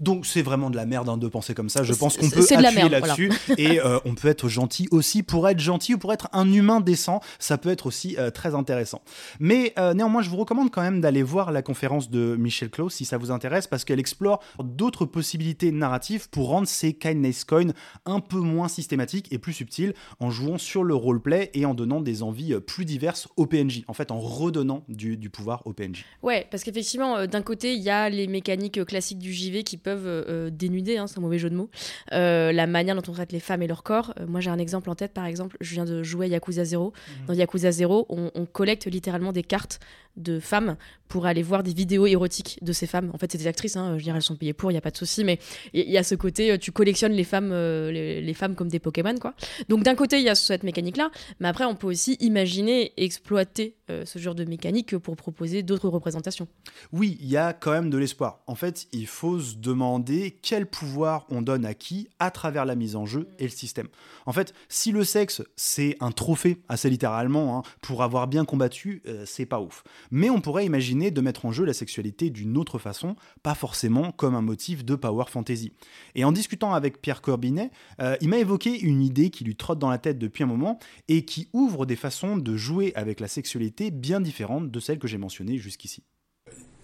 Donc 0.00 0.26
c'est 0.26 0.42
vraiment 0.42 0.70
de 0.70 0.76
la 0.76 0.86
merde 0.86 1.08
hein, 1.08 1.16
de 1.16 1.28
penser 1.28 1.54
comme 1.54 1.68
ça. 1.68 1.82
Je 1.82 1.94
pense 1.94 2.16
qu'on 2.16 2.28
peut 2.28 2.44
appuyer 2.50 2.88
là-dessus 2.88 3.30
et 3.58 3.80
euh, 3.80 3.98
on 4.04 4.14
peut 4.14 4.28
être 4.28 4.48
gentil 4.48 4.88
aussi 4.90 5.22
pour 5.22 5.48
être 5.48 5.60
gentil 5.60 5.94
ou 5.94 5.98
pour 5.98 6.12
être 6.12 6.28
un 6.32 6.50
humain 6.52 6.80
décent. 6.80 7.20
Ça 7.38 7.58
peut 7.58 7.70
être 7.70 7.86
aussi 7.86 8.16
euh, 8.18 8.30
très 8.30 8.54
intéressant. 8.54 9.02
Mais 9.40 9.72
euh, 9.78 9.94
néanmoins, 9.94 10.22
je 10.22 10.30
vous 10.30 10.36
recommande 10.36 10.70
quand 10.70 10.82
même 10.82 11.00
d'aller 11.00 11.22
voir 11.22 11.52
la 11.52 11.62
conférence 11.62 12.10
de 12.10 12.36
Michel 12.36 12.70
Klaus 12.70 12.94
si 12.94 13.04
ça 13.04 13.18
vous 13.18 13.30
intéresse 13.30 13.66
parce 13.66 13.84
qu'elle 13.84 14.00
explore 14.00 14.40
d'autres 14.62 15.04
possibilités 15.04 15.72
narratives 15.72 16.28
pour 16.30 16.48
rendre 16.48 16.68
ces 16.68 16.92
kindness 16.92 17.44
coins 17.44 17.72
un 18.06 18.20
peu 18.20 18.38
moins 18.38 18.68
systématiques 18.68 19.32
et 19.32 19.38
plus 19.38 19.52
subtils 19.52 19.94
en 20.20 20.30
jouant 20.30 20.58
sur 20.58 20.84
le 20.84 20.94
roleplay 20.94 21.50
et 21.54 21.66
en 21.66 21.74
donnant 21.74 22.00
des 22.00 22.22
envies 22.22 22.54
plus 22.60 22.84
diverses 22.84 23.28
aux 23.36 23.46
PNJ. 23.46 23.84
En 23.88 23.94
fait, 23.94 24.10
en 24.10 24.18
redonnant 24.18 24.84
du, 24.88 25.16
du 25.16 25.30
pouvoir 25.30 25.66
aux 25.66 25.72
PNJ. 25.72 26.04
Ouais, 26.22 26.46
parce 26.50 26.64
qu'effectivement, 26.64 27.26
d'un 27.26 27.42
côté, 27.42 27.74
il 27.74 27.82
y 27.82 27.90
a 27.90 28.08
les 28.08 28.26
mécaniques 28.26 28.84
classiques 28.84 29.18
du 29.18 29.32
JV 29.32 29.64
qui 29.64 29.76
peuvent 29.82 30.06
euh, 30.06 30.50
dénuder, 30.50 30.96
hein, 30.96 31.06
c'est 31.06 31.18
un 31.18 31.22
mauvais 31.22 31.38
jeu 31.38 31.50
de 31.50 31.56
mots, 31.56 31.70
euh, 32.12 32.52
la 32.52 32.66
manière 32.66 32.94
dont 32.94 33.02
on 33.08 33.12
traite 33.12 33.32
les 33.32 33.40
femmes 33.40 33.62
et 33.62 33.66
leur 33.66 33.82
corps. 33.82 34.14
Euh, 34.18 34.26
moi, 34.26 34.40
j'ai 34.40 34.50
un 34.50 34.58
exemple 34.58 34.88
en 34.90 34.94
tête, 34.94 35.12
par 35.12 35.26
exemple, 35.26 35.56
je 35.60 35.74
viens 35.74 35.84
de 35.84 36.02
jouer 36.02 36.26
à 36.26 36.28
Yakuza 36.28 36.64
0. 36.64 36.92
Mhm. 36.92 37.26
Dans 37.26 37.34
Yakuza 37.34 37.70
0, 37.70 38.06
on, 38.08 38.30
on, 38.34 38.46
collecte 38.46 38.86
littéralement 38.86 39.32
des 39.32 39.42
cartes 39.42 39.80
de 40.16 40.40
femmes 40.40 40.76
pour 41.08 41.24
aller 41.26 41.42
voir 41.42 41.62
des 41.62 41.72
vidéos 41.72 42.06
érotiques 42.06 42.58
de 42.62 42.72
ces 42.72 42.86
femmes. 42.86 43.10
En 43.14 43.18
fait, 43.18 43.32
c'est 43.32 43.38
des 43.38 43.46
actrices, 43.46 43.76
hein, 43.76 43.98
je 43.98 44.04
dirais, 44.04 44.16
elles 44.16 44.22
sont 44.22 44.36
payées 44.36 44.52
pour, 44.52 44.70
il 44.70 44.74
n'y 44.74 44.78
a 44.78 44.82
pas 44.82 44.90
de 44.90 44.96
souci, 44.96 45.24
mais 45.24 45.38
il 45.72 45.90
y, 45.90 45.96
a 45.96 46.02
ce 46.02 46.14
côté, 46.14 46.58
tu 46.58 46.70
collectionnes 46.70 47.12
les 47.12 47.24
femmes, 47.24 47.50
les, 47.52 48.34
femmes 48.34 48.54
comme 48.54 48.68
des 48.68 48.78
Pokémon, 48.78 49.14
quoi. 49.18 49.34
Donc 49.68 49.82
d'un 49.82 49.94
côté, 49.94 50.18
il 50.18 50.24
y 50.24 50.28
a 50.28 50.34
cette 50.34 50.64
mécanique-là, 50.64 51.10
mais 51.40 51.48
après, 51.48 51.64
on 51.64 51.74
peut 51.74 51.86
aussi 51.86 52.16
imaginer 52.20 52.92
exploiter 52.96 53.76
ce 53.88 54.18
genre 54.18 54.34
de 54.34 54.44
mécanique 54.44 54.96
pour 54.98 55.16
proposer 55.16 55.62
d'autres 55.62 55.88
représentations. 55.88 56.48
Oui, 56.92 57.18
il 57.20 57.28
y 57.28 57.36
a 57.36 57.52
quand 57.52 57.72
même 57.72 57.90
de 57.90 57.98
l'espoir. 57.98 58.40
En 58.46 58.54
fait, 58.54 58.86
il 58.92 59.06
faut 59.06 59.40
se 59.40 59.56
demander 59.72 60.36
quel 60.42 60.66
pouvoir 60.66 61.24
on 61.30 61.40
donne 61.40 61.64
à 61.64 61.72
qui 61.72 62.08
à 62.18 62.30
travers 62.30 62.66
la 62.66 62.74
mise 62.74 62.94
en 62.94 63.06
jeu 63.06 63.28
et 63.38 63.44
le 63.44 63.48
système. 63.48 63.88
En 64.26 64.32
fait, 64.32 64.52
si 64.68 64.92
le 64.92 65.02
sexe 65.02 65.42
c'est 65.56 65.96
un 66.00 66.12
trophée, 66.12 66.58
assez 66.68 66.90
littéralement, 66.90 67.58
hein, 67.58 67.62
pour 67.80 68.02
avoir 68.02 68.28
bien 68.28 68.44
combattu, 68.44 69.02
euh, 69.06 69.24
c'est 69.26 69.46
pas 69.46 69.60
ouf. 69.60 69.82
Mais 70.10 70.28
on 70.28 70.42
pourrait 70.42 70.66
imaginer 70.66 71.10
de 71.10 71.20
mettre 71.22 71.46
en 71.46 71.52
jeu 71.52 71.64
la 71.64 71.72
sexualité 71.72 72.28
d'une 72.28 72.58
autre 72.58 72.78
façon, 72.78 73.16
pas 73.42 73.54
forcément 73.54 74.12
comme 74.12 74.34
un 74.34 74.42
motif 74.42 74.84
de 74.84 74.94
power 74.94 75.24
fantasy. 75.28 75.72
Et 76.14 76.24
en 76.24 76.32
discutant 76.32 76.74
avec 76.74 77.00
Pierre 77.00 77.22
Corbinet, 77.22 77.70
euh, 78.00 78.16
il 78.20 78.28
m'a 78.28 78.38
évoqué 78.38 78.78
une 78.78 79.00
idée 79.00 79.30
qui 79.30 79.44
lui 79.44 79.56
trotte 79.56 79.78
dans 79.78 79.90
la 79.90 79.98
tête 79.98 80.18
depuis 80.18 80.44
un 80.44 80.48
moment 80.48 80.78
et 81.08 81.24
qui 81.24 81.48
ouvre 81.54 81.86
des 81.86 81.96
façons 81.96 82.36
de 82.36 82.56
jouer 82.56 82.92
avec 82.94 83.20
la 83.20 83.28
sexualité 83.28 83.90
bien 83.90 84.20
différentes 84.20 84.70
de 84.70 84.80
celles 84.80 84.98
que 84.98 85.08
j'ai 85.08 85.18
mentionnées 85.18 85.56
jusqu'ici 85.56 86.04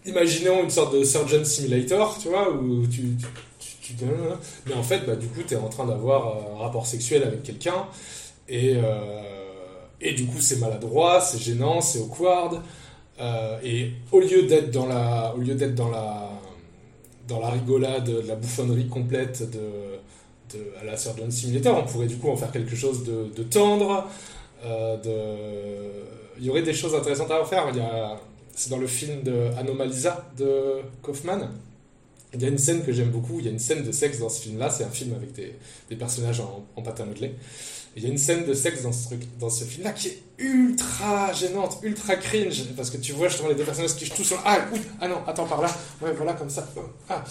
imaginons 0.09 0.65
une 0.65 0.71
sorte 0.71 0.95
de 0.95 1.05
Surgeon 1.05 1.45
Simulator, 1.45 2.19
tu 2.21 2.29
vois, 2.29 2.51
où 2.53 2.87
tu, 2.87 3.17
tu, 3.81 3.95
mais 4.67 4.75
en 4.75 4.83
fait, 4.83 5.01
bah, 5.07 5.17
du 5.17 5.27
coup, 5.29 5.41
tu 5.47 5.55
es 5.55 5.57
en 5.57 5.69
train 5.69 5.87
d'avoir 5.87 6.27
euh, 6.27 6.57
un 6.57 6.59
rapport 6.65 6.87
sexuel 6.87 7.23
avec 7.23 7.43
quelqu'un, 7.43 7.87
et, 8.49 8.75
euh, 8.77 9.23
et 10.01 10.13
du 10.13 10.27
coup, 10.27 10.41
c'est 10.41 10.59
maladroit, 10.59 11.21
c'est 11.21 11.39
gênant, 11.39 11.81
c'est 11.81 12.01
awkward, 12.01 12.61
euh, 13.21 13.59
et 13.65 13.93
au 14.13 14.21
lieu 14.21 14.43
d'être 14.43 14.71
dans 14.71 14.87
la, 14.87 15.35
au 15.35 15.41
lieu 15.41 15.55
d'être 15.55 15.75
dans 15.75 15.91
la, 15.91 16.31
dans 17.27 17.41
la 17.41 17.51
rigolade, 17.51 18.05
de 18.05 18.29
la 18.29 18.37
bouffonnerie 18.37 18.89
complète 18.89 19.51
de, 19.51 20.57
de, 20.57 20.65
à 20.81 20.85
la 20.85 20.97
Surgeon 20.97 21.31
Simulator, 21.31 21.79
on 21.79 21.87
pourrait 21.91 22.07
du 22.07 22.17
coup 22.17 22.31
en 22.31 22.37
faire 22.37 22.53
quelque 22.53 22.77
chose 22.77 23.05
de, 23.05 23.31
de 23.35 23.43
tendre, 23.43 24.07
de... 24.65 25.11
il 26.39 26.45
y 26.45 26.51
aurait 26.51 26.63
des 26.63 26.73
choses 26.75 26.95
intéressantes 26.95 27.31
à 27.31 27.41
en 27.41 27.45
faire. 27.45 27.67
Il 27.71 27.77
y 27.77 27.81
a 27.81 28.19
c'est 28.59 28.71
dans 28.71 28.79
le 28.79 28.89
film 28.89 29.23
de 29.23 29.51
Anomalisa 29.57 30.27
de 30.37 30.81
Kaufman. 31.01 31.49
Il 32.35 32.43
y 32.43 32.45
a 32.45 32.49
une 32.49 32.59
scène 32.59 32.85
que 32.85 32.93
j'aime 32.93 33.11
beaucoup, 33.11 33.39
il 33.39 33.47
y 33.47 33.49
a 33.49 33.53
une 33.53 33.61
scène 33.61 33.85
de 33.85 33.93
sexe 33.93 34.19
dans 34.19 34.29
ce 34.29 34.43
film-là, 34.43 34.69
c'est 34.69 34.83
un 34.83 34.91
film 34.91 35.15
avec 35.15 35.33
des, 35.33 35.97
personnages 35.97 36.41
en, 36.41 36.67
en 36.75 36.83
pâte 36.83 37.01
à 37.01 37.05
modeler. 37.05 37.35
il 37.97 38.03
y 38.03 38.07
a 38.07 38.09
une 38.11 38.19
scène 38.19 38.45
de 38.45 38.53
sexe 38.53 38.83
dans 38.83 38.93
ce, 38.93 39.07
truc, 39.07 39.21
dans 39.39 39.49
ce 39.49 39.65
film-là 39.65 39.93
qui 39.93 40.09
est 40.09 40.19
ultra 40.39 41.33
gênante, 41.33 41.79
ultra 41.83 42.17
cringe, 42.17 42.65
parce 42.77 42.91
que 42.91 42.97
tu 42.97 43.13
vois 43.13 43.29
justement 43.29 43.49
les 43.49 43.55
deux 43.55 43.65
personnages 43.65 43.95
qui 43.95 44.11
touchent 44.11 44.27
sur... 44.27 44.43
Ah, 44.45 44.59
oui, 44.73 44.81
ah 45.01 45.07
non, 45.07 45.19
attends, 45.27 45.47
par 45.47 45.63
là, 45.63 45.71
ouais, 46.03 46.13
voilà, 46.13 46.33
comme 46.33 46.51
ça. 46.51 46.69
Ah. 47.09 47.25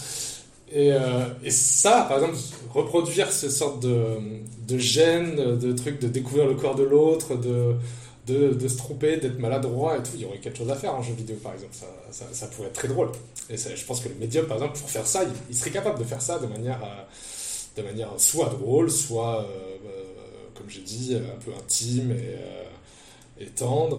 Et, 0.72 0.94
euh, 0.94 1.26
et, 1.44 1.52
ça, 1.52 2.06
par 2.08 2.18
exemple, 2.20 2.38
reproduire 2.74 3.32
ce 3.32 3.50
sorte 3.50 3.82
de, 3.82 4.18
de 4.68 4.78
gêne, 4.78 5.36
de 5.36 5.74
truc 5.74 6.00
de 6.00 6.08
découvrir 6.08 6.48
le 6.48 6.56
corps 6.56 6.76
de 6.76 6.84
l'autre, 6.84 7.36
de 7.36 7.76
de, 8.28 8.68
se 8.68 8.78
tromper, 8.78 9.18
d'être 9.18 9.40
maladroit 9.40 9.98
et 9.98 10.04
tout. 10.04 10.12
Il 10.16 10.22
y 10.22 10.26
aurait 10.26 10.40
quelque 10.40 10.58
chose 10.58 10.70
à 10.70 10.76
faire 10.76 10.94
en 10.94 11.02
jeu 11.02 11.14
vidéo, 11.14 11.38
par 11.38 11.54
exemple. 11.54 11.74
Ça, 12.12 12.26
ça, 12.32 12.48
pourrait 12.48 12.68
être 12.68 12.74
très 12.74 12.88
drôle. 12.88 13.12
Et 13.50 13.58
je 13.58 13.86
pense 13.86 14.02
que 14.02 14.10
le 14.10 14.16
médium, 14.16 14.46
par 14.46 14.58
exemple, 14.58 14.78
pour 14.78 14.90
faire 14.90 15.08
ça, 15.08 15.24
il, 15.50 15.56
serait 15.56 15.72
capable 15.72 16.00
de 16.00 16.04
faire 16.04 16.22
ça 16.22 16.38
de 16.40 16.46
manière, 16.48 16.84
euh, 16.84 17.82
de 17.82 17.88
manière 17.88 18.10
soit 18.18 18.50
drôle, 18.50 18.92
soit, 18.92 19.44
euh, 19.44 19.78
euh, 19.86 20.04
comme 20.56 20.70
j'ai 20.70 20.82
dit, 20.82 21.16
un 21.16 21.40
peu 21.44 21.52
intime 21.58 22.12
et, 22.12 23.44
et 23.44 23.48
tendre. 23.48 23.98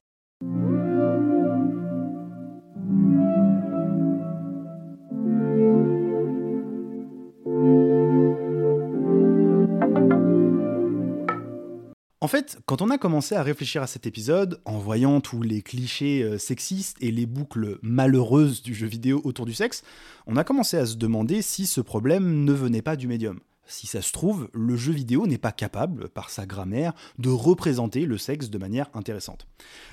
En 12.28 12.30
fait, 12.30 12.58
quand 12.66 12.82
on 12.82 12.90
a 12.90 12.98
commencé 12.98 13.36
à 13.36 13.42
réfléchir 13.42 13.82
à 13.82 13.86
cet 13.86 14.06
épisode, 14.06 14.60
en 14.66 14.76
voyant 14.76 15.22
tous 15.22 15.40
les 15.40 15.62
clichés 15.62 16.22
euh, 16.22 16.36
sexistes 16.36 16.98
et 17.00 17.10
les 17.10 17.24
boucles 17.24 17.78
malheureuses 17.80 18.60
du 18.60 18.74
jeu 18.74 18.86
vidéo 18.86 19.22
autour 19.24 19.46
du 19.46 19.54
sexe, 19.54 19.82
on 20.26 20.36
a 20.36 20.44
commencé 20.44 20.76
à 20.76 20.84
se 20.84 20.96
demander 20.96 21.40
si 21.40 21.64
ce 21.64 21.80
problème 21.80 22.44
ne 22.44 22.52
venait 22.52 22.82
pas 22.82 22.96
du 22.96 23.08
médium. 23.08 23.40
Si 23.64 23.86
ça 23.86 24.02
se 24.02 24.12
trouve, 24.12 24.50
le 24.52 24.76
jeu 24.76 24.92
vidéo 24.92 25.26
n'est 25.26 25.38
pas 25.38 25.52
capable, 25.52 26.10
par 26.10 26.28
sa 26.28 26.44
grammaire, 26.44 26.92
de 27.18 27.30
représenter 27.30 28.04
le 28.04 28.18
sexe 28.18 28.50
de 28.50 28.58
manière 28.58 28.90
intéressante. 28.92 29.46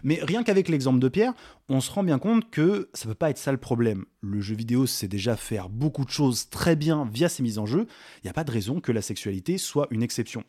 Mais 0.03 0.19
rien 0.21 0.43
qu'avec 0.43 0.67
l'exemple 0.67 0.99
de 0.99 1.07
Pierre, 1.07 1.33
on 1.69 1.79
se 1.79 1.89
rend 1.89 2.03
bien 2.03 2.19
compte 2.19 2.51
que 2.51 2.89
ça 2.93 3.07
peut 3.07 3.15
pas 3.15 3.29
être 3.29 3.37
ça 3.37 3.53
le 3.53 3.57
problème. 3.57 4.03
Le 4.19 4.41
jeu 4.41 4.55
vidéo 4.55 4.87
sait 4.87 5.07
déjà 5.07 5.37
faire 5.37 5.69
beaucoup 5.69 6.03
de 6.03 6.11
choses 6.11 6.49
très 6.49 6.75
bien 6.75 7.09
via 7.09 7.29
ses 7.29 7.43
mises 7.43 7.59
en 7.59 7.65
jeu, 7.65 7.87
il 8.17 8.25
n'y 8.25 8.29
a 8.29 8.33
pas 8.33 8.43
de 8.43 8.51
raison 8.51 8.81
que 8.81 8.91
la 8.91 9.01
sexualité 9.01 9.57
soit 9.57 9.87
une 9.89 10.03
exception. 10.03 10.43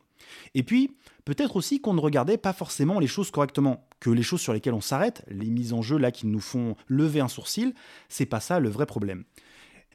Et 0.54 0.62
puis, 0.62 0.96
peut-être 1.26 1.56
aussi 1.56 1.82
qu'on 1.82 1.92
ne 1.92 2.00
regardait 2.00 2.38
pas 2.38 2.54
forcément 2.54 2.98
les 2.98 3.06
choses 3.06 3.30
correctement, 3.30 3.86
que 4.00 4.08
les 4.08 4.22
choses 4.22 4.40
sur 4.40 4.54
lesquelles 4.54 4.72
on 4.72 4.80
s'arrête, 4.80 5.22
les 5.28 5.50
mises 5.50 5.74
en 5.74 5.82
jeu 5.82 5.98
là 5.98 6.10
qui 6.10 6.26
nous 6.26 6.40
font 6.40 6.76
lever 6.86 7.20
un 7.20 7.28
sourcil, 7.28 7.74
c'est 8.08 8.24
pas 8.24 8.40
ça 8.40 8.60
le 8.60 8.70
vrai 8.70 8.86
problème. 8.86 9.24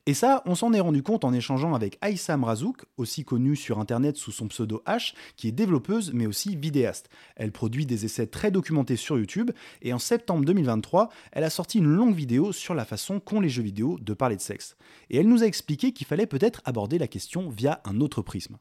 Et 0.08 0.16
ça, 0.16 0.42
on 0.48 0.56
s'en 0.56 0.74
est 0.74 0.80
rendu 0.80 1.04
compte 1.04 1.24
en 1.26 1.32
échangeant 1.32 1.76
avec 1.76 2.00
Aïssam 2.02 2.44
Razouk, 2.44 2.86
aussi 2.98 3.24
connue 3.24 3.56
sur 3.56 3.80
internet 3.80 4.18
sous 4.18 4.32
son 4.32 4.48
pseudo 4.48 4.82
H, 4.88 5.14
qui 5.36 5.48
est 5.48 5.52
développeuse 5.52 6.12
mais 6.12 6.26
aussi 6.26 6.56
vidéaste. 6.56 7.08
Elle 7.36 7.52
produit 7.52 7.86
des 7.86 8.04
essais 8.04 8.26
très 8.26 8.50
documentés 8.50 8.96
sur 8.96 9.20
YouTube 9.20 9.52
et 9.84 9.94
en 9.94 10.00
septembre 10.00 10.44
2023, 10.44 11.10
elle 11.32 11.44
a 11.44 11.52
sorti 11.52 11.78
une 11.78 11.86
longue 11.86 12.16
vidéo 12.16 12.52
sur 12.52 12.74
la 12.74 12.84
façon 12.84 13.20
qu'ont 13.20 13.40
les 13.40 13.50
jeux 13.50 13.62
vidéo 13.62 14.00
de 14.02 14.14
parler 14.16 14.36
de 14.36 14.42
sexe. 14.42 14.76
Et 15.12 15.18
elle 15.18 15.28
nous 15.28 15.44
a 15.44 15.48
expliqué 15.48 15.94
qu'il 15.94 16.08
fallait 16.08 16.26
peut-être 16.26 16.62
aborder 16.66 16.98
la 16.98 17.08
question 17.08 17.50
via 17.50 17.80
un 17.86 18.02
autre 18.02 18.24
prisme. 18.24 18.58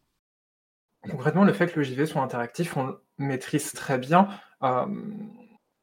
Concrètement, 1.09 1.45
le 1.45 1.53
fait 1.53 1.73
que 1.73 1.79
le 1.79 1.83
JV 1.83 2.05
soit 2.05 2.21
interactif, 2.21 2.77
on 2.77 2.85
le 2.85 3.01
maîtrise 3.19 3.73
très 3.73 3.97
bien. 3.97 4.29
Euh, 4.63 4.85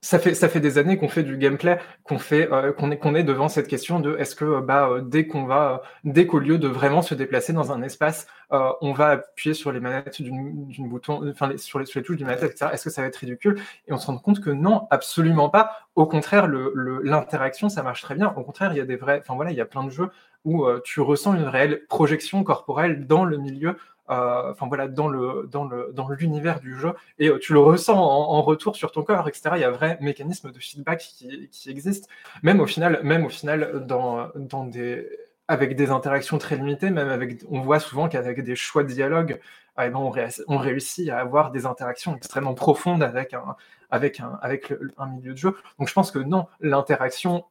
ça 0.02 0.20
fait, 0.20 0.36
ça 0.36 0.48
fait 0.48 0.60
des 0.60 0.78
années 0.78 0.98
qu'on 0.98 1.10
fait 1.10 1.24
du 1.24 1.38
gameplay, 1.38 1.80
qu'on 2.04 2.20
fait, 2.20 2.52
euh, 2.54 2.72
qu'on 2.72 2.92
est, 2.92 3.20
est 3.20 3.24
devant 3.24 3.50
cette 3.50 3.68
question 3.68 4.00
de 4.00 4.16
est-ce 4.18 4.36
que 4.36 4.62
bah, 4.62 4.90
euh, 4.90 5.02
dès 5.02 5.26
qu'on 5.26 5.46
va, 5.46 5.82
dès 6.04 6.28
qu'au 6.28 6.38
lieu 6.38 6.60
de 6.60 6.68
vraiment 6.68 7.02
se 7.02 7.16
déplacer 7.16 7.52
dans 7.52 7.72
un 7.72 7.82
espace, 7.82 8.28
on 8.52 8.94
va 8.94 9.08
appuyer 9.08 9.56
sur 9.56 9.72
les 9.72 9.80
manettes 9.80 10.22
d'une 10.22 10.88
bouton, 10.88 11.28
enfin 11.32 11.58
sur 11.58 11.80
les, 11.80 11.88
sur 11.88 12.00
les 12.00 12.06
touches 12.06 12.18
du 12.18 12.24
manette, 12.24 12.44
etc. 12.44 12.70
Est-ce 12.72 12.84
que 12.84 12.90
ça 12.92 13.02
va 13.02 13.08
être 13.08 13.18
ridicule? 13.18 13.60
Et 13.88 13.94
on 13.94 13.98
se 13.98 14.06
rend 14.08 14.20
compte 14.20 14.40
que 14.40 14.52
non, 14.52 14.88
absolument 14.92 15.50
pas. 15.50 15.80
Au 15.96 16.06
contraire, 16.06 16.48
l'interaction, 16.48 17.68
le, 17.68 17.72
ça 17.72 17.82
marche 17.82 18.04
très 18.04 18.14
bien. 18.14 18.34
Au 18.38 18.44
contraire, 18.44 18.72
il 18.72 18.78
y 18.78 18.82
a 18.82 18.86
des 18.86 18.96
vrais, 18.96 19.20
enfin 19.20 19.36
voilà, 19.36 19.52
il 19.52 19.58
y 19.58 19.62
a 19.62 19.66
plein 19.66 19.84
de 19.84 19.90
jeux 19.90 20.12
où 20.46 20.66
tu 20.86 21.02
ressens 21.02 21.34
une 21.34 21.44
réelle 21.44 21.86
projection 21.90 22.42
corporelle 22.44 23.06
dans 23.08 23.26
le 23.26 23.38
milieu 23.38 23.76
enfin 24.08 24.68
voilà, 24.68 24.88
dans 24.88 25.08
le 25.08 25.48
dans 25.52 25.66
le 25.66 25.92
dans 25.94 26.08
l'univers 26.10 26.60
du 26.60 26.78
jeu 26.78 26.94
et 27.20 27.30
euh, 27.30 27.40
tu 27.40 27.54
le 27.54 27.60
ressens 27.60 27.98
en, 27.98 28.42
retour 28.42 28.76
sur 28.76 28.92
ton 28.92 29.04
corps, 29.04 29.28
etc. 29.28 29.52
Il 29.56 29.62
y 29.62 29.64
a 29.64 29.70
un 29.70 29.72
vrai 29.72 29.98
mécanisme 30.02 30.52
de 30.52 30.60
feedback 30.60 31.00
qui, 31.00 31.50
qui 31.52 31.70
existe, 31.70 32.08
même 32.44 32.60
au 32.62 32.68
final, 32.68 33.00
même 33.04 33.26
au 33.26 33.30
final 33.30 33.86
dans 33.86 34.30
dans 34.36 34.66
des 34.66 35.08
avec 35.48 35.76
des 35.76 35.92
interactions 35.92 36.38
très 36.38 36.58
limitées, 36.58 36.90
même 36.90 37.10
avec, 37.10 37.44
on 37.50 37.62
voit 37.62 37.80
souvent 37.80 38.10
qu'avec 38.10 38.44
des 38.44 38.56
choix 38.56 38.84
de 38.84 38.90
dialogue, 38.90 39.40
eh 39.82 39.90
ben 39.90 39.96
on, 39.96 40.12
on, 40.48 40.58
réussit 40.58 41.10
à 41.10 41.20
avoir 41.20 41.52
des 41.52 41.66
interactions 41.66 42.16
extrêmement 42.16 42.54
profondes 42.54 43.04
avec 43.04 43.34
un, 43.34 43.56
avec 43.90 44.20
un, 44.20 44.38
avec 44.42 44.74
un 44.98 45.08
milieu 45.08 45.34
de 45.34 45.38
jeu. 45.38 45.56
Donc 45.80 45.88
je 45.88 45.94
pense 45.94 46.12
que 46.12 46.20
non, 46.20 46.48
l'interaction, 46.60 47.46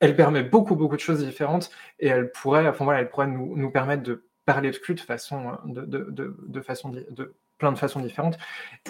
elle 0.00 0.16
permet 0.16 0.42
beaucoup, 0.42 0.76
beaucoup 0.76 0.96
de 0.96 1.00
choses 1.00 1.24
différentes 1.24 1.70
et 1.98 2.08
elle 2.08 2.30
pourrait, 2.30 2.66
enfin 2.68 2.84
voilà, 2.84 3.00
elle 3.00 3.10
pourrait 3.10 3.26
nous, 3.26 3.56
nous 3.56 3.70
permettre 3.70 4.02
de 4.02 4.24
parler 4.44 4.70
de 4.70 4.76
cul 4.76 4.94
de 4.94 5.00
façon, 5.00 5.52
de, 5.64 5.82
de, 5.84 6.36
de, 6.46 6.60
façon, 6.60 6.90
de 6.90 7.34
plein 7.60 7.70
de 7.70 7.78
façons 7.78 8.00
différentes. 8.00 8.38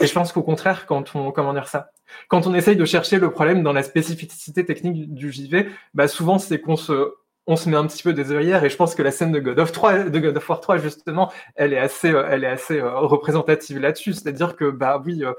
Et 0.00 0.06
je 0.06 0.12
pense 0.14 0.32
qu'au 0.32 0.42
contraire, 0.42 0.86
quand 0.86 1.14
on, 1.14 1.32
comment 1.32 1.52
dire 1.52 1.68
ça, 1.68 1.90
quand 2.28 2.46
on 2.46 2.54
essaye 2.54 2.76
de 2.76 2.84
chercher 2.86 3.18
le 3.18 3.30
problème 3.30 3.62
dans 3.62 3.72
la 3.74 3.82
spécificité 3.82 4.64
technique 4.64 5.12
du 5.12 5.30
JV, 5.30 5.68
bah 5.92 6.08
souvent 6.08 6.38
c'est 6.38 6.60
qu'on 6.60 6.76
se, 6.76 7.12
on 7.46 7.56
se 7.56 7.68
met 7.68 7.76
un 7.76 7.86
petit 7.86 8.02
peu 8.02 8.12
des 8.12 8.32
œillères 8.32 8.64
et 8.64 8.70
je 8.70 8.76
pense 8.76 8.94
que 8.94 9.02
la 9.02 9.10
scène 9.10 9.32
de 9.32 9.40
God 9.40 9.58
of 9.58 9.72
3 9.72 10.04
de 10.04 10.18
God 10.18 10.36
of 10.36 10.48
War 10.48 10.60
3 10.60 10.78
justement 10.78 11.32
elle 11.54 11.72
est 11.72 11.78
assez 11.78 12.10
euh, 12.10 12.26
elle 12.30 12.44
est 12.44 12.48
assez 12.48 12.78
euh, 12.78 12.98
représentative 12.98 13.78
là-dessus. 13.78 14.12
C'est-à-dire 14.12 14.56
que 14.56 14.70
bah 14.70 15.02
oui 15.04 15.24
euh, 15.24 15.32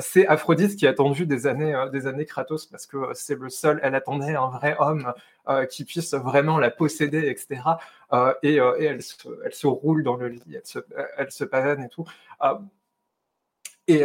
c'est 0.00 0.26
Aphrodite 0.26 0.76
qui 0.76 0.86
a 0.86 0.90
attendu 0.90 1.26
des 1.26 1.46
années 1.46 1.74
des 1.92 2.06
années 2.06 2.26
Kratos 2.26 2.66
parce 2.66 2.86
que 2.86 2.96
c'est 3.14 3.38
le 3.38 3.50
seul 3.50 3.78
elle 3.82 3.94
attendait 3.94 4.34
un 4.34 4.48
vrai 4.48 4.76
homme 4.78 5.12
qui 5.70 5.84
puisse 5.84 6.12
vraiment 6.12 6.58
la 6.58 6.70
posséder 6.70 7.28
etc 7.28 7.62
et, 8.42 8.56
et 8.56 8.84
elle, 8.84 9.02
se, 9.02 9.14
elle 9.44 9.54
se 9.54 9.66
roule 9.66 10.02
dans 10.02 10.16
le 10.16 10.28
lit 10.28 10.42
elle 10.48 10.60
se 10.64 10.78
elle 11.16 11.30
se 11.30 11.44
pavane 11.44 11.82
et 11.82 11.88
tout. 11.88 12.04
Et 13.86 14.04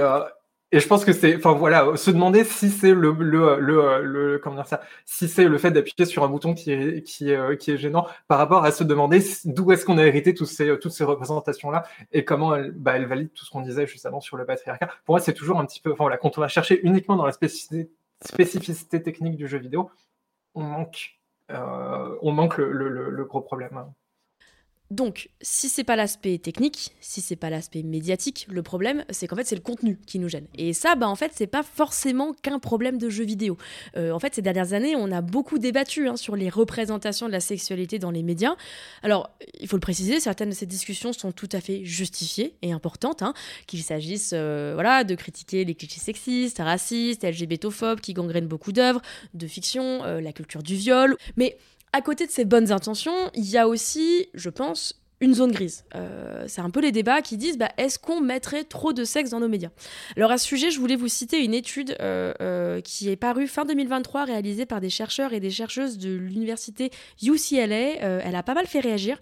et 0.74 0.80
je 0.80 0.88
pense 0.88 1.06
que 1.06 1.14
c'est, 1.14 1.36
enfin 1.36 1.54
voilà, 1.54 1.96
se 1.96 2.10
demander 2.10 2.44
si 2.44 2.72
c'est 2.72 2.96
le, 2.96 3.12
le, 3.12 3.60
le, 4.02 4.40
comment 4.40 4.56
dire 4.56 4.66
ça, 4.66 4.82
si 5.06 5.28
c'est 5.30 5.46
le 5.46 5.58
fait 5.60 5.70
d'appuyer 5.70 6.06
sur 6.06 6.24
un 6.24 6.28
bouton 6.28 6.56
qui 6.56 6.72
est, 6.72 7.04
qui 7.04 7.30
est, 7.30 7.36
euh, 7.36 7.56
qui 7.56 7.70
est 7.70 7.78
gênant 7.78 8.08
par 8.28 8.40
rapport 8.40 8.66
à 8.66 8.72
se 8.72 8.84
demander 8.84 9.24
d'où 9.46 9.72
est-ce 9.72 9.86
qu'on 9.86 10.00
a 10.00 10.06
hérité 10.06 10.34
ces, 10.46 10.80
toutes 10.80 10.92
ces 10.92 11.04
représentations-là 11.04 11.84
et 12.12 12.26
comment 12.26 12.56
elles, 12.56 12.72
bah, 12.72 12.98
elles 12.98 13.06
valident 13.06 13.32
tout 13.36 13.46
ce 13.46 13.52
qu'on 13.52 13.62
disait 13.62 13.86
juste 13.86 14.08
avant 14.08 14.20
sur 14.20 14.36
le 14.36 14.46
patriarcat. 14.48 14.88
Pour 15.06 15.14
moi, 15.14 15.20
c'est 15.20 15.34
toujours 15.34 15.60
un 15.60 15.66
petit 15.68 15.80
peu, 15.80 15.92
enfin 15.92 16.06
voilà, 16.06 16.18
quand 16.18 16.40
on 16.40 16.42
va 16.42 16.48
chercher 16.48 16.84
uniquement 16.84 17.16
dans 17.18 17.28
la 17.28 17.34
spécificité, 17.34 19.04
technique 19.04 19.38
du 19.38 19.48
jeu 19.48 19.60
vidéo, 19.60 19.92
on 20.56 20.64
manque, 20.64 21.20
euh, 21.52 22.18
on 22.24 22.32
manque 22.32 22.58
le, 22.58 22.90
le 23.12 23.26
gros 23.26 23.42
problème. 23.42 23.86
Donc, 24.94 25.32
si 25.42 25.70
c'est 25.70 25.84
pas 25.84 25.96
l'aspect 25.96 26.38
technique, 26.38 26.92
si 27.02 27.20
c'est 27.20 27.36
pas 27.36 27.50
l'aspect 27.50 27.82
médiatique, 27.82 28.46
le 28.48 28.62
problème, 28.62 29.06
c'est 29.10 29.26
qu'en 29.26 29.36
fait, 29.36 29.48
c'est 29.48 29.56
le 29.56 29.62
contenu 29.62 29.98
qui 30.06 30.20
nous 30.20 30.30
gêne. 30.30 30.46
Et 30.56 30.74
ça, 30.74 30.94
bah, 30.94 31.10
en 31.10 31.16
fait, 31.16 31.32
c'est 31.34 31.48
pas 31.48 31.64
forcément 31.64 32.34
qu'un 32.34 32.60
problème 32.60 33.00
de 33.00 33.10
jeux 33.10 33.24
vidéo. 33.24 33.58
Euh, 33.98 34.12
en 34.12 34.20
fait, 34.20 34.36
ces 34.36 34.44
dernières 34.44 34.74
années, 34.74 34.96
on 34.96 35.12
a 35.12 35.22
beaucoup 35.22 35.58
débattu 35.58 36.08
hein, 36.08 36.16
sur 36.16 36.36
les 36.36 36.48
représentations 36.48 37.26
de 37.26 37.32
la 37.32 37.40
sexualité 37.40 37.98
dans 37.98 38.12
les 38.12 38.22
médias. 38.22 38.56
Alors, 39.02 39.32
il 39.60 39.68
faut 39.68 39.78
le 39.78 39.82
préciser, 39.82 40.20
certaines 40.20 40.52
de 40.52 40.56
ces 40.56 40.68
discussions 40.68 41.12
sont 41.12 41.32
tout 41.32 41.50
à 41.54 41.60
fait 41.60 41.84
justifiées 41.84 42.54
et 42.62 42.72
importantes, 42.72 43.24
hein, 43.24 43.34
qu'il 43.66 43.82
s'agisse 43.82 44.30
euh, 44.34 44.74
voilà, 44.76 45.04
de 45.04 45.16
critiquer 45.16 45.66
les 45.66 45.74
clichés 45.74 46.02
sexistes, 46.02 46.60
racistes, 46.60 47.24
LGBTophobes 47.24 48.00
qui 48.00 48.14
gangrènent 48.14 48.48
beaucoup 48.48 48.74
d'œuvres, 48.74 49.02
de 49.34 49.48
fiction, 49.48 50.04
euh, 50.04 50.22
la 50.22 50.34
culture 50.34 50.62
du 50.62 50.76
viol. 50.76 51.18
Mais 51.36 51.58
à 51.94 52.02
côté 52.02 52.26
de 52.26 52.32
ces 52.32 52.44
bonnes 52.44 52.72
intentions, 52.72 53.32
il 53.36 53.46
y 53.46 53.58
a 53.58 53.68
aussi, 53.68 54.28
je 54.34 54.50
pense, 54.50 55.03
une 55.24 55.34
zone 55.34 55.54
grise. 55.54 55.86
Euh, 55.96 56.44
c'est 56.48 56.60
un 56.60 56.70
peu 56.70 56.82
les 56.82 56.92
débats 56.92 57.22
qui 57.22 57.38
disent 57.38 57.58
bah, 57.58 57.70
est-ce 57.78 57.98
qu'on 57.98 58.20
mettrait 58.20 58.66
trop 58.66 58.92
de 58.92 59.06
sexe 59.06 59.30
dans 59.30 59.40
nos 59.40 59.48
médias? 59.48 59.70
Alors 60.18 60.32
à 60.32 60.38
ce 60.38 60.46
sujet, 60.46 60.70
je 60.70 60.80
voulais 60.80 60.98
vous 60.98 61.08
citer 61.08 61.42
une 61.44 61.54
étude 61.54 61.96
euh, 62.02 62.34
euh, 62.42 62.82
qui 62.82 63.10
est 63.10 63.16
parue 63.16 63.48
fin 63.48 63.64
2023, 63.64 64.26
réalisée 64.26 64.66
par 64.66 64.82
des 64.82 64.90
chercheurs 64.90 65.32
et 65.32 65.40
des 65.40 65.50
chercheuses 65.50 65.98
de 65.98 66.14
l'université 66.14 66.92
UCLA. 67.24 68.22
elle 68.22 68.36
a 68.36 68.44
pas 68.44 68.54
mal 68.54 68.68
fait 68.68 68.82
réagir. 68.82 69.18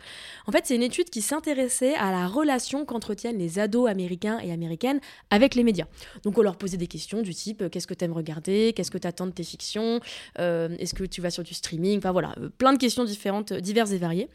En 0.48 0.52
fait, 0.52 0.66
c'est 0.66 0.76
une 0.76 0.82
étude 0.82 1.12
qui 1.12 1.22
s'intéressait 1.22 1.94
à 1.94 2.10
la 2.10 2.28
relation 2.28 2.84
qu'entretiennent 2.84 3.38
les 3.38 3.60
ados 3.60 3.88
américains 3.88 4.40
et 4.44 4.52
américaines 4.52 5.00
avec 5.30 5.54
les 5.54 5.64
médias. 5.64 5.86
Donc 6.24 6.36
on 6.40 6.42
leur 6.42 6.58
posait 6.58 6.78
des 6.78 6.88
questions 6.88 7.22
du 7.22 7.36
type 7.36 7.70
qu'est-ce 7.70 7.86
que 7.86 7.94
tu 7.94 8.06
aimes 8.06 8.14
regarder? 8.14 8.74
Qu'est-ce 8.76 8.92
que 8.92 8.98
tu 8.98 9.08
attends 9.08 9.28
de 9.28 9.32
tes 9.32 9.44
fictions? 9.44 10.00
Est-ce 10.40 10.96
que 10.96 11.04
tu 11.04 11.22
vas 11.22 11.30
sur 11.30 11.44
du 11.44 11.54
streaming? 11.54 12.00
Enfin 12.00 12.12
voilà, 12.12 12.34
plein 12.58 12.74
de 12.74 12.80
questions 12.80 13.04
différentes, 13.04 13.54
diverses 13.54 13.92
et 13.92 14.00
variées. 14.00 14.30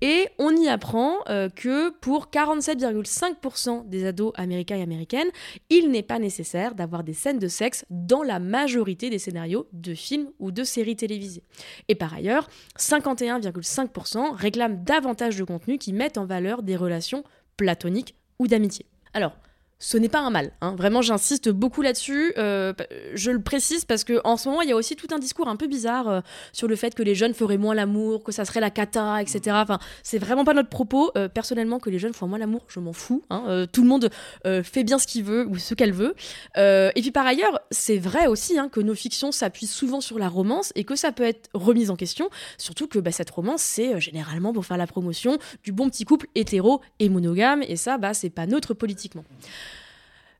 Et 0.00 0.26
on 0.38 0.50
y 0.56 0.68
apprend 0.68 1.11
euh, 1.28 1.48
que 1.48 1.90
pour 1.90 2.26
47,5% 2.26 3.88
des 3.88 4.06
ados 4.06 4.32
américains 4.36 4.76
et 4.76 4.82
américaines, 4.82 5.28
il 5.70 5.90
n'est 5.90 6.02
pas 6.02 6.18
nécessaire 6.18 6.74
d'avoir 6.74 7.04
des 7.04 7.12
scènes 7.12 7.38
de 7.38 7.48
sexe 7.48 7.84
dans 7.90 8.22
la 8.22 8.38
majorité 8.38 9.10
des 9.10 9.18
scénarios 9.18 9.68
de 9.72 9.94
films 9.94 10.30
ou 10.38 10.50
de 10.50 10.64
séries 10.64 10.96
télévisées. 10.96 11.44
Et 11.88 11.94
par 11.94 12.14
ailleurs, 12.14 12.48
51,5% 12.78 14.34
réclament 14.34 14.82
davantage 14.84 15.36
de 15.36 15.44
contenus 15.44 15.78
qui 15.78 15.92
mettent 15.92 16.18
en 16.18 16.26
valeur 16.26 16.62
des 16.62 16.76
relations 16.76 17.24
platoniques 17.56 18.14
ou 18.38 18.46
d'amitié. 18.46 18.86
Alors, 19.14 19.36
ce 19.82 19.98
n'est 19.98 20.08
pas 20.08 20.20
un 20.20 20.30
mal. 20.30 20.52
Hein. 20.60 20.76
Vraiment, 20.76 21.02
j'insiste 21.02 21.48
beaucoup 21.48 21.82
là-dessus. 21.82 22.32
Euh, 22.38 22.72
je 23.14 23.32
le 23.32 23.42
précise 23.42 23.84
parce 23.84 24.04
que 24.04 24.20
en 24.22 24.36
ce 24.36 24.48
moment, 24.48 24.62
il 24.62 24.68
y 24.68 24.72
a 24.72 24.76
aussi 24.76 24.94
tout 24.94 25.08
un 25.12 25.18
discours 25.18 25.48
un 25.48 25.56
peu 25.56 25.66
bizarre 25.66 26.08
euh, 26.08 26.20
sur 26.52 26.68
le 26.68 26.76
fait 26.76 26.94
que 26.94 27.02
les 27.02 27.16
jeunes 27.16 27.34
feraient 27.34 27.58
moins 27.58 27.74
l'amour, 27.74 28.22
que 28.22 28.30
ça 28.30 28.44
serait 28.44 28.60
la 28.60 28.70
cata, 28.70 29.20
etc. 29.20 29.56
Enfin, 29.60 29.80
c'est 30.04 30.18
vraiment 30.18 30.44
pas 30.44 30.54
notre 30.54 30.68
propos. 30.68 31.10
Euh, 31.18 31.28
personnellement, 31.28 31.80
que 31.80 31.90
les 31.90 31.98
jeunes 31.98 32.14
font 32.14 32.28
moins 32.28 32.38
l'amour, 32.38 32.62
je 32.68 32.78
m'en 32.78 32.92
fous. 32.92 33.24
Hein. 33.28 33.66
tout 33.72 33.82
le 33.82 33.88
monde 33.88 34.08
fait 34.44 34.84
bien 34.84 34.98
ce 34.98 35.06
qu'il 35.06 35.24
veut 35.24 35.46
ou 35.46 35.58
ce 35.58 35.74
qu'elle 35.74 35.92
veut. 35.92 36.14
et 36.56 37.00
puis 37.00 37.10
par 37.10 37.26
ailleurs, 37.26 37.60
c'est 37.70 37.98
vrai 37.98 38.28
aussi 38.28 38.58
hein, 38.58 38.68
que 38.68 38.80
nos 38.80 38.94
fictions 38.94 39.32
s'appuient 39.32 39.66
souvent 39.66 40.00
sur 40.00 40.18
la 40.18 40.28
romance 40.28 40.72
et 40.76 40.84
que 40.84 40.94
ça 40.94 41.10
peut 41.10 41.24
être 41.24 41.50
remis 41.54 41.90
en 41.90 41.96
question. 41.96 42.30
Surtout 42.56 42.86
que 42.86 43.00
bah, 43.00 43.10
cette 43.10 43.30
romance, 43.30 43.62
c'est 43.62 44.00
généralement 44.00 44.52
pour 44.52 44.64
faire 44.64 44.76
la 44.76 44.86
promotion 44.86 45.38
du 45.64 45.72
bon 45.72 45.90
petit 45.90 46.04
couple 46.04 46.28
hétéro 46.36 46.80
et 47.00 47.08
monogame. 47.08 47.62
Et 47.66 47.76
ça, 47.76 47.98
bah, 47.98 48.14
c'est 48.14 48.30
pas 48.30 48.46
neutre 48.46 48.74
politiquement. 48.74 49.24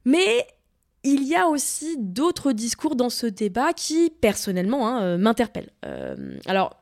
Mais 0.04 0.46
il 1.04 1.24
y 1.24 1.34
a 1.34 1.48
aussi 1.48 1.96
d'autres 1.98 2.52
discours 2.52 2.96
dans 2.96 3.10
ce 3.10 3.26
débat 3.26 3.72
qui, 3.72 4.10
personnellement, 4.20 4.88
hein, 4.88 5.02
euh, 5.02 5.18
m'interpellent. 5.18 5.70
Euh, 5.84 6.38
alors, 6.46 6.76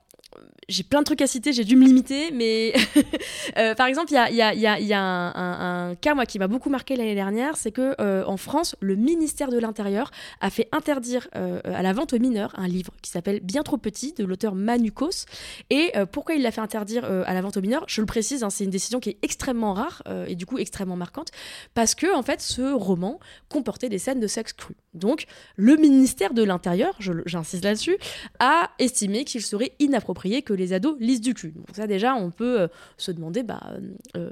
j'ai 0.70 0.85
plein 0.85 1.00
de 1.00 1.04
trucs 1.04 1.20
à 1.20 1.26
citer, 1.26 1.52
j'ai 1.52 1.64
dû 1.64 1.76
me 1.76 1.85
limiter, 1.85 2.30
mais 2.30 2.72
euh, 3.59 3.74
par 3.74 3.87
exemple, 3.88 4.12
il 4.12 4.37
y 4.37 4.94
a, 4.94 5.00
un, 5.00 5.94
cas 5.96 6.14
moi, 6.14 6.26
qui 6.26 6.38
m'a 6.38 6.46
beaucoup 6.46 6.70
marqué 6.70 6.96
l'année 6.96 7.14
dernière, 7.14 7.56
c'est 7.56 7.72
que 7.72 7.94
euh, 8.00 8.24
en 8.24 8.37
France, 8.37 8.76
le 8.80 8.94
ministère 8.94 9.50
de 9.50 9.59
l'Intérieur 9.59 10.11
a 10.40 10.48
fait 10.48 10.68
interdire 10.72 11.28
euh, 11.35 11.61
à 11.64 11.83
la 11.83 11.92
vente 11.92 12.12
aux 12.12 12.18
mineurs 12.18 12.52
un 12.56 12.68
livre 12.68 12.92
qui 13.02 13.11
s'appelle 13.11 13.40
Bien 13.40 13.62
trop 13.62 13.76
petit 13.78 14.12
de 14.12 14.24
l'auteur 14.24 14.54
Manukos. 14.54 15.26
Et 15.70 15.92
pourquoi 16.12 16.37
il 16.37 16.42
l'a 16.42 16.52
fait 16.52 16.61
interdire 16.61 17.04
à 17.04 17.35
la 17.35 17.40
vente 17.40 17.56
aux 17.56 17.61
mineurs? 17.61 17.85
Je 17.88 18.00
le 18.00 18.06
précise, 18.06 18.44
hein, 18.44 18.50
c'est 18.50 18.64
une 18.64 18.70
décision 18.70 19.00
qui 19.00 19.11
est 19.11 19.18
extrêmement 19.22 19.74
rare 19.74 20.02
et 20.28 20.37
du 20.37 20.46
coup 20.46 20.59
extrêmement 20.59 20.96
marquante, 20.96 21.30
parce 21.74 21.94
que 21.94 22.14
en 22.14 22.22
fait, 22.22 22.40
ce 22.40 22.72
roman 22.72 23.18
comportait 23.48 23.88
des 23.88 23.98
scènes 23.98 24.20
de 24.20 24.26
sexe 24.26 24.52
cru. 24.52 24.74
Donc, 24.94 25.26
le 25.56 25.76
ministère 25.76 26.35
de 26.35 26.42
l'Intérieur, 26.42 26.96
j'insiste 27.26 27.64
là-dessus, 27.64 27.96
a 28.38 28.70
estimé 28.78 29.24
qu'il 29.24 29.42
serait 29.42 29.72
inapproprié 29.78 30.42
que 30.42 30.52
les 30.61 30.73
ados 30.73 30.96
lisent 31.01 31.20
du 31.20 31.35
cul. 31.35 31.53
Donc 31.53 31.66
ça 31.73 31.87
déjà, 31.87 32.14
on 32.14 32.31
peut 32.31 32.61
euh, 32.61 32.68
se 32.96 33.11
demander 33.11 33.42
bah, 33.42 33.61
euh, 33.73 33.81
euh, 34.16 34.31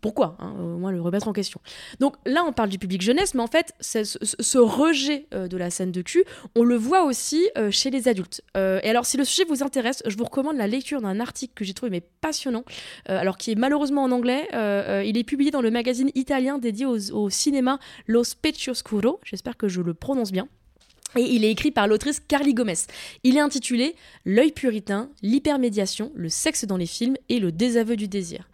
pourquoi, 0.00 0.36
hein, 0.38 0.54
au 0.58 0.78
moins 0.78 0.92
le 0.92 1.00
remettre 1.00 1.28
en 1.28 1.32
question. 1.32 1.60
Donc 2.00 2.16
là, 2.26 2.44
on 2.44 2.52
parle 2.52 2.68
du 2.68 2.78
public 2.78 3.00
jeunesse, 3.02 3.34
mais 3.34 3.42
en 3.42 3.46
fait, 3.46 3.72
ce, 3.80 4.04
ce, 4.04 4.58
rejet 4.58 5.26
de 5.32 5.56
la 5.56 5.70
scène 5.70 5.90
de 5.90 6.02
cul, 6.02 6.24
on 6.54 6.62
le 6.62 6.76
voit 6.76 7.04
aussi 7.04 7.48
chez 7.70 7.90
les 7.90 8.06
adultes. 8.06 8.42
et 8.54 8.88
alors, 8.88 9.04
si 9.04 9.16
le 9.16 9.24
sujet 9.24 9.44
vous 9.48 9.64
intéresse, 9.64 10.04
je 10.06 10.16
vous 10.16 10.24
recommande 10.24 10.58
la 10.58 10.68
lecture 10.68 11.00
d'un 11.00 11.18
article 11.18 11.54
que 11.54 11.64
j'ai 11.64 11.74
trouvé 11.74 11.90
mais 11.90 12.02
passionnant, 12.20 12.64
alors 13.06 13.36
qui 13.36 13.50
est 13.50 13.56
malheureusement 13.56 14.04
en 14.04 14.12
anglais. 14.12 14.46
il 15.04 15.18
est 15.18 15.24
publié 15.24 15.50
dans 15.50 15.62
le 15.62 15.72
magazine 15.72 16.10
italien 16.14 16.58
dédié 16.58 16.86
au 16.86 17.30
cinéma 17.30 17.80
Lo 18.06 18.22
Specchio 18.22 18.74
Scuro. 18.74 19.18
J'espère 19.24 19.56
que 19.56 19.66
je 19.66 19.80
le 19.80 19.94
prononce 19.94 20.30
bien. 20.30 20.46
Et 21.14 21.22
il 21.22 21.44
est 21.44 21.50
écrit 21.50 21.70
par 21.70 21.86
l'autrice 21.86 22.20
Carly 22.20 22.52
Gomez. 22.52 22.74
Il 23.22 23.36
est 23.36 23.40
intitulé 23.40 23.94
L'œil 24.24 24.52
puritain, 24.52 25.08
l'hypermédiation, 25.22 26.12
le 26.14 26.28
sexe 26.28 26.64
dans 26.64 26.76
les 26.76 26.86
films 26.86 27.16
et 27.28 27.38
le 27.38 27.52
désaveu 27.52 27.96
du 27.96 28.08
désir. 28.08 28.48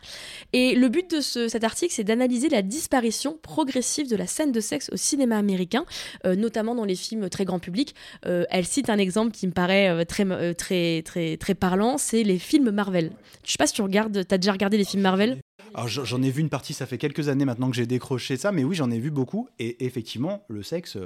Et 0.52 0.74
le 0.74 0.88
but 0.88 1.10
de 1.10 1.20
cet 1.20 1.64
article, 1.64 1.92
c'est 1.92 2.04
d'analyser 2.04 2.48
la 2.48 2.62
disparition 2.62 3.38
progressive 3.40 4.08
de 4.08 4.16
la 4.16 4.26
scène 4.26 4.52
de 4.52 4.60
sexe 4.60 4.90
au 4.92 4.96
cinéma 4.96 5.38
américain, 5.38 5.84
euh, 6.26 6.36
notamment 6.36 6.74
dans 6.74 6.84
les 6.84 6.94
films 6.94 7.28
très 7.30 7.44
grand 7.44 7.58
public. 7.58 7.94
Euh, 8.26 8.44
elle 8.50 8.66
cite 8.66 8.90
un 8.90 8.98
exemple 8.98 9.32
qui 9.32 9.46
me 9.46 9.52
paraît 9.52 9.88
euh, 9.88 10.04
très, 10.04 11.02
très, 11.02 11.36
très, 11.36 11.54
parlant, 11.54 11.98
c'est 11.98 12.22
les 12.22 12.38
films 12.38 12.70
Marvel. 12.70 13.12
Je 13.44 13.52
sais 13.52 13.58
pas 13.58 13.66
si 13.66 13.74
tu 13.74 13.82
regardes, 13.82 14.24
as 14.30 14.38
déjà 14.38 14.52
regardé 14.52 14.76
les 14.76 14.84
films 14.84 15.02
Marvel? 15.02 15.38
Alors 15.74 15.88
j'en 15.88 16.22
ai 16.22 16.30
vu 16.30 16.42
une 16.42 16.50
partie, 16.50 16.74
ça 16.74 16.86
fait 16.86 16.98
quelques 16.98 17.28
années 17.28 17.44
maintenant 17.44 17.70
que 17.70 17.76
j'ai 17.76 17.86
décroché 17.86 18.36
ça, 18.36 18.52
mais 18.52 18.62
oui, 18.62 18.76
j'en 18.76 18.90
ai 18.90 18.98
vu 18.98 19.10
beaucoup. 19.10 19.48
Et 19.58 19.84
effectivement, 19.86 20.44
le 20.48 20.62
sexe, 20.62 20.98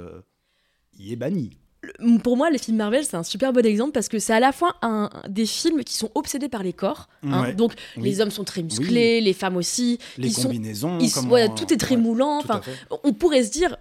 il 0.99 1.11
est 1.11 1.15
banni. 1.15 1.51
Pour 2.23 2.35
moi, 2.35 2.49
les 2.49 2.57
films 2.57 2.77
Marvel, 2.77 3.05
c'est 3.05 3.15
un 3.15 3.23
super 3.23 3.53
bon 3.53 3.65
exemple 3.65 3.91
parce 3.91 4.09
que 4.09 4.19
c'est 4.19 4.33
à 4.33 4.39
la 4.39 4.51
fois 4.51 4.75
un, 4.81 5.09
des 5.29 5.45
films 5.45 5.83
qui 5.83 5.93
sont 5.93 6.09
obsédés 6.15 6.49
par 6.49 6.63
les 6.63 6.73
corps. 6.73 7.07
Hein. 7.23 7.53
donc, 7.53 7.73
les 7.95 8.19
hommes 8.19 8.31
sont 8.31 8.43
très 8.43 8.63
musclés, 8.63 9.21
les 9.21 9.33
femmes 9.33 9.55
aussi. 9.55 9.99
Les 10.17 10.31
combinaisons. 10.31 10.97
tout 11.55 11.73
est 11.73 11.77
très 11.77 11.95
moulant. 11.95 12.39
Enfin, 12.39 12.61
on 13.03 13.13
pourrait 13.13 13.43
se 13.43 13.51
dire, 13.51 13.77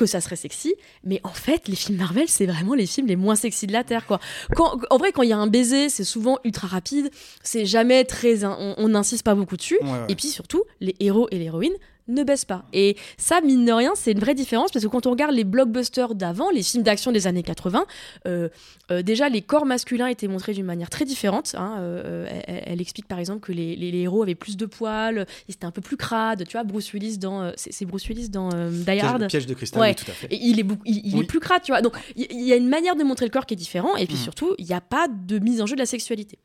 que 0.00 0.06
ça 0.06 0.22
serait 0.22 0.36
sexy, 0.36 0.74
mais 1.04 1.20
en 1.24 1.32
fait, 1.32 1.68
les 1.68 1.76
films 1.76 1.98
Marvel, 1.98 2.26
c'est 2.26 2.46
vraiment 2.46 2.72
les 2.72 2.86
films 2.86 3.06
les 3.06 3.16
moins 3.16 3.36
sexy 3.36 3.66
de 3.66 3.72
la 3.72 3.84
Terre, 3.84 4.06
quoi. 4.06 4.18
Quand, 4.56 4.78
en 4.88 4.96
vrai, 4.96 5.12
quand 5.12 5.20
il 5.20 5.28
y 5.28 5.32
a 5.34 5.36
un 5.36 5.46
baiser, 5.46 5.90
c'est 5.90 6.04
souvent 6.04 6.38
ultra 6.42 6.68
rapide, 6.68 7.10
c'est 7.42 7.66
jamais 7.66 8.04
très... 8.04 8.46
On 8.46 8.88
n'insiste 8.88 9.24
pas 9.24 9.34
beaucoup 9.34 9.58
dessus, 9.58 9.78
et 10.08 10.14
puis 10.14 10.28
surtout, 10.28 10.64
les 10.80 10.96
héros 11.00 11.28
et 11.30 11.38
l'héroïne 11.38 11.74
ne 12.10 12.24
baisse 12.24 12.44
pas. 12.44 12.64
Et 12.72 12.96
ça, 13.16 13.40
mine 13.40 13.64
de 13.64 13.72
rien, 13.72 13.92
c'est 13.94 14.12
une 14.12 14.18
vraie 14.18 14.34
différence 14.34 14.70
parce 14.72 14.84
que 14.84 14.90
quand 14.90 15.06
on 15.06 15.10
regarde 15.10 15.34
les 15.34 15.44
blockbusters 15.44 16.14
d'avant, 16.14 16.50
les 16.50 16.62
films 16.62 16.82
d'action 16.82 17.12
des 17.12 17.26
années 17.26 17.42
80, 17.42 17.84
euh, 18.26 18.48
euh, 18.90 19.02
déjà 19.02 19.28
les 19.28 19.42
corps 19.42 19.66
masculins 19.66 20.06
étaient 20.06 20.28
montrés 20.28 20.52
d'une 20.52 20.66
manière 20.66 20.90
très 20.90 21.04
différente. 21.04 21.54
Hein. 21.56 21.76
Euh, 21.78 22.26
elle, 22.46 22.80
explique 22.80 23.06
par 23.06 23.18
exemple 23.18 23.40
que 23.40 23.52
les, 23.52 23.90
héros 24.00 24.22
avaient 24.22 24.34
plus 24.34 24.56
de 24.56 24.66
poils, 24.66 25.26
ils 25.48 25.52
étaient 25.52 25.64
un 25.64 25.70
peu 25.70 25.80
plus 25.80 25.96
crades. 25.96 26.46
Tu 26.46 26.52
vois, 26.52 26.64
Bruce 26.64 26.92
Willis 26.92 27.18
dans. 27.18 27.52
c'est 27.56 27.84
Bruce 27.84 28.06
Willis 28.08 28.28
dans 28.28 28.48
Die 28.48 29.00
Hard? 29.00 29.26
Piège, 29.28 29.46
de 29.46 29.54
cristal, 29.54 29.94
tout 29.94 30.10
à 30.10 30.14
fait. 30.14 30.26
Et 30.30 30.36
il 30.36 30.60
est, 30.60 30.66
il, 30.84 31.20
est 31.20 31.24
plus 31.24 31.40
crade, 31.40 31.62
tu 31.62 31.72
vois. 31.72 31.82
Donc 31.82 31.94
il 32.16 32.42
y, 32.42 32.52
a 32.52 32.56
une 32.56 32.68
manière 32.68 32.96
de 32.96 33.04
montrer 33.04 33.26
le 33.26 33.30
corps 33.30 33.46
qui 33.46 33.54
est 33.54 33.56
différent 33.56 33.96
et 33.96 34.06
puis 34.06 34.16
mm. 34.16 34.18
surtout, 34.18 34.54
il 34.58 34.66
n'y 34.66 34.74
a 34.74 34.80
pas 34.80 35.08
de 35.08 35.38
mise 35.38 35.60
en 35.60 35.66
jeu 35.66 35.74
de 35.74 35.80
la 35.80 35.86
sexualité. 35.86 36.38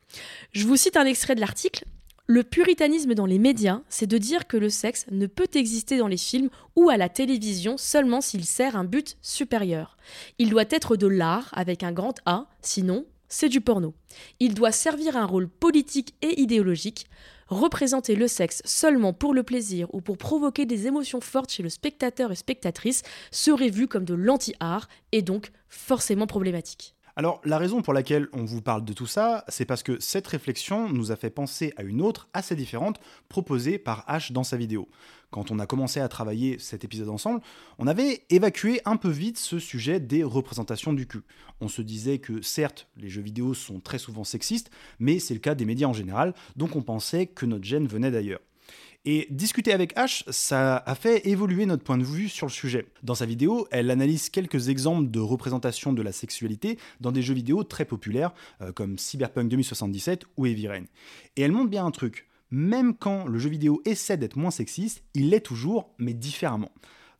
Je 0.52 0.66
vous 0.66 0.76
cite 0.76 0.96
un 0.96 1.04
extrait 1.04 1.34
de 1.34 1.40
l'article. 1.40 1.84
Le 2.28 2.42
puritanisme 2.42 3.14
dans 3.14 3.24
les 3.24 3.38
médias, 3.38 3.82
c'est 3.88 4.08
de 4.08 4.18
dire 4.18 4.48
que 4.48 4.56
le 4.56 4.68
sexe 4.68 5.06
ne 5.12 5.28
peut 5.28 5.48
exister 5.54 5.96
dans 5.96 6.08
les 6.08 6.16
films 6.16 6.50
ou 6.74 6.90
à 6.90 6.96
la 6.96 7.08
télévision 7.08 7.76
seulement 7.76 8.20
s'il 8.20 8.44
sert 8.44 8.74
un 8.74 8.82
but 8.82 9.16
supérieur. 9.22 9.96
Il 10.40 10.50
doit 10.50 10.64
être 10.70 10.96
de 10.96 11.06
l'art 11.06 11.48
avec 11.52 11.84
un 11.84 11.92
grand 11.92 12.14
A, 12.26 12.48
sinon 12.62 13.06
c'est 13.28 13.48
du 13.48 13.60
porno. 13.60 13.94
Il 14.40 14.54
doit 14.54 14.72
servir 14.72 15.16
un 15.16 15.24
rôle 15.24 15.48
politique 15.48 16.14
et 16.20 16.40
idéologique. 16.40 17.06
Représenter 17.46 18.16
le 18.16 18.26
sexe 18.26 18.60
seulement 18.64 19.12
pour 19.12 19.32
le 19.32 19.44
plaisir 19.44 19.86
ou 19.94 20.00
pour 20.00 20.18
provoquer 20.18 20.66
des 20.66 20.88
émotions 20.88 21.20
fortes 21.20 21.52
chez 21.52 21.62
le 21.62 21.68
spectateur 21.68 22.32
et 22.32 22.36
spectatrice 22.36 23.04
serait 23.30 23.70
vu 23.70 23.86
comme 23.86 24.04
de 24.04 24.14
l'anti-art 24.14 24.88
et 25.12 25.22
donc 25.22 25.52
forcément 25.68 26.26
problématique. 26.26 26.95
Alors, 27.18 27.40
la 27.46 27.56
raison 27.56 27.80
pour 27.80 27.94
laquelle 27.94 28.28
on 28.34 28.44
vous 28.44 28.60
parle 28.60 28.84
de 28.84 28.92
tout 28.92 29.06
ça, 29.06 29.42
c'est 29.48 29.64
parce 29.64 29.82
que 29.82 29.98
cette 30.00 30.26
réflexion 30.26 30.90
nous 30.90 31.12
a 31.12 31.16
fait 31.16 31.30
penser 31.30 31.72
à 31.78 31.82
une 31.82 32.02
autre 32.02 32.28
assez 32.34 32.54
différente 32.54 33.00
proposée 33.30 33.78
par 33.78 34.04
H 34.06 34.32
dans 34.32 34.44
sa 34.44 34.58
vidéo. 34.58 34.86
Quand 35.30 35.50
on 35.50 35.58
a 35.58 35.64
commencé 35.66 35.98
à 35.98 36.08
travailler 36.08 36.58
cet 36.58 36.84
épisode 36.84 37.08
ensemble, 37.08 37.40
on 37.78 37.86
avait 37.86 38.24
évacué 38.28 38.82
un 38.84 38.98
peu 38.98 39.08
vite 39.08 39.38
ce 39.38 39.58
sujet 39.58 39.98
des 39.98 40.24
représentations 40.24 40.92
du 40.92 41.06
cul. 41.06 41.22
On 41.62 41.68
se 41.68 41.80
disait 41.80 42.18
que 42.18 42.42
certes, 42.42 42.86
les 42.98 43.08
jeux 43.08 43.22
vidéo 43.22 43.54
sont 43.54 43.80
très 43.80 43.98
souvent 43.98 44.24
sexistes, 44.24 44.70
mais 44.98 45.18
c'est 45.18 45.32
le 45.32 45.40
cas 45.40 45.54
des 45.54 45.64
médias 45.64 45.88
en 45.88 45.94
général, 45.94 46.34
donc 46.54 46.76
on 46.76 46.82
pensait 46.82 47.28
que 47.28 47.46
notre 47.46 47.64
gène 47.64 47.86
venait 47.86 48.10
d'ailleurs. 48.10 48.40
Et 49.08 49.28
discuter 49.30 49.72
avec 49.72 49.94
H, 49.94 50.24
ça 50.32 50.78
a 50.78 50.94
fait 50.96 51.28
évoluer 51.28 51.64
notre 51.64 51.84
point 51.84 51.96
de 51.96 52.02
vue 52.02 52.28
sur 52.28 52.48
le 52.48 52.50
sujet. 52.50 52.86
Dans 53.04 53.14
sa 53.14 53.24
vidéo, 53.24 53.68
elle 53.70 53.92
analyse 53.92 54.30
quelques 54.30 54.68
exemples 54.68 55.12
de 55.12 55.20
représentation 55.20 55.92
de 55.92 56.02
la 56.02 56.10
sexualité 56.10 56.76
dans 57.00 57.12
des 57.12 57.22
jeux 57.22 57.34
vidéo 57.34 57.62
très 57.62 57.84
populaires, 57.84 58.32
euh, 58.62 58.72
comme 58.72 58.98
Cyberpunk 58.98 59.48
2077 59.48 60.24
ou 60.36 60.46
Heavy 60.46 60.66
Rain. 60.66 60.84
Et 61.36 61.42
elle 61.42 61.52
montre 61.52 61.70
bien 61.70 61.86
un 61.86 61.92
truc. 61.92 62.26
Même 62.50 62.96
quand 62.96 63.26
le 63.26 63.38
jeu 63.38 63.48
vidéo 63.48 63.80
essaie 63.84 64.16
d'être 64.16 64.34
moins 64.34 64.50
sexiste, 64.50 65.04
il 65.14 65.30
l'est 65.30 65.40
toujours, 65.40 65.94
mais 65.98 66.12
différemment. 66.12 66.72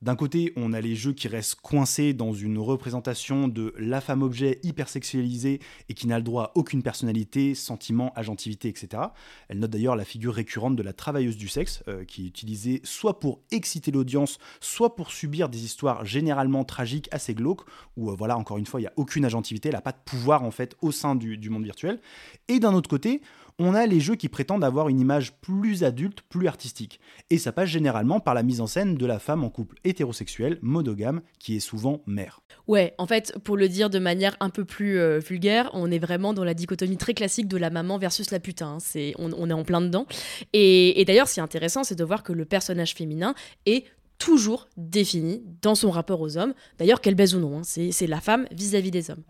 D'un 0.03 0.15
côté, 0.15 0.53
on 0.57 0.75
a 0.75 0.81
les 0.83 0.95
jeux 0.95 1.15
qui 1.15 1.27
restent 1.27 1.55
coincés 1.55 2.13
dans 2.13 2.35
une 2.35 2.59
représentation 2.59 3.49
de 3.49 3.73
la 3.79 4.03
femme 4.03 4.23
objet 4.23 4.61
hyper 4.63 4.91
sexualisée 4.91 5.59
et 5.89 5.95
qui 5.95 6.07
n'a 6.07 6.19
le 6.19 6.23
droit 6.23 6.45
à 6.45 6.53
aucune 6.55 6.83
personnalité, 6.83 7.55
sentiment, 7.55 8.13
agentivité, 8.15 8.69
etc. 8.69 9.05
Elle 9.49 9.59
note 9.59 9.71
d'ailleurs 9.71 9.97
la 9.97 10.05
figure 10.05 10.35
récurrente 10.35 10.77
de 10.77 10.83
la 10.83 10.93
travailleuse 10.93 11.39
du 11.39 11.49
sexe, 11.49 11.83
euh, 11.89 12.05
qui 12.05 12.25
est 12.25 12.29
utilisée 12.29 12.83
soit 12.85 13.21
pour 13.21 13.41
exciter 13.51 13.91
l'audience, 13.91 14.39
soit 14.61 14.97
pour 14.97 15.13
subir 15.13 15.49
des 15.49 15.65
histoires 15.65 16.05
généralement 16.05 16.65
tragiques, 16.65 17.09
assez 17.11 17.35
glauques, 17.35 17.63
où 17.97 18.11
euh, 18.11 18.15
voilà, 18.15 18.37
encore 18.37 18.59
une 18.59 18.67
fois, 18.67 18.81
il 18.81 18.83
n'y 18.85 18.89
a 18.89 18.93
aucune 18.97 19.25
agentivité, 19.25 19.71
elle 19.71 19.77
n'a 19.77 19.81
pas 19.81 19.93
de 19.93 20.03
pouvoir 20.05 20.43
en 20.43 20.51
fait 20.51 20.77
au 20.83 20.93
sein 20.93 21.15
du 21.15 21.49
monde 21.49 21.65
virtuel. 21.65 22.01
Et 22.49 22.61
d'un 22.61 22.75
autre 22.75 22.91
côté, 22.91 23.23
on 23.59 23.75
a 23.75 23.87
les 23.87 24.01
jeux 24.01 24.17
qui 24.17 24.29
prétendent 24.29 24.65
avoir 24.65 24.89
une 24.89 25.01
image 25.01 25.33
plus 25.41 25.83
adulte, 25.83 26.23
plus 26.29 26.47
artistique. 26.47 27.01
Et 27.31 27.39
ça 27.39 27.53
passe 27.53 27.71
généralement 27.71 28.21
par 28.21 28.35
la 28.35 28.43
mise 28.43 28.61
en 28.61 28.67
scène 28.67 28.97
de 28.97 29.07
la 29.07 29.19
femme 29.19 29.45
en 29.45 29.51
couple 29.51 29.77
hétérosexuel, 29.85 30.59
monogame, 30.61 31.23
qui 31.39 31.57
est 31.57 31.61
souvent 31.61 32.03
mère. 32.07 32.41
Ouais, 32.67 32.95
en 32.99 33.07
fait, 33.07 33.35
pour 33.45 33.57
le 33.57 33.69
dire 33.69 33.89
de 33.89 33.99
manière 33.99 34.37
un 34.41 34.51
peu 34.51 34.65
plus 34.65 34.99
euh, 34.99 35.19
vulgaire, 35.19 35.71
on 35.73 35.91
est 35.91 35.99
vraiment 35.99 36.35
dans 36.35 36.45
la 36.45 36.55
dichotomie 36.55 36.99
très 36.99 37.15
classique 37.15 37.49
de 37.49 37.57
la 37.57 37.71
maman 37.71 37.97
versus 37.99 38.31
la 38.31 38.41
putain. 38.41 38.75
Hein. 38.75 38.79
C'est, 38.81 39.15
on, 39.19 39.49
est 39.49 39.53
en 39.53 39.65
plein 39.65 39.81
dedans. 39.81 40.07
Et, 40.53 41.03
d'ailleurs, 41.07 41.29
ce 41.29 41.35
qui 41.35 41.41
est 41.41 41.45
intéressant, 41.45 41.83
c'est 41.83 41.95
de 41.95 42.05
voir 42.05 42.23
que 42.23 42.33
le 42.33 42.45
personnage 42.45 42.95
féminin 42.95 43.35
est 43.65 43.85
toujours 44.19 44.69
défini 44.77 45.43
dans 45.63 45.75
son 45.75 45.91
rapport 45.91 46.21
aux 46.21 46.37
hommes. 46.37 46.55
D'ailleurs, 46.79 47.01
qu'elle 47.01 47.15
baise 47.15 47.35
ou 47.35 47.41
non, 47.41 47.59
hein. 47.59 47.63
c'est, 47.65 48.07
la 48.07 48.21
femme 48.21 48.47
vis-à-vis 48.51 48.91
des 48.91 49.11
hommes. 49.11 49.23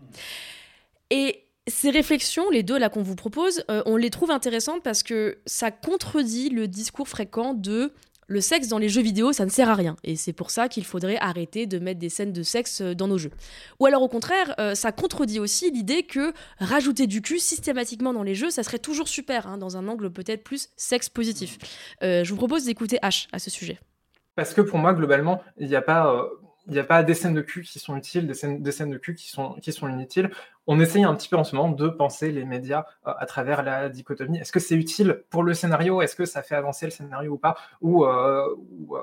Et 1.09 1.46
ces 1.67 1.89
réflexions, 1.89 2.49
les 2.49 2.63
deux 2.63 2.77
là 2.77 2.89
qu'on 2.89 3.03
vous 3.03 3.15
propose, 3.15 3.63
euh, 3.69 3.83
on 3.85 3.97
les 3.97 4.09
trouve 4.09 4.31
intéressantes 4.31 4.83
parce 4.83 5.03
que 5.03 5.39
ça 5.45 5.71
contredit 5.71 6.49
le 6.49 6.67
discours 6.67 7.07
fréquent 7.07 7.53
de 7.53 7.93
le 8.29 8.41
sexe 8.41 8.67
dans 8.67 8.77
les 8.77 8.89
jeux 8.89 9.01
vidéo, 9.01 9.31
ça 9.31 9.45
ne 9.45 9.49
sert 9.49 9.69
à 9.69 9.75
rien. 9.75 9.95
Et 10.03 10.17
c'est 10.17 10.33
pour 10.33 10.51
ça 10.51 10.67
qu'il 10.67 10.83
faudrait 10.83 11.17
arrêter 11.17 11.65
de 11.65 11.79
mettre 11.79 11.99
des 11.99 12.09
scènes 12.09 12.33
de 12.33 12.43
sexe 12.43 12.81
euh, 12.81 12.93
dans 12.93 13.07
nos 13.07 13.17
jeux. 13.17 13.31
Ou 13.79 13.85
alors 13.85 14.01
au 14.01 14.09
contraire, 14.09 14.53
euh, 14.59 14.75
ça 14.75 14.91
contredit 14.91 15.39
aussi 15.39 15.71
l'idée 15.71 16.03
que 16.03 16.33
rajouter 16.59 17.07
du 17.07 17.21
cul 17.21 17.39
systématiquement 17.39 18.13
dans 18.13 18.23
les 18.23 18.35
jeux, 18.35 18.49
ça 18.49 18.63
serait 18.63 18.79
toujours 18.79 19.07
super, 19.07 19.47
hein, 19.47 19.57
dans 19.57 19.77
un 19.77 19.87
angle 19.87 20.11
peut-être 20.11 20.43
plus 20.43 20.69
sexe 20.75 21.09
positif. 21.09 21.57
je 22.01 22.29
vous 22.29 22.37
propose 22.37 22.65
d'écouter 22.65 22.97
H 23.01 23.27
à 23.31 23.39
ce 23.39 23.49
sujet. 23.49 23.79
Parce 24.35 24.53
que 24.53 24.61
pour 24.61 24.77
moi, 24.77 24.93
globalement, 24.93 25.41
il 25.57 25.67
n'y 25.67 25.75
a 25.75 25.81
pas 25.81 26.29
il 26.67 26.73
n'y 26.73 26.79
a 26.79 26.83
pas 26.83 27.01
des 27.01 27.13
scènes 27.13 27.33
de 27.33 27.41
cul 27.41 27.63
qui 27.63 27.79
sont 27.79 27.95
utiles, 27.95 28.27
des 28.27 28.33
scènes, 28.33 28.61
des 28.61 28.71
scènes 28.71 28.89
de 28.89 28.97
cul 28.97 29.15
qui 29.15 29.29
sont, 29.29 29.53
qui 29.53 29.71
sont 29.71 29.87
inutiles. 29.87 30.29
On 30.67 30.79
essaye 30.79 31.03
un 31.05 31.15
petit 31.15 31.29
peu 31.29 31.37
en 31.37 31.45
ce 31.45 31.55
moment 31.55 31.71
de 31.71 31.87
penser 31.87 32.31
les 32.31 32.43
médias 32.43 32.85
euh, 33.07 33.13
à 33.17 33.25
travers 33.25 33.63
la 33.63 33.87
dichotomie. 33.87 34.37
Est-ce 34.37 34.51
que 34.51 34.59
c'est 34.59 34.75
utile 34.75 35.23
pour 35.29 35.43
le 35.43 35.53
scénario? 35.53 36.01
Est-ce 36.01 36.15
que 36.15 36.25
ça 36.25 36.41
fait 36.41 36.55
avancer 36.55 36.85
le 36.85 36.91
scénario 36.91 37.33
ou 37.33 37.37
pas? 37.37 37.55
Ou, 37.81 38.05
euh, 38.05 38.55
euh, 38.91 38.99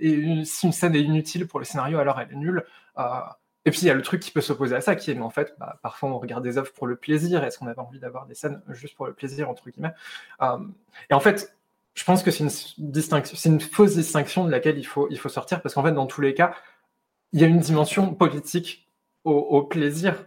et 0.00 0.44
si 0.44 0.66
une 0.66 0.72
scène 0.72 0.94
est 0.94 1.02
inutile 1.02 1.46
pour 1.46 1.58
le 1.58 1.66
scénario, 1.66 1.98
alors 1.98 2.20
elle 2.20 2.32
est 2.32 2.36
nulle. 2.36 2.64
Et 3.64 3.70
puis 3.70 3.80
il 3.82 3.86
y 3.86 3.90
a 3.90 3.94
le 3.94 4.00
truc 4.00 4.22
qui 4.22 4.30
peut 4.30 4.40
s'opposer 4.40 4.74
à 4.74 4.80
ça, 4.80 4.96
qui 4.96 5.10
est, 5.10 5.14
mais 5.14 5.22
en 5.22 5.30
fait, 5.30 5.54
bah, 5.58 5.78
parfois 5.82 6.08
on 6.08 6.18
regarde 6.18 6.42
des 6.42 6.56
œuvres 6.56 6.72
pour 6.72 6.86
le 6.86 6.96
plaisir. 6.96 7.44
Est-ce 7.44 7.58
qu'on 7.58 7.66
avait 7.66 7.78
envie 7.80 7.98
d'avoir 7.98 8.24
des 8.24 8.34
scènes 8.34 8.62
juste 8.70 8.96
pour 8.96 9.06
le 9.06 9.12
plaisir, 9.12 9.50
entre 9.50 9.68
guillemets? 9.68 9.92
Et 11.10 11.14
en 11.14 11.20
fait, 11.20 11.54
je 11.92 12.04
pense 12.04 12.22
que 12.22 12.30
c'est 12.30 12.44
une 12.44 13.22
une 13.44 13.60
fausse 13.60 13.94
distinction 13.94 14.44
de 14.44 14.50
laquelle 14.50 14.78
il 14.78 14.86
faut, 14.86 15.08
il 15.10 15.18
faut 15.18 15.28
sortir, 15.28 15.60
parce 15.60 15.74
qu'en 15.74 15.82
fait, 15.82 15.92
dans 15.92 16.06
tous 16.06 16.20
les 16.20 16.32
cas, 16.32 16.54
il 17.32 17.40
y 17.40 17.44
a 17.44 17.46
une 17.46 17.60
dimension 17.60 18.14
politique 18.14 18.88
au, 19.24 19.62
plaisir 19.62 20.24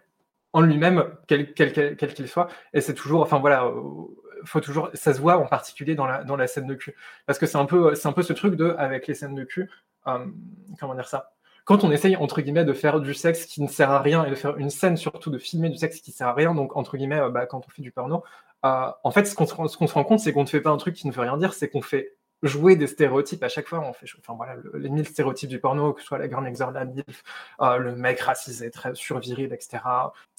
en 0.53 0.61
lui-même, 0.61 1.05
quel 1.27 1.53
qu'il 1.53 2.27
soit, 2.27 2.49
et 2.73 2.81
c'est 2.81 2.93
toujours, 2.93 3.21
enfin 3.21 3.39
voilà, 3.39 3.65
euh, 3.65 3.81
faut 4.45 4.59
toujours, 4.59 4.89
ça 4.93 5.13
se 5.13 5.19
voit 5.19 5.37
en 5.37 5.47
particulier 5.47 5.95
dans 5.95 6.05
la, 6.05 6.47
scène 6.47 6.67
de 6.67 6.75
cul, 6.75 6.93
parce 7.25 7.39
que 7.39 7.45
c'est 7.47 7.57
un 7.57 7.65
peu, 7.65 7.93
un 8.03 8.11
peu 8.11 8.21
ce 8.21 8.33
truc 8.33 8.55
de, 8.55 8.75
avec 8.77 9.07
les 9.07 9.15
scènes 9.15 9.33
de 9.33 9.43
cul, 9.43 9.71
euh, 10.07 10.25
comment 10.79 10.93
dire 10.93 11.07
ça, 11.07 11.33
quand 11.65 11.83
on 11.83 11.91
essaye, 11.91 12.15
entre 12.15 12.41
guillemets, 12.41 12.65
de 12.65 12.73
faire 12.73 12.99
du 12.99 13.13
sexe 13.13 13.45
qui 13.45 13.61
ne 13.61 13.67
sert 13.67 13.89
à 13.89 14.01
rien 14.01 14.25
et 14.25 14.29
de 14.29 14.35
faire 14.35 14.57
une 14.57 14.69
scène 14.69 14.97
surtout 14.97 15.29
de 15.31 15.37
filmer 15.37 15.69
du 15.69 15.77
sexe 15.77 16.01
qui 16.01 16.11
ne 16.11 16.15
sert 16.15 16.27
à 16.27 16.33
rien, 16.33 16.53
donc 16.53 16.75
entre 16.75 16.97
guillemets, 16.97 17.21
euh, 17.21 17.29
bah, 17.29 17.45
quand 17.47 17.65
on 17.65 17.69
fait 17.71 17.81
du 17.81 17.91
porno, 17.91 18.23
en 18.63 19.11
fait, 19.11 19.25
ce 19.25 19.35
qu'on 19.35 19.47
se, 19.47 19.93
rend 19.93 20.03
compte, 20.03 20.19
c'est 20.19 20.33
qu'on 20.33 20.43
ne 20.43 20.49
fait 20.49 20.61
pas 20.61 20.69
un 20.69 20.77
truc 20.77 20.95
qui 20.95 21.07
ne 21.07 21.11
veut 21.11 21.21
rien 21.21 21.37
dire, 21.37 21.53
c'est 21.53 21.69
qu'on 21.69 21.81
fait 21.81 22.15
jouer 22.43 22.75
des 22.75 22.87
stéréotypes 22.87 23.43
à 23.43 23.49
chaque 23.49 23.67
fois. 23.67 23.79
On 23.79 23.93
fait, 23.93 24.07
enfin 24.27 24.45
les 24.73 24.89
mille 24.89 25.07
stéréotypes 25.07 25.49
du 25.49 25.59
porno, 25.59 25.93
que 25.93 26.01
ce 26.01 26.07
soit 26.07 26.17
la 26.17 26.27
grande 26.27 26.47
exor, 26.47 26.71
la 26.71 26.85
milf, 26.85 27.23
euh, 27.61 27.77
le 27.77 27.95
mec 27.95 28.19
racisé, 28.19 28.71
très 28.71 28.95
surviril, 28.95 29.53
etc. 29.53 29.83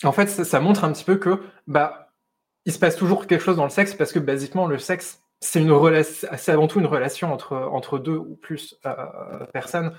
En 0.05 0.13
fait, 0.13 0.29
ça, 0.29 0.61
montre 0.61 0.85
un 0.85 0.93
petit 0.93 1.05
peu 1.05 1.17
que, 1.17 1.41
bah, 1.67 2.11
il 2.65 2.73
se 2.73 2.79
passe 2.79 2.97
toujours 2.97 3.27
quelque 3.27 3.43
chose 3.43 3.57
dans 3.57 3.65
le 3.65 3.71
sexe 3.71 3.95
parce 3.95 4.13
que, 4.13 4.19
basiquement, 4.19 4.67
le 4.67 4.79
sexe, 4.79 5.23
c'est 5.41 5.61
une 5.61 5.71
avant 5.71 6.69
tout 6.69 6.79
une 6.79 6.87
relation 6.87 7.33
entre, 7.33 7.57
entre 7.57 7.99
deux 7.99 8.17
ou 8.17 8.37
plus 8.37 8.79
personnes. 9.53 9.93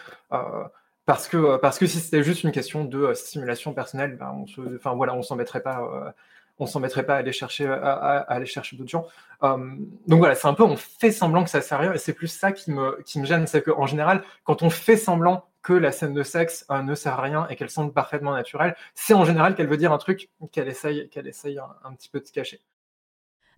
Parce 1.06 1.28
que, 1.28 1.38
euh, 1.38 1.58
parce 1.58 1.80
que 1.80 1.86
si 1.86 2.00
c'était 2.00 2.24
juste 2.24 2.44
une 2.44 2.52
question 2.52 2.86
de 2.86 2.98
euh, 2.98 3.14
stimulation 3.14 3.74
personnelle, 3.74 4.16
ben 4.16 4.32
on 4.38 4.48
se, 4.48 4.62
enfin 4.78 4.94
voilà, 4.94 5.14
on 5.16 5.22
s'embêterait 5.22 5.62
pas, 5.62 6.14
euh, 6.60 6.64
on 6.64 6.66
s'embêterait 6.66 7.06
pas 7.06 7.16
à 7.16 7.18
aller 7.18 7.32
chercher, 7.32 7.68
à, 7.68 8.18
aller 8.28 8.46
chercher 8.46 8.76
d'autres 8.76 8.90
gens. 8.90 9.08
donc 9.42 10.20
voilà, 10.20 10.36
c'est 10.36 10.48
un 10.48 10.54
peu, 10.54 10.64
on 10.64 10.78
fait 10.78 11.12
semblant 11.12 11.44
que 11.44 11.50
ça 11.50 11.78
rien, 11.78 11.94
et 11.94 11.98
c'est 11.98 12.14
plus 12.14 12.28
ça 12.28 12.52
qui 12.52 12.72
me, 12.72 13.02
qui 13.04 13.20
me 13.20 13.26
gêne, 13.26 13.48
c'est 13.48 13.62
qu'en 13.62 13.88
général, 13.88 14.24
quand 14.44 14.62
on 14.64 14.70
fait 14.70 14.98
semblant 14.98 15.46
que 15.64 15.74
la 15.74 15.92
scène 15.92 16.14
de 16.14 16.24
sexe 16.24 16.66
ne 16.70 16.94
sert 16.94 17.14
à 17.14 17.22
rien 17.22 17.48
et 17.50 17.56
qu'elle 17.56 17.70
semble 17.70 17.94
parfaitement 17.94 18.34
naturelle, 18.34 18.76
c'est 18.94 19.14
en 19.14 19.26
général 19.26 19.56
qu'elle 19.56 19.68
veut 19.68 19.78
dire 19.78 19.94
un 19.94 19.98
truc 19.98 20.30
qu'elle 20.52 20.68
essaye, 20.68 21.10
qu'elle 21.10 21.28
essaye 21.28 21.58
un, 21.58 21.94
petit 21.94 22.10
peu 22.10 22.20
de 22.20 22.30
cacher. 22.30 22.60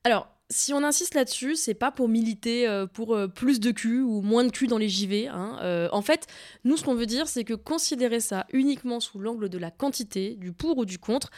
Alors, 0.03 0.27
si 0.51 0.71
on 0.73 0.83
insiste 0.83 1.15
là-dessus, 1.15 1.55
c'est 1.55 1.73
pas 1.73 1.91
pour 1.91 2.07
militer 2.07 2.67
euh, 2.67 2.85
pour 2.85 3.15
euh, 3.15 3.27
plus 3.27 3.59
de 3.59 3.71
cul 3.71 4.01
ou 4.01 4.21
moins 4.21 4.43
de 4.43 4.51
cul 4.51 4.67
dans 4.67 4.77
les 4.77 4.87
JV. 4.87 5.27
Hein. 5.27 5.57
Euh, 5.63 5.89
en 5.91 6.03
fait, 6.03 6.27
nous, 6.63 6.77
ce 6.77 6.83
qu'on 6.83 6.93
veut 6.93 7.07
dire, 7.07 7.27
c'est 7.27 7.43
que 7.43 7.55
considérer 7.55 8.19
ça 8.19 8.45
uniquement 8.53 8.99
sous 8.99 9.17
l'angle 9.17 9.49
de 9.49 9.57
la 9.57 9.71
quantité, 9.71 10.35
du 10.35 10.53
pour 10.53 10.77
ou 10.77 10.85
du 10.85 10.99
contre, 10.99 11.31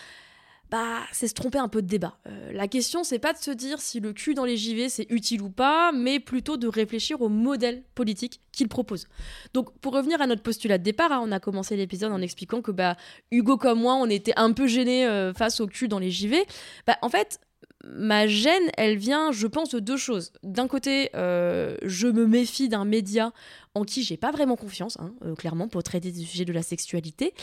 bah, 0.72 1.00
c'est 1.12 1.28
se 1.28 1.34
tromper 1.34 1.60
un 1.60 1.68
peu 1.68 1.82
de 1.82 1.88
débat. 1.88 2.18
la 2.52 2.68
question, 2.68 3.04
c'est 3.04 3.20
pas 3.20 3.34
de 3.34 3.38
se 3.38 3.52
dire 3.52 3.80
si 3.80 4.00
le 4.00 4.14
cul 4.14 4.34
dans 4.34 4.46
les 4.46 4.58
JV 4.58 4.90
c'est 4.90 5.08
utile 5.10 5.42
ou 5.42 5.50
pas, 5.50 5.92
mais 5.92 6.20
plutôt 6.20 6.58
de 6.58 6.68
réfléchir 6.68 7.22
au 7.22 7.30
modèle 7.30 7.84
politique 7.96 8.42
qu'il 8.52 8.68
propose. 8.68 9.08
Donc, 9.54 9.78
pour 9.80 9.94
revenir 9.94 10.22
à 10.22 10.28
notre 10.28 10.42
postulat 10.42 10.78
de 10.78 10.84
départ, 10.84 11.12
hein, 11.12 11.22
on 11.24 11.32
a 11.32 11.40
commencé 11.40 11.76
l'épisode 11.76 12.12
en 12.12 12.22
expliquant 12.22 12.62
que 12.62 12.72
bah, 12.72 12.98
Hugo 13.32 13.58
comme 13.58 13.80
moi, 13.80 13.96
on 13.96 14.10
était 14.10 14.34
un 14.36 14.52
peu 14.52 14.68
gênés 14.68 15.32
face 15.36 15.60
au 15.60 15.68
cul 15.68 15.88
dans 15.88 16.00
les 16.00 16.12
JV. 16.12 16.46
Bah, 16.86 16.98
en 17.02 17.10
fait, 17.10 17.40
ma 17.86 18.28
gêne, 18.28 18.70
elle 18.78 18.98
vient, 18.98 19.32
je 19.32 19.48
pense, 19.48 19.70
de 19.70 19.80
deux 19.80 19.98
choses. 19.98 20.32
D'un 20.44 20.68
côté, 20.68 21.10
euh, 21.16 21.78
je 21.84 22.08
me 22.08 22.26
méfie 22.26 22.70
d'un 22.70 22.86
média 22.86 23.32
en 23.76 23.84
qui 23.84 24.04
j'ai 24.04 24.18
pas 24.18 24.32
vraiment 24.32 24.56
confiance, 24.56 24.98
hein, 25.00 25.14
euh, 25.26 25.36
clairement, 25.36 25.68
pour 25.68 25.84
traiter 25.84 26.12
des 26.12 26.22
sujets 26.22 26.46
de 26.46 26.54
la 26.54 26.64
sexualité. 26.64 27.34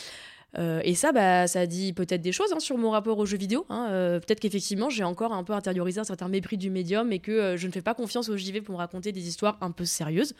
Euh, 0.59 0.80
et 0.84 0.94
ça, 0.94 1.12
bah, 1.12 1.46
ça 1.46 1.66
dit 1.66 1.92
peut-être 1.92 2.22
des 2.22 2.32
choses 2.32 2.52
hein, 2.52 2.61
sur 2.61 2.78
mon 2.78 2.90
rapport 2.90 3.18
aux 3.18 3.26
jeux 3.26 3.36
vidéo. 3.36 3.66
Hein. 3.68 3.88
Euh, 3.90 4.20
peut-être 4.20 4.40
qu'effectivement, 4.40 4.90
j'ai 4.90 5.05
encore 5.05 5.32
un 5.32 5.44
peu 5.44 5.52
intériorisé 5.52 6.00
un 6.00 6.05
certain 6.05 6.28
mépris 6.28 6.57
du 6.57 6.70
médium 6.70 7.12
et 7.12 7.18
que 7.18 7.32
euh, 7.32 7.57
je 7.57 7.66
ne 7.66 7.72
fais 7.72 7.82
pas 7.82 7.94
confiance 7.94 8.28
aux 8.28 8.36
JV 8.36 8.61
pour 8.61 8.74
me 8.74 8.78
raconter 8.78 9.12
des 9.12 9.28
histoires 9.28 9.59
un 9.61 9.70
peu 9.70 9.84
sérieuses. 9.84 10.34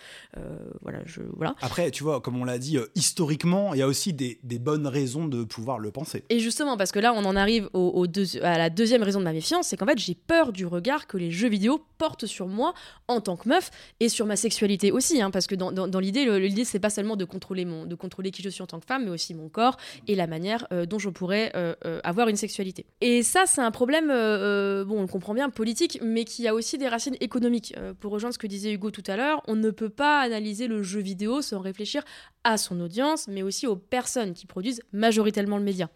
voilà, 0.83 1.01
je, 1.07 1.21
voilà. 1.37 1.55
Après, 1.61 1.91
tu 1.91 2.03
vois, 2.03 2.21
comme 2.21 2.41
on 2.41 2.45
l'a 2.45 2.59
dit, 2.59 2.79
historiquement, 2.95 3.75
il 3.75 3.81
y 3.81 3.83
a 3.83 3.87
aussi 3.87 4.13
des, 4.13 4.39
des, 4.43 4.59
bonnes 4.59 4.87
raisons 4.87 5.27
de 5.27 5.45
pouvoir 5.45 5.79
le 5.79 5.91
penser. 5.91 6.25
Et 6.31 6.39
justement, 6.39 6.77
parce 6.77 6.93
que 6.93 6.99
là, 6.99 7.13
on 7.13 7.25
en 7.25 7.37
arrive 7.37 7.69
au, 7.73 8.07
à 8.43 8.59
la 8.59 8.71
deuxième 8.71 9.03
raison 9.03 9.19
de 9.19 9.25
ma 9.25 9.33
méfiance, 9.33 9.69
c'est 9.69 9.77
qu'en 9.77 9.87
fait, 9.87 9.99
j'ai 9.99 10.15
peur 10.15 10.53
du 10.53 10.67
regard 10.67 11.07
que 11.07 11.17
les 11.17 11.31
jeux 11.31 11.49
vidéo 11.49 11.85
portent 11.99 12.27
sur 12.27 12.47
moi 12.47 12.75
en 13.09 13.21
tant 13.21 13.37
que 13.37 13.49
meuf 13.49 13.71
et 14.01 14.09
sur 14.09 14.27
ma 14.27 14.37
sexualité 14.37 14.93
aussi. 14.93 15.21
Hein, 15.21 15.31
parce 15.31 15.47
que 15.47 15.55
dans, 15.55 15.73
dans, 15.73 15.89
dans 15.89 16.01
l'idée, 16.01 16.39
l'idée, 16.39 16.65
c'est 16.65 16.79
pas 16.79 16.91
seulement 16.91 17.17
de 17.17 17.25
contrôler, 17.25 17.65
mon, 17.65 17.85
de 17.85 17.95
contrôler 17.95 18.31
qui 18.31 18.43
je 18.43 18.49
suis 18.49 18.63
en 18.63 18.67
tant 18.67 18.81
que 18.81 18.87
femme, 18.87 19.05
mais 19.05 19.11
aussi 19.11 19.35
mon 19.35 19.49
corps 19.49 19.77
et 20.07 20.15
la 20.15 20.27
manière 20.27 20.67
euh, 20.73 20.87
dont 20.87 20.99
je 20.99 21.09
pourrais 21.09 21.53
euh, 21.55 21.75
euh, 21.85 22.01
avoir 22.05 22.29
une 22.29 22.37
sexualité. 22.37 22.87
Et 23.01 23.23
ça, 23.23 23.45
c'est 23.47 23.61
un 23.61 23.71
problème, 23.71 24.11
on 24.11 25.01
le 25.01 25.07
comprend 25.07 25.35
bien, 25.35 25.51
politique, 25.51 25.99
mais 26.03 26.25
qui 26.25 26.47
a 26.49 26.55
aussi 26.55 26.79
des 26.79 26.89
racines 26.89 27.17
économiques. 27.21 27.75
pour 28.01 28.13
rejoindre 28.13 28.35
ce 28.35 28.39
que 28.39 28.47
disait 28.47 28.73
Hugo 28.73 28.91
tout 28.91 29.03
à 29.07 29.17
l'heure, 29.17 29.43
on 29.47 29.57
ne 29.57 29.71
peut 29.71 29.89
pas 29.89 30.21
analyser 30.21 30.67
le 30.67 30.83
jeu 30.83 31.01
vidéo 31.01 31.43
sans 31.43 31.61
réfléchir 31.61 32.03
à 32.45 32.57
son 32.57 32.81
audience, 32.81 33.29
mais 33.29 33.43
aussi 33.43 33.67
aux 33.67 33.77
personnes 33.77 34.35
qui 34.35 34.47
produisent 34.47 34.83
majoritairement 34.93 35.59
le 35.59 35.65
média. 35.65 35.89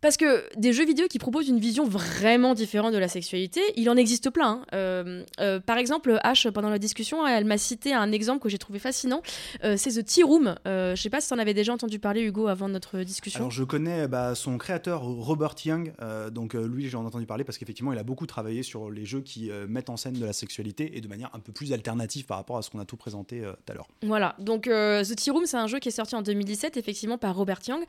Parce 0.00 0.16
que 0.16 0.44
des 0.58 0.72
jeux 0.72 0.86
vidéo 0.86 1.06
qui 1.08 1.18
proposent 1.18 1.48
une 1.48 1.58
vision 1.58 1.84
vraiment 1.84 2.54
différente 2.54 2.92
de 2.92 2.98
la 2.98 3.08
sexualité, 3.08 3.60
il 3.76 3.88
en 3.90 3.96
existe 3.96 4.30
plein. 4.30 4.50
Hein. 4.50 4.62
Euh, 4.74 5.24
euh, 5.40 5.60
par 5.60 5.78
exemple, 5.78 6.18
H, 6.24 6.50
pendant 6.50 6.70
la 6.70 6.78
discussion, 6.78 7.26
elle 7.26 7.44
m'a 7.44 7.58
cité 7.58 7.92
un 7.92 8.10
exemple 8.12 8.42
que 8.42 8.48
j'ai 8.48 8.58
trouvé 8.58 8.78
fascinant. 8.78 9.22
Euh, 9.64 9.76
c'est 9.76 9.90
The 9.90 10.04
Tea 10.04 10.22
Room. 10.22 10.54
je 10.64 10.94
sais 10.96 11.10
pas 11.10 11.20
si 11.20 11.28
tu 11.28 11.34
en 11.34 11.38
avais 11.38 11.54
déjà 11.54 11.72
entendu 11.72 11.98
parler, 11.98 12.22
Hugo, 12.22 12.46
avant 12.46 12.68
notre 12.68 13.00
discussion. 13.00 13.40
Alors, 13.40 13.50
je 13.50 13.64
connais 13.64 14.08
bah, 14.08 14.34
son 14.34 14.58
créateur, 14.58 15.02
Robert 15.02 15.54
Young. 15.64 15.92
donc, 16.32 16.54
lui, 16.54 16.88
j'en 16.88 17.02
ai 17.02 17.06
entendu 17.06 17.26
parler 17.26 17.44
parce 17.44 17.58
qu'effectivement, 17.58 17.92
il 17.92 17.98
a 17.98 18.02
beaucoup 18.02 18.26
travaillé 18.26 18.62
sur 18.62 18.90
les 18.90 19.04
jeux 19.04 19.20
qui 19.20 19.50
mettent 19.68 19.90
en 19.90 19.96
scène 19.96 20.14
de 20.14 20.24
la 20.24 20.32
sexualité 20.32 20.96
et 20.96 21.00
de 21.00 21.08
manière 21.08 21.30
un 21.34 21.40
peu 21.40 21.52
plus 21.52 21.72
alternative 21.72 22.24
par 22.24 22.38
rapport 22.38 22.56
à 22.56 22.62
ce 22.62 22.70
qu'on 22.70 22.78
a 22.78 22.84
tout 22.84 22.96
présenté 22.96 23.40
tout 23.40 23.72
à 23.72 23.74
l'heure. 23.74 23.88
Voilà. 24.02 24.34
Donc, 24.38 24.64
The 24.64 25.16
Tea 25.16 25.30
Room, 25.30 25.46
c'est 25.46 25.56
un 25.56 25.66
jeu 25.66 25.78
qui 25.78 25.88
est 25.88 25.92
sorti 25.92 26.14
en 26.14 26.22
2017, 26.22 26.76
effectivement, 26.76 27.18
par 27.18 27.36
Robert 27.36 27.60
Young. 27.66 27.82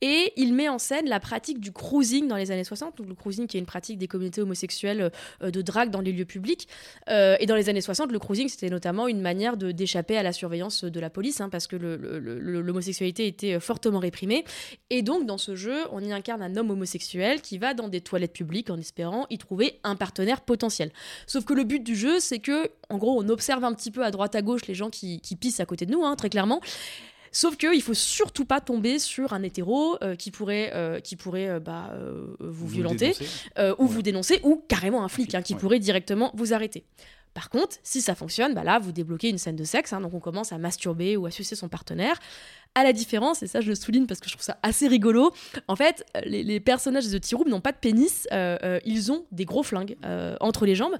Et 0.00 0.32
il 0.36 0.54
met 0.54 0.68
en 0.68 0.78
scène 0.78 1.08
la 1.08 1.20
pratique 1.20 1.57
du 1.58 1.72
cruising 1.72 2.28
dans 2.28 2.36
les 2.36 2.50
années 2.50 2.64
60. 2.64 2.96
Donc 2.98 3.08
le 3.08 3.14
cruising 3.14 3.46
qui 3.46 3.56
est 3.56 3.60
une 3.60 3.66
pratique 3.66 3.98
des 3.98 4.08
communautés 4.08 4.40
homosexuelles 4.40 5.10
euh, 5.42 5.50
de 5.50 5.62
drague 5.62 5.90
dans 5.90 6.00
les 6.00 6.12
lieux 6.12 6.24
publics. 6.24 6.68
Euh, 7.08 7.36
et 7.40 7.46
dans 7.46 7.56
les 7.56 7.68
années 7.68 7.80
60, 7.80 8.12
le 8.12 8.18
cruising, 8.18 8.48
c'était 8.48 8.70
notamment 8.70 9.08
une 9.08 9.20
manière 9.20 9.56
d'échapper 9.56 10.16
à 10.16 10.22
la 10.22 10.32
surveillance 10.32 10.84
de 10.84 11.00
la 11.00 11.10
police, 11.10 11.40
hein, 11.40 11.48
parce 11.48 11.66
que 11.66 11.76
l'homosexualité 11.76 13.26
était 13.26 13.60
fortement 13.60 13.98
réprimée. 13.98 14.44
Et 14.90 15.02
donc 15.02 15.26
dans 15.26 15.38
ce 15.38 15.54
jeu, 15.56 15.78
on 15.92 16.00
y 16.00 16.12
incarne 16.12 16.42
un 16.42 16.56
homme 16.56 16.70
homosexuel 16.70 17.40
qui 17.40 17.58
va 17.58 17.74
dans 17.74 17.88
des 17.88 18.00
toilettes 18.00 18.32
publiques 18.32 18.70
en 18.70 18.78
espérant 18.78 19.26
y 19.30 19.38
trouver 19.38 19.80
un 19.84 19.96
partenaire 19.96 20.40
potentiel. 20.40 20.90
Sauf 21.26 21.44
que 21.44 21.54
le 21.54 21.64
but 21.64 21.82
du 21.82 21.96
jeu, 21.96 22.20
c'est 22.20 22.38
que, 22.38 22.70
en 22.88 22.98
gros, 22.98 23.20
on 23.20 23.28
observe 23.28 23.64
un 23.64 23.72
petit 23.74 23.90
peu 23.90 24.04
à 24.04 24.10
droite 24.10 24.34
à 24.34 24.42
gauche 24.42 24.66
les 24.66 24.74
gens 24.74 24.90
qui, 24.90 25.20
qui 25.20 25.36
pissent 25.36 25.60
à 25.60 25.66
côté 25.66 25.86
de 25.86 25.92
nous, 25.92 26.04
hein, 26.04 26.16
très 26.16 26.30
clairement. 26.30 26.60
Sauf 27.32 27.56
qu'il 27.56 27.82
faut 27.82 27.94
surtout 27.94 28.44
pas 28.44 28.60
tomber 28.60 28.98
sur 28.98 29.32
un 29.32 29.42
hétéro 29.42 29.96
euh, 30.02 30.14
qui 30.14 30.30
pourrait, 30.30 30.72
euh, 30.74 31.00
qui 31.00 31.16
pourrait 31.16 31.48
euh, 31.48 31.60
bah, 31.60 31.92
vous, 32.40 32.66
violenter 32.66 33.14
ou 33.78 33.86
vous 33.86 34.02
dénoncer, 34.02 34.40
ou 34.42 34.62
carrément 34.68 35.04
un 35.04 35.08
flic 35.08 35.34
hein, 35.34 35.42
qui 35.42 35.54
pourrait 35.54 35.78
directement 35.78 36.30
vous 36.34 36.52
arrêter. 36.52 36.84
Par 37.34 37.50
contre, 37.50 37.76
si 37.84 38.00
ça 38.00 38.14
fonctionne, 38.14 38.54
bah 38.54 38.64
là, 38.64 38.78
vous 38.78 38.90
débloquez 38.90 39.28
une 39.28 39.38
scène 39.38 39.54
de 39.54 39.64
sexe, 39.64 39.92
hein, 39.92 40.00
donc 40.00 40.14
on 40.14 40.18
commence 40.18 40.52
à 40.52 40.58
masturber 40.58 41.16
ou 41.16 41.26
à 41.26 41.30
sucer 41.30 41.54
son 41.54 41.68
partenaire. 41.68 42.18
À 42.74 42.82
la 42.82 42.92
différence, 42.92 43.42
et 43.42 43.46
ça 43.46 43.60
je 43.60 43.68
le 43.68 43.74
souligne 43.74 44.06
parce 44.06 44.20
que 44.20 44.28
je 44.28 44.34
trouve 44.34 44.44
ça 44.44 44.58
assez 44.62 44.88
rigolo, 44.88 45.32
en 45.68 45.76
fait, 45.76 46.04
les, 46.24 46.60
personnages 46.60 47.08
de 47.08 47.18
T-Room 47.18 47.48
n'ont 47.48 47.60
pas 47.60 47.72
de 47.72 47.76
pénis, 47.76 48.26
ils 48.84 49.12
ont 49.12 49.24
des 49.30 49.44
gros 49.44 49.62
flingues 49.62 49.96
entre 50.40 50.66
les 50.66 50.74
jambes. 50.74 50.96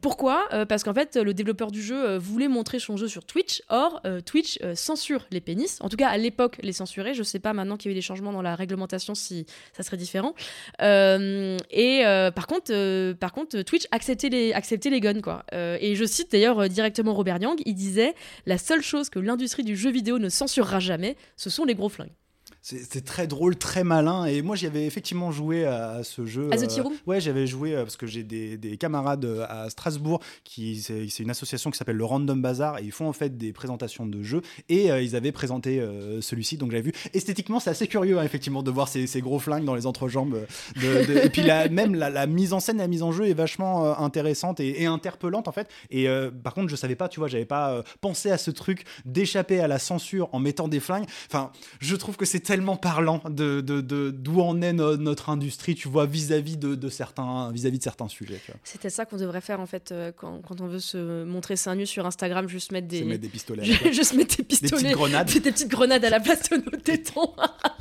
Pourquoi? 0.00 0.48
Euh, 0.52 0.64
Parce 0.64 0.84
qu'en 0.84 0.94
fait, 0.94 1.16
le 1.16 1.34
développeur 1.34 1.70
du 1.70 1.82
jeu 1.82 1.96
euh, 1.96 2.18
voulait 2.18 2.48
montrer 2.48 2.78
son 2.78 2.96
jeu 2.96 3.08
sur 3.08 3.24
Twitch. 3.24 3.62
Or, 3.68 4.00
euh, 4.04 4.20
Twitch 4.20 4.58
censure 4.74 5.26
les 5.30 5.40
pénis. 5.40 5.78
En 5.80 5.88
tout 5.88 5.96
cas, 5.96 6.08
à 6.08 6.16
l'époque, 6.16 6.58
les 6.62 6.72
censurait. 6.72 7.14
Je 7.14 7.22
sais 7.22 7.38
pas 7.38 7.52
maintenant 7.52 7.76
qu'il 7.76 7.90
y 7.90 7.92
a 7.92 7.92
eu 7.92 7.94
des 7.94 8.02
changements 8.02 8.32
dans 8.32 8.42
la 8.42 8.54
réglementation 8.54 9.14
si 9.14 9.46
ça 9.72 9.82
serait 9.82 9.96
différent. 9.96 10.34
et 10.80 12.02
par 12.34 12.46
contre, 12.46 13.62
Twitch 13.62 13.86
acceptait 13.90 14.28
les, 14.28 14.52
acceptait 14.52 15.00
guns, 15.00 15.20
quoi. 15.20 15.44
et 15.52 15.94
je 15.94 16.04
cite 16.04 16.32
d'ailleurs 16.32 16.68
directement 16.68 17.14
Robert 17.14 17.38
Yang. 17.40 17.60
Il 17.66 17.74
disait 17.74 18.14
la 18.46 18.58
seule 18.58 18.82
chose 18.82 19.10
que 19.10 19.18
l'industrie 19.18 19.64
du 19.64 19.76
jeu 19.76 19.90
vidéo 19.90 20.18
ne 20.18 20.28
censurera 20.28 20.80
jamais, 20.80 21.16
ce 21.36 21.50
sont 21.50 21.64
les 21.64 21.74
gros 21.74 21.88
flingues. 21.88 22.14
C'est 22.60 23.04
très 23.04 23.26
drôle, 23.26 23.56
très 23.56 23.84
malin. 23.84 24.24
Et 24.26 24.42
moi, 24.42 24.56
j'y 24.56 24.66
avais 24.66 24.84
effectivement 24.84 25.30
joué 25.30 25.64
à, 25.64 26.02
ce 26.02 26.26
jeu. 26.26 26.50
À 26.52 26.56
The 26.56 26.80
Room 26.80 26.94
Ouais, 27.06 27.20
j'avais 27.20 27.46
joué 27.46 27.74
euh, 27.74 27.84
parce 27.84 27.96
que 27.96 28.06
j'ai 28.06 28.24
des, 28.24 28.56
des, 28.56 28.76
camarades 28.76 29.24
euh, 29.24 29.46
à 29.48 29.70
Strasbourg 29.70 30.20
qui 30.44 30.80
c'est 30.80 31.18
une 31.20 31.30
association 31.30 31.70
qui 31.70 31.78
s'appelle 31.78 31.96
le 31.96 32.04
Random 32.04 32.40
Bazaar 32.40 32.78
et 32.78 32.82
ils 32.82 32.92
font 32.92 33.08
en 33.08 33.12
fait 33.12 33.36
des 33.36 33.52
présentations 33.52 34.06
de 34.06 34.22
jeux 34.22 34.42
et 34.68 34.90
euh, 34.90 35.00
ils 35.00 35.16
avaient 35.16 35.32
présenté 35.32 35.82
celui-ci 36.20 36.56
donc 36.56 36.70
j'avais 36.70 36.82
vu 36.82 36.92
esthétiquement 37.14 37.60
c'est 37.60 37.70
assez 37.70 37.86
curieux 37.86 38.18
hein, 38.18 38.22
effectivement 38.22 38.62
de 38.62 38.70
voir 38.70 38.88
ces, 38.88 39.06
ces, 39.06 39.20
gros 39.20 39.38
flingues 39.38 39.64
dans 39.64 39.74
les 39.74 39.86
entrejambes 39.86 40.46
de, 40.76 41.24
et 41.24 41.30
puis 41.30 41.42
la, 41.42 41.68
même 41.68 41.94
la, 41.94 42.26
mise 42.26 42.52
en 42.52 42.60
scène 42.60 42.78
la 42.78 42.88
mise 42.88 43.02
en 43.02 43.12
jeu 43.12 43.26
est 43.26 43.34
vachement 43.34 43.98
intéressante 43.98 44.60
et, 44.60 44.86
interpellante 44.86 45.48
en 45.48 45.52
fait 45.52 45.68
et 45.90 46.06
par 46.42 46.54
contre 46.54 46.68
je 46.68 46.76
savais 46.76 46.96
pas 46.96 47.08
tu 47.08 47.20
vois 47.20 47.28
j'avais 47.28 47.44
pas 47.44 47.82
pensé 48.00 48.30
à 48.30 48.38
ce 48.38 48.50
truc 48.50 48.84
d'échapper 49.04 49.60
à 49.60 49.68
la 49.68 49.78
censure 49.78 50.28
en 50.32 50.38
mettant 50.40 50.68
des 50.68 50.80
flingues 50.80 51.06
enfin 51.28 51.50
je 51.80 51.96
trouve 51.96 52.16
que 52.16 52.24
c'est 52.24 52.40
tellement 52.48 52.76
parlant 52.76 53.20
de 53.28 53.60
d'où 53.60 53.82
de, 53.82 54.10
d'où 54.10 54.40
en 54.40 54.62
est 54.62 54.72
notre 54.72 55.28
industrie, 55.28 55.74
tu 55.74 55.86
vois, 55.86 56.06
vis-à-vis 56.06 56.56
de, 56.56 56.74
de, 56.74 56.88
certains, 56.88 57.52
vis-à-vis 57.52 57.76
de 57.76 57.82
certains 57.82 58.08
sujets. 58.08 58.40
C'était 58.64 58.88
ça 58.88 59.04
qu'on 59.04 59.18
devrait 59.18 59.42
faire 59.42 59.60
en 59.60 59.66
fait 59.66 59.92
euh, 59.92 60.12
quand, 60.16 60.40
quand, 60.40 60.62
on 60.62 60.66
veut 60.66 60.78
se 60.78 61.24
montrer 61.24 61.56
seins 61.56 61.74
nus 61.74 61.84
sur 61.86 62.06
Instagram, 62.06 62.48
juste 62.48 62.72
mettre 62.72 62.88
des, 62.88 63.04
mettre 63.04 63.20
des 63.20 63.28
pistolets, 63.28 63.64
juste 63.92 64.14
mettre 64.14 64.38
des 64.38 64.44
pistolets, 64.44 64.70
des 64.70 64.76
petites 64.82 64.96
grenades, 64.96 65.26
des, 65.42 65.52
petites 65.52 65.68
grenades 65.68 66.04
à 66.06 66.08
la 66.08 66.20
place 66.20 66.48
de 66.48 66.56
nos 66.56 66.78
tétons. 66.78 67.34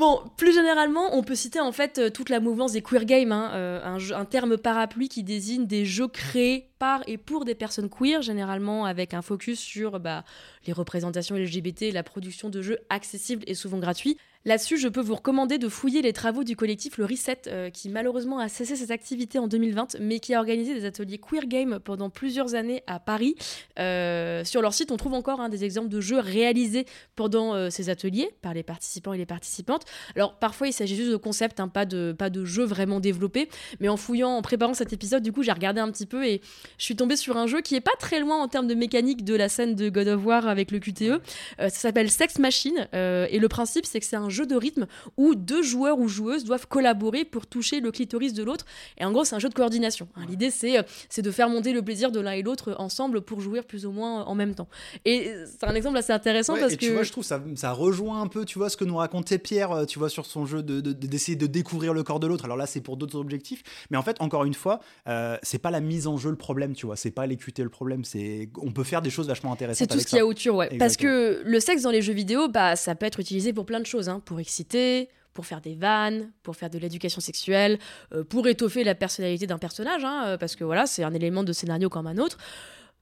Bon, 0.00 0.22
plus 0.38 0.54
généralement, 0.54 1.14
on 1.14 1.22
peut 1.22 1.34
citer 1.34 1.60
en 1.60 1.72
fait 1.72 1.98
euh, 1.98 2.08
toute 2.08 2.30
la 2.30 2.40
mouvance 2.40 2.72
des 2.72 2.80
queer 2.80 3.04
games, 3.04 3.32
hein, 3.32 3.50
euh, 3.52 3.98
un, 4.14 4.24
terme 4.24 4.56
parapluie 4.56 5.10
qui 5.10 5.22
désigne 5.22 5.66
des 5.66 5.84
jeux 5.84 6.08
créés 6.08 6.70
par 6.78 7.02
et 7.06 7.18
pour 7.18 7.44
des 7.44 7.54
personnes 7.54 7.90
queer, 7.90 8.22
généralement 8.22 8.86
avec 8.86 9.12
un 9.12 9.20
focus 9.20 9.60
sur 9.60 10.00
bah, 10.00 10.24
les 10.66 10.72
représentations 10.72 11.36
LGBT 11.36 11.82
et 11.82 11.92
la 11.92 12.02
production 12.02 12.48
de 12.48 12.62
jeux 12.62 12.78
accessibles 12.88 13.44
et 13.46 13.52
souvent 13.52 13.76
gratuits. 13.76 14.16
Là-dessus, 14.46 14.78
je 14.78 14.88
peux 14.88 15.02
vous 15.02 15.16
recommander 15.16 15.58
de 15.58 15.68
fouiller 15.68 16.00
les 16.00 16.14
travaux 16.14 16.44
du 16.44 16.56
collectif 16.56 16.96
Le 16.96 17.04
Reset, 17.04 17.42
euh, 17.46 17.68
qui 17.68 17.90
malheureusement 17.90 18.38
a 18.38 18.48
cessé 18.48 18.74
ses 18.74 18.90
activités 18.90 19.38
en 19.38 19.46
2020, 19.46 19.98
mais 20.00 20.18
qui 20.18 20.32
a 20.32 20.38
organisé 20.38 20.72
des 20.72 20.86
ateliers 20.86 21.18
queer 21.18 21.46
game 21.46 21.78
pendant 21.78 22.08
plusieurs 22.08 22.54
années 22.54 22.82
à 22.86 23.00
Paris. 23.00 23.34
Euh, 23.78 24.42
sur 24.44 24.62
leur 24.62 24.72
site, 24.72 24.92
on 24.92 24.96
trouve 24.96 25.12
encore 25.12 25.42
hein, 25.42 25.50
des 25.50 25.62
exemples 25.64 25.90
de 25.90 26.00
jeux 26.00 26.20
réalisés 26.20 26.86
pendant 27.16 27.54
euh, 27.54 27.68
ces 27.68 27.90
ateliers 27.90 28.30
par 28.40 28.54
les 28.54 28.62
participants 28.62 29.12
et 29.12 29.18
les 29.18 29.26
participantes. 29.26 29.82
Alors 30.16 30.38
parfois, 30.38 30.68
il 30.68 30.72
s'agit 30.72 30.96
juste 30.96 31.10
de 31.10 31.16
concepts, 31.16 31.60
hein, 31.60 31.68
pas, 31.68 31.84
de, 31.84 32.14
pas 32.18 32.30
de 32.30 32.46
jeux 32.46 32.64
vraiment 32.64 32.98
développés, 32.98 33.50
mais 33.78 33.90
en 33.90 33.98
fouillant, 33.98 34.30
en 34.30 34.40
préparant 34.40 34.72
cet 34.72 34.94
épisode, 34.94 35.22
du 35.22 35.32
coup, 35.32 35.42
j'ai 35.42 35.52
regardé 35.52 35.82
un 35.82 35.90
petit 35.90 36.06
peu 36.06 36.24
et 36.24 36.40
je 36.78 36.84
suis 36.84 36.96
tombée 36.96 37.16
sur 37.16 37.36
un 37.36 37.46
jeu 37.46 37.60
qui 37.60 37.74
est 37.74 37.82
pas 37.82 37.96
très 37.98 38.20
loin 38.20 38.42
en 38.42 38.48
termes 38.48 38.68
de 38.68 38.74
mécanique 38.74 39.22
de 39.22 39.34
la 39.34 39.50
scène 39.50 39.74
de 39.74 39.90
God 39.90 40.08
of 40.08 40.24
War 40.24 40.48
avec 40.48 40.70
le 40.70 40.78
QTE. 40.78 41.20
ça 41.58 41.68
s'appelle 41.68 42.10
Sex 42.10 42.38
Machine, 42.38 42.88
et 42.94 43.38
le 43.38 43.48
principe, 43.48 43.84
c'est 43.84 44.00
que 44.00 44.06
c'est 44.06 44.16
un 44.16 44.29
jeu 44.30 44.46
de 44.46 44.56
rythme 44.56 44.86
où 45.16 45.34
deux 45.34 45.62
joueurs 45.62 45.98
ou 45.98 46.08
joueuses 46.08 46.44
doivent 46.44 46.66
collaborer 46.66 47.24
pour 47.24 47.46
toucher 47.46 47.80
le 47.80 47.90
clitoris 47.90 48.32
de 48.32 48.42
l'autre. 48.42 48.64
Et 48.98 49.04
en 49.04 49.12
gros, 49.12 49.24
c'est 49.24 49.34
un 49.34 49.38
jeu 49.38 49.48
de 49.48 49.54
coordination. 49.54 50.08
Hein. 50.16 50.22
L'idée, 50.28 50.50
c'est, 50.50 50.78
euh, 50.78 50.82
c'est 51.08 51.22
de 51.22 51.30
faire 51.30 51.48
monter 51.48 51.72
le 51.72 51.82
plaisir 51.82 52.10
de 52.10 52.20
l'un 52.20 52.32
et 52.32 52.42
l'autre 52.42 52.74
ensemble 52.78 53.20
pour 53.20 53.40
jouer 53.40 53.62
plus 53.62 53.86
ou 53.86 53.92
moins 53.92 54.24
en 54.24 54.34
même 54.34 54.54
temps. 54.54 54.68
Et 55.04 55.32
c'est 55.46 55.66
un 55.66 55.74
exemple 55.74 55.96
assez 55.96 56.12
intéressant 56.12 56.56
parce 56.56 56.76
que. 56.76 56.86
Tu 56.86 56.92
vois, 56.92 57.02
je 57.02 57.12
trouve 57.12 57.24
ça, 57.24 57.42
ça 57.56 57.72
rejoint 57.72 58.22
un 58.22 58.26
peu, 58.26 58.44
tu 58.44 58.58
vois, 58.58 58.70
ce 58.70 58.76
que 58.76 58.84
nous 58.84 58.96
racontait 58.96 59.38
Pierre, 59.38 59.72
euh, 59.72 59.84
tu 59.84 59.98
vois, 59.98 60.08
sur 60.08 60.26
son 60.26 60.46
jeu 60.46 60.62
de, 60.62 60.80
d'essayer 60.80 61.36
de, 61.36 61.46
découvrir 61.46 61.94
le 61.94 62.02
corps 62.02 62.20
de 62.20 62.26
l'autre. 62.26 62.44
Alors 62.44 62.56
là, 62.56 62.66
c'est 62.66 62.80
pour 62.80 62.96
d'autres 62.96 63.18
objectifs. 63.18 63.62
Mais 63.90 63.96
en 63.96 64.02
fait, 64.02 64.16
encore 64.20 64.44
une 64.44 64.54
fois, 64.54 64.80
euh, 65.08 65.36
c'est 65.42 65.58
pas 65.58 65.70
la 65.70 65.80
mise 65.80 66.06
en 66.06 66.16
jeu 66.16 66.30
le 66.30 66.36
problème, 66.36 66.74
tu 66.74 66.86
vois. 66.86 66.96
C'est 66.96 67.10
pas 67.10 67.26
l'équité 67.26 67.62
le 67.62 67.68
problème. 67.68 68.04
C'est 68.04 68.48
on 68.58 68.72
peut 68.72 68.84
faire 68.84 69.02
des 69.02 69.10
choses 69.10 69.28
vachement 69.28 69.52
intéressantes. 69.52 69.88
C'est 69.88 69.94
tout 69.94 70.00
ce 70.00 70.06
qu'il 70.06 70.18
y 70.18 70.20
a 70.20 70.26
autour, 70.26 70.56
ouais. 70.56 70.76
Parce 70.78 70.96
que 70.96 71.42
le 71.44 71.60
sexe 71.60 71.82
dans 71.82 71.90
les 71.90 72.02
jeux 72.02 72.12
vidéo, 72.12 72.48
bah, 72.48 72.76
ça 72.76 72.94
peut 72.94 73.06
être 73.06 73.20
utilisé 73.20 73.52
pour 73.52 73.66
plein 73.66 73.80
de 73.80 73.86
choses, 73.86 74.08
hein, 74.08 74.19
pour 74.20 74.40
exciter 74.40 75.08
pour 75.32 75.46
faire 75.46 75.60
des 75.60 75.74
vannes, 75.74 76.30
pour 76.42 76.56
faire 76.56 76.70
de 76.70 76.78
l'éducation 76.78 77.20
sexuelle, 77.20 77.78
euh, 78.12 78.24
pour 78.24 78.46
étoffer 78.48 78.84
la 78.84 78.94
personnalité 78.94 79.46
d'un 79.46 79.58
personnage, 79.58 80.04
hein, 80.04 80.24
euh, 80.26 80.38
parce 80.38 80.56
que 80.56 80.64
voilà, 80.64 80.86
c'est 80.86 81.04
un 81.04 81.14
élément 81.14 81.44
de 81.44 81.52
scénario 81.52 81.88
comme 81.88 82.06
un 82.06 82.18
autre. 82.18 82.38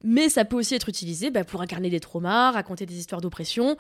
Mais 0.05 0.29
ça 0.29 0.45
peut 0.45 0.57
aussi 0.57 0.75
être 0.75 0.89
utilisé 0.89 1.31
bah, 1.31 1.45
pour 1.45 1.61
incarner 1.61 1.91
des 1.91 2.01
traumas, 2.01 2.53
raconter 2.53 2.87
des 2.87 2.97
histoires 2.97 3.21
d'oppression. 3.21 3.77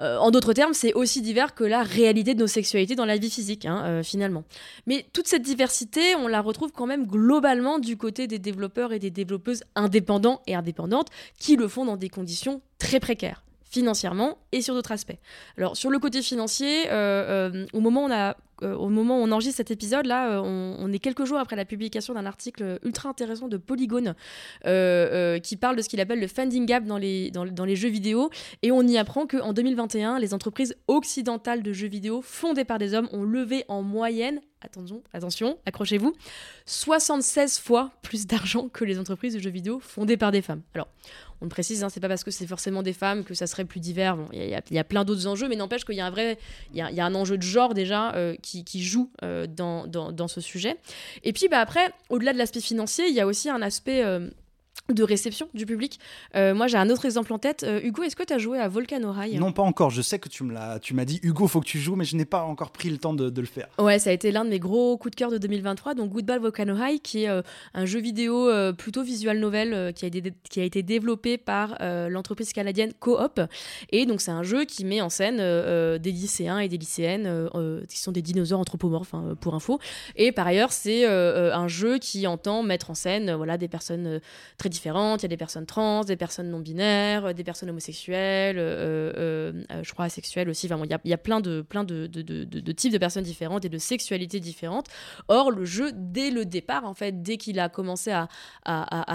Euh, 0.00 0.16
en 0.16 0.30
d'autres 0.30 0.54
termes, 0.54 0.72
c'est 0.72 0.94
aussi 0.94 1.20
divers 1.20 1.54
que 1.54 1.64
la 1.64 1.82
réalité 1.82 2.34
de 2.34 2.40
nos 2.40 2.46
sexualités 2.46 2.96
dans 2.96 3.04
la 3.04 3.18
vie 3.18 3.30
physique, 3.30 3.66
hein, 3.66 4.02
finalement. 4.02 4.42
Mais 4.86 5.06
toute 5.12 5.28
cette 5.28 5.42
diversité, 5.42 6.16
on 6.16 6.26
la 6.26 6.40
retrouve 6.40 6.72
quand 6.72 6.86
même 6.86 7.06
globalement 7.06 7.78
du 7.78 7.96
côté 7.96 8.26
des 8.26 8.38
développeurs 8.38 8.92
et 8.92 8.98
des 8.98 9.10
développeuses 9.10 9.62
indépendants 9.76 10.40
et 10.46 10.54
indépendantes 10.54 11.08
qui 11.38 11.56
le 11.56 11.68
font 11.68 11.84
dans 11.84 11.98
des 11.98 12.08
conditions 12.08 12.62
très 12.78 12.98
précaires 12.98 13.44
financièrement 13.72 14.38
et 14.52 14.60
sur 14.60 14.74
d'autres 14.74 14.92
aspects. 14.92 15.16
Alors 15.56 15.76
sur 15.76 15.90
le 15.90 15.98
côté 15.98 16.20
financier, 16.20 16.90
euh, 16.90 17.50
euh, 17.52 17.66
au 17.72 17.80
moment 17.80 18.04
où 18.04 18.08
on 18.08 18.12
a 18.12 18.36
euh, 18.62 18.76
au 18.76 18.90
moment 18.90 19.18
où 19.18 19.22
on 19.22 19.32
enregistre 19.32 19.56
cet 19.56 19.72
épisode, 19.72 20.06
là, 20.06 20.40
on, 20.40 20.92
est 20.92 21.00
quelques 21.00 21.24
jours 21.24 21.38
après 21.38 21.56
la 21.56 21.64
publication 21.64 22.14
d'un 22.14 22.26
article 22.26 22.78
ultra 22.84 23.08
intéressant 23.08 23.48
de 23.48 23.56
Polygon 23.56 24.14
qui 24.62 25.56
parle 25.56 25.74
de 25.74 25.82
ce 25.82 25.88
qu'il 25.88 25.98
appelle 25.98 26.20
le 26.20 26.28
funding 26.28 26.64
gap 26.64 26.84
dans 26.84 26.98
les, 26.98 27.32
dans, 27.32 27.44
dans 27.44 27.64
les 27.64 27.74
jeux 27.74 27.88
vidéo. 27.88 28.30
Et 28.62 28.70
on 28.70 28.82
y 28.82 28.98
apprend 28.98 29.26
qu'en 29.26 29.52
2021, 29.52 30.20
les 30.20 30.32
entreprises 30.32 30.76
occidentales 30.86 31.64
de 31.64 31.72
jeux 31.72 31.88
vidéo 31.88 32.22
fondées 32.22 32.64
par 32.64 32.78
des 32.78 32.94
hommes 32.94 33.08
ont 33.10 33.24
levé 33.24 33.64
en 33.66 33.82
moyenne 33.82 34.40
attention, 34.64 35.02
attention, 35.12 35.58
accrochez-vous, 35.66 36.14
76 36.66 37.58
fois 37.58 37.90
plus 38.02 38.26
d'argent 38.26 38.68
que 38.68 38.84
les 38.84 38.98
entreprises 38.98 39.34
de 39.34 39.40
jeux 39.40 39.50
vidéo 39.50 39.80
fondées 39.80 40.16
par 40.16 40.30
des 40.30 40.42
femmes. 40.42 40.62
Alors, 40.74 40.88
on 41.42 41.48
précise, 41.48 41.82
hein, 41.82 41.88
c'est 41.88 42.00
pas 42.00 42.08
parce 42.08 42.22
que 42.22 42.30
c'est 42.30 42.46
forcément 42.46 42.82
des 42.82 42.92
femmes 42.92 43.24
que 43.24 43.34
ça 43.34 43.48
serait 43.48 43.64
plus 43.64 43.80
divers. 43.80 44.16
Il 44.32 44.62
y, 44.70 44.78
a 44.78 44.84
plein 44.84 45.04
d'autres 45.04 45.26
enjeux, 45.26 45.48
mais 45.48 45.56
n'empêche 45.56 45.84
qu'il 45.84 45.96
y 45.96 46.00
a 46.00 46.06
un 46.06 46.10
vrai, 46.10 46.38
il 46.72 46.78
y, 46.78 47.00
a, 47.00 47.04
un 47.04 47.14
enjeu 47.16 47.36
de 47.36 47.42
genre 47.42 47.74
déjà 47.74 48.14
euh, 48.14 48.36
qui, 48.40 48.82
joue 48.82 49.10
euh, 49.24 49.48
dans, 49.48 49.86
dans, 49.88 50.28
ce 50.28 50.40
sujet. 50.40 50.76
Et 51.24 51.32
puis 51.32 51.48
bah, 51.48 51.58
après, 51.58 51.90
au-delà 52.10 52.32
de 52.32 52.38
l'aspect 52.38 52.60
financier, 52.60 53.06
il 53.08 53.14
y 53.14 53.20
a 53.20 53.26
aussi 53.26 53.50
un 53.50 53.60
aspect 53.60 54.04
euh, 54.04 54.30
de 54.92 55.04
réception 55.04 55.48
du 55.54 55.64
public. 55.64 55.98
Euh, 56.34 56.54
moi, 56.54 56.66
j'ai 56.66 56.76
un 56.76 56.90
autre 56.90 57.04
exemple 57.04 57.32
en 57.32 57.38
tête. 57.38 57.62
Euh, 57.62 57.80
Hugo, 57.82 58.02
est-ce 58.02 58.16
que 58.16 58.24
tu 58.24 58.32
as 58.32 58.38
joué 58.38 58.58
à 58.58 58.68
Volcano 58.68 59.12
High 59.16 59.38
Non, 59.38 59.52
pas 59.52 59.62
encore. 59.62 59.90
Je 59.90 60.02
sais 60.02 60.18
que 60.18 60.28
tu 60.28 60.42
me 60.44 60.52
l'as, 60.52 60.80
tu 60.80 60.92
m'as 60.92 61.04
dit 61.04 61.20
Hugo, 61.22 61.46
faut 61.46 61.60
que 61.60 61.66
tu 61.66 61.78
joues, 61.78 61.94
mais 61.94 62.04
je 62.04 62.16
n'ai 62.16 62.24
pas 62.24 62.42
encore 62.42 62.72
pris 62.72 62.90
le 62.90 62.98
temps 62.98 63.14
de, 63.14 63.40
le 63.40 63.46
faire. 63.46 63.68
Ouais, 63.78 63.98
ça 63.98 64.10
a 64.10 64.12
été 64.12 64.30
l'un 64.32 64.44
de 64.44 64.50
mes 64.50 64.58
gros 64.58 64.96
coups 64.98 65.12
de 65.12 65.16
cœur 65.16 65.30
de 65.30 65.38
2023. 65.38 65.94
Donc, 65.94 66.10
Goodball 66.10 66.40
Volcano 66.40 66.76
High, 66.76 67.00
qui 67.00 67.24
est 67.24 67.28
euh, 67.28 67.42
un 67.74 67.86
jeu 67.86 68.00
vidéo 68.00 68.50
plutôt 68.76 69.02
visual 69.02 69.38
novel 69.38 69.92
qui 69.94 70.04
a, 70.04 70.08
été, 70.08 70.32
qui, 70.50 70.60
a 70.60 70.64
été, 70.64 70.82
développé 70.82 71.38
par 71.38 71.76
l'entreprise 71.80 72.52
canadienne 72.52 72.92
Coop. 72.98 73.40
Et 73.90 74.04
donc, 74.04 74.20
c'est 74.20 74.30
un 74.30 74.42
jeu 74.42 74.64
qui 74.64 74.84
met 74.84 75.00
en 75.00 75.08
scène 75.08 75.36
des 75.98 76.10
lycéens 76.10 76.58
et 76.58 76.68
des 76.68 76.78
lycéennes 76.78 77.48
qui 77.88 77.98
sont 77.98 78.12
des 78.12 78.22
dinosaures 78.22 78.60
anthropomorphes, 78.60 79.14
hein, 79.14 79.36
pour 79.40 79.54
info. 79.54 79.78
Et 80.16 80.32
par 80.32 80.46
ailleurs, 80.46 80.72
c'est 80.72 81.06
un 81.06 81.68
jeu 81.68 81.98
qui 81.98 82.26
entend 82.26 82.62
mettre 82.62 82.90
en 82.90 82.94
scène 82.94 83.32
voilà, 83.32 83.56
des 83.58 83.68
personnes 83.68 84.20
très 84.62 84.68
différentes. 84.68 85.22
Il 85.22 85.24
y 85.24 85.26
a 85.26 85.28
des 85.28 85.36
personnes 85.36 85.66
trans, 85.66 86.04
des 86.04 86.16
personnes 86.16 86.48
non 86.48 86.60
binaires, 86.60 87.26
euh, 87.26 87.32
des 87.32 87.42
personnes 87.42 87.68
homosexuelles, 87.68 88.58
euh, 88.60 89.12
euh, 89.16 89.82
je 89.82 89.92
crois 89.92 90.04
asexuelles 90.04 90.48
aussi. 90.48 90.72
Enfin, 90.72 90.80
il, 90.84 91.10
y 91.10 91.12
a, 91.12 91.18
plein, 91.18 91.40
de, 91.40 91.62
plein 91.62 91.82
de, 91.82 92.06
types 92.72 92.92
de 92.92 92.98
personnes 92.98 93.24
différentes 93.24 93.64
et 93.64 93.68
de 93.68 93.78
sexualités 93.78 94.38
différentes. 94.38 94.86
Or, 95.26 95.50
le 95.50 95.64
jeu, 95.64 95.90
dès 95.92 96.30
le 96.30 96.44
départ, 96.44 96.84
en 96.84 96.94
fait, 96.94 97.22
dès 97.22 97.38
qu'il 97.38 97.58
a 97.58 97.68
commencé 97.68 98.12
à, 98.12 98.28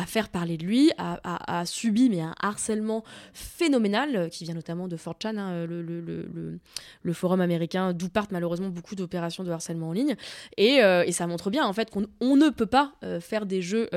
faire 0.06 0.28
parler 0.30 0.58
de 0.58 0.66
lui, 0.66 0.92
a, 0.98 1.64
subi 1.66 2.10
mais 2.10 2.22
un 2.22 2.36
harcèlement 2.42 3.04
phénoménal 3.34 4.30
qui 4.30 4.44
vient 4.44 4.54
notamment 4.54 4.88
de 4.90 4.98
4chan, 4.98 5.38
hein, 5.38 5.66
le, 5.66 7.14
forum 7.14 7.40
américain, 7.40 7.94
d'où 7.94 8.10
partent 8.10 8.32
malheureusement 8.32 8.70
beaucoup 8.70 8.96
d'opérations 8.96 9.46
de 9.46 9.52
harcèlement 9.52 9.90
en 9.90 9.94
ligne. 9.94 10.16
Et, 10.58 10.82
ça 11.12 11.26
montre 11.26 11.50
bien 11.50 11.66
en 11.66 11.74
fait 11.74 11.90
qu'on 11.90 12.06
on 12.20 12.36
ne 12.36 12.50
peut 12.50 12.66
pas 12.66 12.94
faire 13.22 13.46
des 13.46 13.62
jeux 13.62 13.90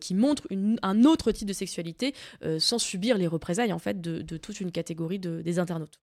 qui 0.00 0.14
montrent 0.14 0.46
une 0.50 0.57
un 0.82 1.04
autre 1.04 1.32
type 1.32 1.48
de 1.48 1.52
sexualité 1.52 2.14
euh, 2.44 2.58
sans 2.58 2.78
subir 2.78 3.18
les 3.18 3.26
représailles 3.26 3.72
en 3.72 3.78
fait 3.78 4.00
de, 4.00 4.36
toute 4.36 4.60
une 4.60 4.70
catégorie 4.70 5.18
des 5.18 5.58
internautes. 5.58 6.00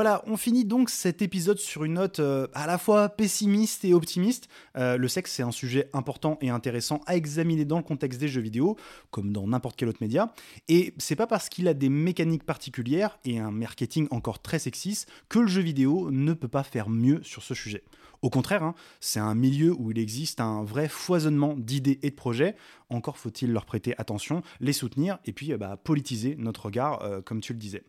Voilà, 0.00 0.22
on 0.28 0.36
finit 0.36 0.64
donc 0.64 0.90
cet 0.90 1.22
épisode 1.22 1.58
sur 1.58 1.82
une 1.82 1.94
note 1.94 2.20
euh, 2.20 2.46
à 2.54 2.68
la 2.68 2.78
fois 2.78 3.08
pessimiste 3.08 3.84
et 3.84 3.94
optimiste. 3.94 4.48
Euh, 4.76 4.96
le 4.96 5.08
sexe, 5.08 5.32
c'est 5.32 5.42
un 5.42 5.50
sujet 5.50 5.90
important 5.92 6.38
et 6.40 6.50
intéressant 6.50 7.00
à 7.06 7.16
examiner 7.16 7.64
dans 7.64 7.78
le 7.78 7.82
contexte 7.82 8.20
des 8.20 8.28
jeux 8.28 8.40
vidéo, 8.40 8.76
comme 9.10 9.32
dans 9.32 9.48
n'importe 9.48 9.74
quel 9.74 9.88
autre 9.88 9.98
média. 10.00 10.32
Et 10.68 10.94
c'est 10.98 11.16
pas 11.16 11.26
parce 11.26 11.48
qu'il 11.48 11.66
a 11.66 11.74
des 11.74 11.88
mécaniques 11.88 12.44
particulières 12.44 13.18
et 13.24 13.40
un 13.40 13.50
marketing 13.50 14.06
encore 14.12 14.40
très 14.40 14.60
sexiste 14.60 15.10
que 15.28 15.40
le 15.40 15.48
jeu 15.48 15.62
vidéo 15.62 16.12
ne 16.12 16.32
peut 16.32 16.46
pas 16.46 16.62
faire 16.62 16.88
mieux 16.90 17.20
sur 17.24 17.42
ce 17.42 17.54
sujet. 17.54 17.82
Au 18.22 18.30
contraire, 18.30 18.62
hein, 18.62 18.74
c'est 19.00 19.20
un 19.20 19.34
milieu 19.34 19.72
où 19.72 19.90
il 19.90 19.98
existe 19.98 20.40
un 20.40 20.64
vrai 20.64 20.88
foisonnement 20.88 21.54
d'idées 21.56 22.00
et 22.02 22.10
de 22.10 22.16
projets. 22.16 22.56
Encore 22.90 23.18
faut-il 23.18 23.52
leur 23.52 23.64
prêter 23.64 23.94
attention, 23.98 24.42
les 24.60 24.72
soutenir 24.72 25.18
et 25.24 25.32
puis 25.32 25.54
bah, 25.56 25.76
politiser 25.76 26.34
notre 26.36 26.66
regard, 26.66 27.22
comme 27.24 27.40
tu 27.40 27.52
le 27.52 27.58
disais. 27.58 27.84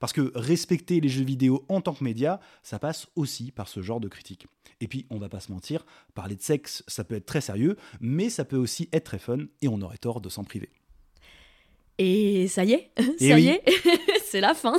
Parce 0.00 0.12
que 0.12 0.32
respecter 0.34 1.00
les 1.00 1.08
jeux 1.08 1.24
vidéo 1.24 1.64
en 1.68 1.80
tant 1.80 1.94
que 1.94 2.04
média, 2.04 2.40
ça 2.62 2.78
passe 2.78 3.08
aussi 3.16 3.50
par 3.50 3.68
ce 3.68 3.82
genre 3.82 4.00
de 4.00 4.08
critique. 4.08 4.46
Et 4.80 4.88
puis, 4.88 5.06
on 5.10 5.18
va 5.18 5.28
pas 5.28 5.40
se 5.40 5.52
mentir, 5.52 5.84
parler 6.14 6.36
de 6.36 6.42
sexe, 6.42 6.82
ça 6.88 7.04
peut 7.04 7.14
être 7.14 7.26
très 7.26 7.40
sérieux, 7.40 7.76
mais 8.00 8.30
ça 8.30 8.44
peut 8.44 8.56
aussi 8.56 8.88
être 8.92 9.04
très 9.04 9.18
fun, 9.18 9.38
et 9.62 9.68
on 9.68 9.80
aurait 9.82 9.98
tort 9.98 10.20
de 10.20 10.28
s'en 10.28 10.44
priver. 10.44 10.70
Et 11.98 12.48
ça 12.48 12.64
y 12.64 12.72
est, 12.72 12.90
Et 13.20 13.28
ça 13.28 13.34
oui. 13.36 13.42
y 13.44 13.48
est, 13.50 13.62
c'est 14.26 14.40
la 14.40 14.52
fin. 14.54 14.74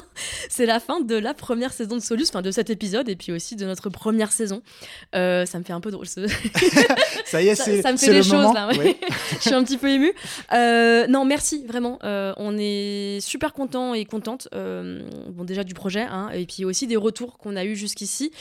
C'est 0.49 0.65
la 0.65 0.81
fin 0.81 0.99
de 0.99 1.15
la 1.15 1.33
première 1.33 1.71
saison 1.71 1.95
de 1.95 2.01
Solus, 2.01 2.25
enfin 2.27 2.41
de 2.41 2.51
cet 2.51 2.69
épisode 2.69 3.07
et 3.07 3.15
puis 3.15 3.31
aussi 3.31 3.55
de 3.55 3.65
notre 3.65 3.89
première 3.89 4.33
saison. 4.33 4.61
Euh, 5.15 5.45
ça 5.45 5.57
me 5.59 5.63
fait 5.63 5.71
un 5.71 5.79
peu 5.79 5.91
drôle. 5.91 6.07
ce- 6.07 6.27
Ça 7.25 7.41
y 7.41 7.47
est, 7.47 7.55
ça, 7.55 7.63
c'est 7.63 7.81
ça 7.81 7.91
me 7.93 7.97
fait 7.97 8.07
des 8.07 8.17
le 8.17 8.21
choses 8.23 8.33
moment. 8.33 8.53
là. 8.53 8.67
ouais. 8.67 8.77
Ouais. 8.77 8.97
Je 9.37 9.39
suis 9.39 9.53
un 9.53 9.63
petit 9.63 9.77
peu 9.77 9.89
émue. 9.89 10.13
Euh, 10.53 11.07
non, 11.07 11.23
merci 11.25 11.63
vraiment. 11.65 11.99
Euh, 12.03 12.33
on 12.37 12.55
est 12.59 13.19
super 13.21 13.53
content 13.53 13.93
et 13.93 14.03
contente. 14.05 14.47
euh, 14.53 15.01
bon, 15.29 15.43
déjà 15.45 15.63
du 15.63 15.73
projet, 15.73 16.01
hein, 16.01 16.29
et 16.33 16.45
puis 16.45 16.65
aussi 16.65 16.85
des 16.85 16.97
retours 16.97 17.37
qu'on 17.37 17.55
a 17.55 17.63
eu 17.65 17.75
jusqu'ici. 17.75 18.31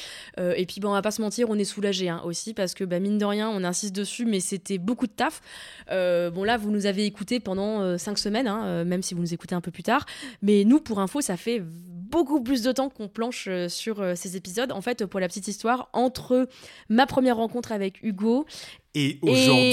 Et 0.57 0.67
puis 0.67 0.81
bon, 0.81 0.89
on 0.89 0.93
va 0.93 1.03
pas 1.03 1.11
se 1.13 1.23
mentir, 1.23 1.49
on 1.49 1.59
est 1.59 1.65
soulagé 1.65 2.09
hein, 2.09 2.21
aussi 2.25 2.55
parce 2.55 2.75
que 2.75 2.83
bah, 2.85 2.99
mine 2.99 3.19
de 3.19 3.25
rien, 3.25 3.49
on 3.51 3.63
insiste 3.65 3.95
dessus, 3.95 4.25
mais 4.27 4.41
c'était 4.41 4.79
beaucoup 4.79 5.07
de 5.07 5.13
taf. 5.13 5.41
Bon 5.89 6.43
là, 6.45 6.57
vous 6.57 6.71
nous 6.73 6.87
avez 6.87 7.05
écouté 7.07 7.39
pendant 7.41 7.97
cinq 7.99 8.19
semaines, 8.19 8.49
hein, 8.49 8.63
euh, 8.65 8.85
même 8.85 9.03
si 9.03 9.15
vous 9.15 9.21
nous 9.21 9.35
écoutez 9.35 9.55
un 9.55 9.61
peu 9.61 9.71
plus 9.71 9.83
tard. 9.83 10.07
Mais 10.43 10.65
nous, 10.65 10.81
pour 10.81 11.01
info, 11.01 11.21
ça 11.21 11.37
fait 11.37 11.63
beaucoup 12.15 12.41
plus 12.41 12.63
de 12.63 12.71
temps 12.71 12.91
qu'on 12.91 13.09
planche 13.09 13.47
euh, 13.49 13.69
sur 13.69 14.01
euh, 14.01 14.15
ces 14.15 14.37
épisodes. 14.37 14.71
En 14.71 14.81
fait, 14.81 15.05
pour 15.07 15.19
la 15.19 15.27
petite 15.27 15.49
histoire, 15.49 15.89
entre 15.93 16.49
ma 16.89 17.07
première 17.07 17.37
rencontre 17.37 17.73
avec 17.73 18.01
Hugo 18.03 18.47
Et 18.95 19.19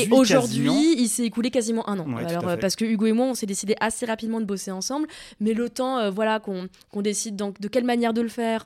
aujourd'hui, 0.10 0.96
il 0.98 1.08
s'est 1.08 1.26
écoulé 1.26 1.52
quasiment 1.52 1.88
un 1.88 2.00
an. 2.00 2.12
Ouais, 2.12 2.26
Alors, 2.26 2.58
parce 2.58 2.76
que 2.76 2.84
Hugo 2.84 3.06
et 3.06 3.12
moi, 3.12 3.28
on 3.28 3.36
s'est 3.36 3.46
décidé 3.46 3.76
assez 3.80 4.08
rapidement 4.08 4.40
de 4.40 4.46
bosser 4.46 4.72
ensemble, 4.72 5.08
mais 5.40 5.54
le 5.54 5.70
temps, 5.70 6.00
euh, 6.00 6.10
voilà, 6.10 6.40
qu'on 6.40 6.68
qu'on 6.90 7.04
décide 7.04 7.36
donc 7.36 7.62
de 7.62 7.68
quelle 7.68 7.86
manière 7.86 8.14
de 8.14 8.22
le 8.22 8.30
faire. 8.30 8.66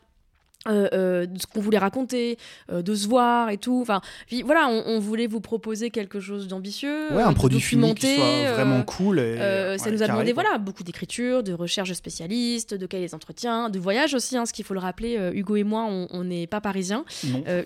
Euh, 0.68 0.88
euh, 0.94 1.26
de 1.28 1.40
ce 1.40 1.46
qu'on 1.46 1.62
voulait 1.62 1.78
raconter, 1.78 2.38
euh, 2.72 2.82
de 2.82 2.96
se 2.96 3.08
voir 3.08 3.50
et 3.52 3.58
tout. 3.58 3.80
Enfin, 3.82 4.02
puis 4.26 4.42
voilà, 4.42 4.68
on, 4.68 4.84
on 4.88 5.00
voulait 5.00 5.28
vous 5.28 5.40
proposer 5.40 5.92
quelque 5.92 6.20
chose 6.20 6.48
d'ambitieux, 6.48 7.14
Ouais, 7.14 7.22
un 7.22 7.34
produit 7.34 7.62
fini 7.62 7.94
qui 7.94 8.16
soit 8.16 8.54
vraiment 8.54 8.82
cool. 8.82 9.20
Et, 9.20 9.78
ça 9.78 9.92
nous 9.92 10.02
a 10.02 10.08
demandé 10.08 10.34
voilà 10.34 10.58
beaucoup 10.58 10.84
d'écriture, 10.84 11.44
de 11.44 11.54
recherche 11.54 11.90
de 11.90 11.94
spécialistes, 11.94 12.74
de 12.74 12.86
cahiers 12.88 13.10
d'entretien, 13.10 13.70
de 13.70 13.78
voyage 13.78 14.16
aussi. 14.16 14.38
Hein, 14.38 14.46
ce 14.48 14.54
qu'il 14.54 14.66
faut 14.66 14.74
le 14.74 14.80
rappeler, 14.80 15.20
Hugo 15.34 15.56
et 15.56 15.64
moi, 15.64 15.86
on- 15.86 16.26
n'est 16.26 16.48
pas 16.48 16.60
parisiens. 16.62 17.06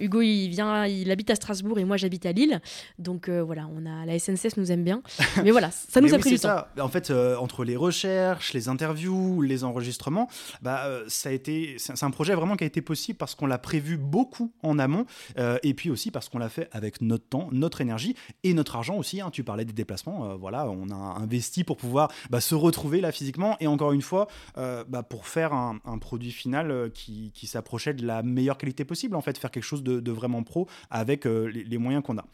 Hugo, 0.02 0.22
il 0.22 0.50
vient, 0.50 0.86
il 0.86 1.10
habite 1.12 1.30
à 1.30 1.36
Strasbourg 1.36 1.80
et 1.80 1.86
moi 1.86 1.96
j'habite 1.96 2.26
à 2.26 2.34
Lille. 2.34 2.60
Donc 2.98 3.30
voilà, 3.30 3.68
on 3.74 3.86
a 3.86 4.06
la 4.06 4.20
SNCF 4.20 4.58
nous 4.58 4.72
aime 4.74 4.84
bien. 4.84 5.02
Mais 5.44 5.52
voilà, 5.52 5.72
ça 5.72 6.02
nous 6.02 6.10
a 6.14 6.18
oui, 6.18 6.20
pris 6.20 6.30
du 6.32 6.36
temps. 6.40 6.50
ça. 6.50 6.70
En 6.82 6.90
fait, 6.90 7.12
entre 7.12 7.64
les 7.64 7.78
recherches, 7.78 8.52
les 8.52 8.68
interviews, 8.68 9.42
les 9.42 9.64
enregistrements, 9.64 10.28
bah, 10.62 10.84
ça 11.08 11.30
a 11.30 11.32
été, 11.32 11.76
c'est 11.78 12.04
un 12.04 12.12
projet 12.12 12.36
vraiment 12.36 12.58
qui 12.58 12.66
a 12.66 12.68
été 12.68 12.82
possible 12.90 13.20
parce 13.20 13.36
qu'on 13.36 13.46
l'a 13.46 13.60
prévu 13.60 13.98
beaucoup 13.98 14.52
en 14.64 14.80
amont, 14.80 15.06
euh, 15.38 15.60
et 15.62 15.76
puis 15.76 15.92
aussi 15.92 16.10
parce 16.10 16.28
qu'on 16.28 16.40
l'a 16.40 16.50
fait 16.50 16.68
avec 16.72 17.02
notre 17.02 17.28
temps, 17.28 17.48
notre 17.52 17.82
énergie 17.82 18.16
et 18.44 18.56
notre 18.56 18.76
argent 18.76 18.96
aussi. 18.96 19.22
hein. 19.22 19.30
Tu 19.30 19.44
parlais 19.44 19.64
des 19.64 19.74
déplacements, 19.74 20.26
euh, 20.26 20.36
voilà, 20.36 20.68
on 20.68 20.90
a 20.90 20.96
investi 20.96 21.64
pour 21.64 21.78
pouvoir 21.78 22.12
bah, 22.32 22.42
se 22.42 22.56
retrouver 22.56 23.00
là 23.00 23.12
physiquement, 23.12 23.58
et 23.60 23.68
encore 23.68 23.92
une 23.92 24.02
fois, 24.02 24.28
euh, 24.58 24.84
bah, 24.88 25.04
pour 25.04 25.28
faire 25.28 25.54
un, 25.54 25.78
produit 26.02 26.32
final 26.32 26.92
qui, 26.94 27.32
s'approchait 27.46 27.94
de 27.94 28.06
la 28.06 28.24
meilleure 28.24 28.58
qualité 28.58 28.86
possible, 28.86 29.16
en 29.16 29.22
fait, 29.22 29.38
faire 29.38 29.52
quelque 29.52 29.64
chose 29.64 29.84
de, 29.84 30.12
vraiment 30.12 30.42
pro 30.42 30.68
avec 30.90 31.26
les, 31.26 31.64
les 31.64 31.78
moyens 31.78 32.04
qu'on 32.04 32.18
a. 32.18 32.26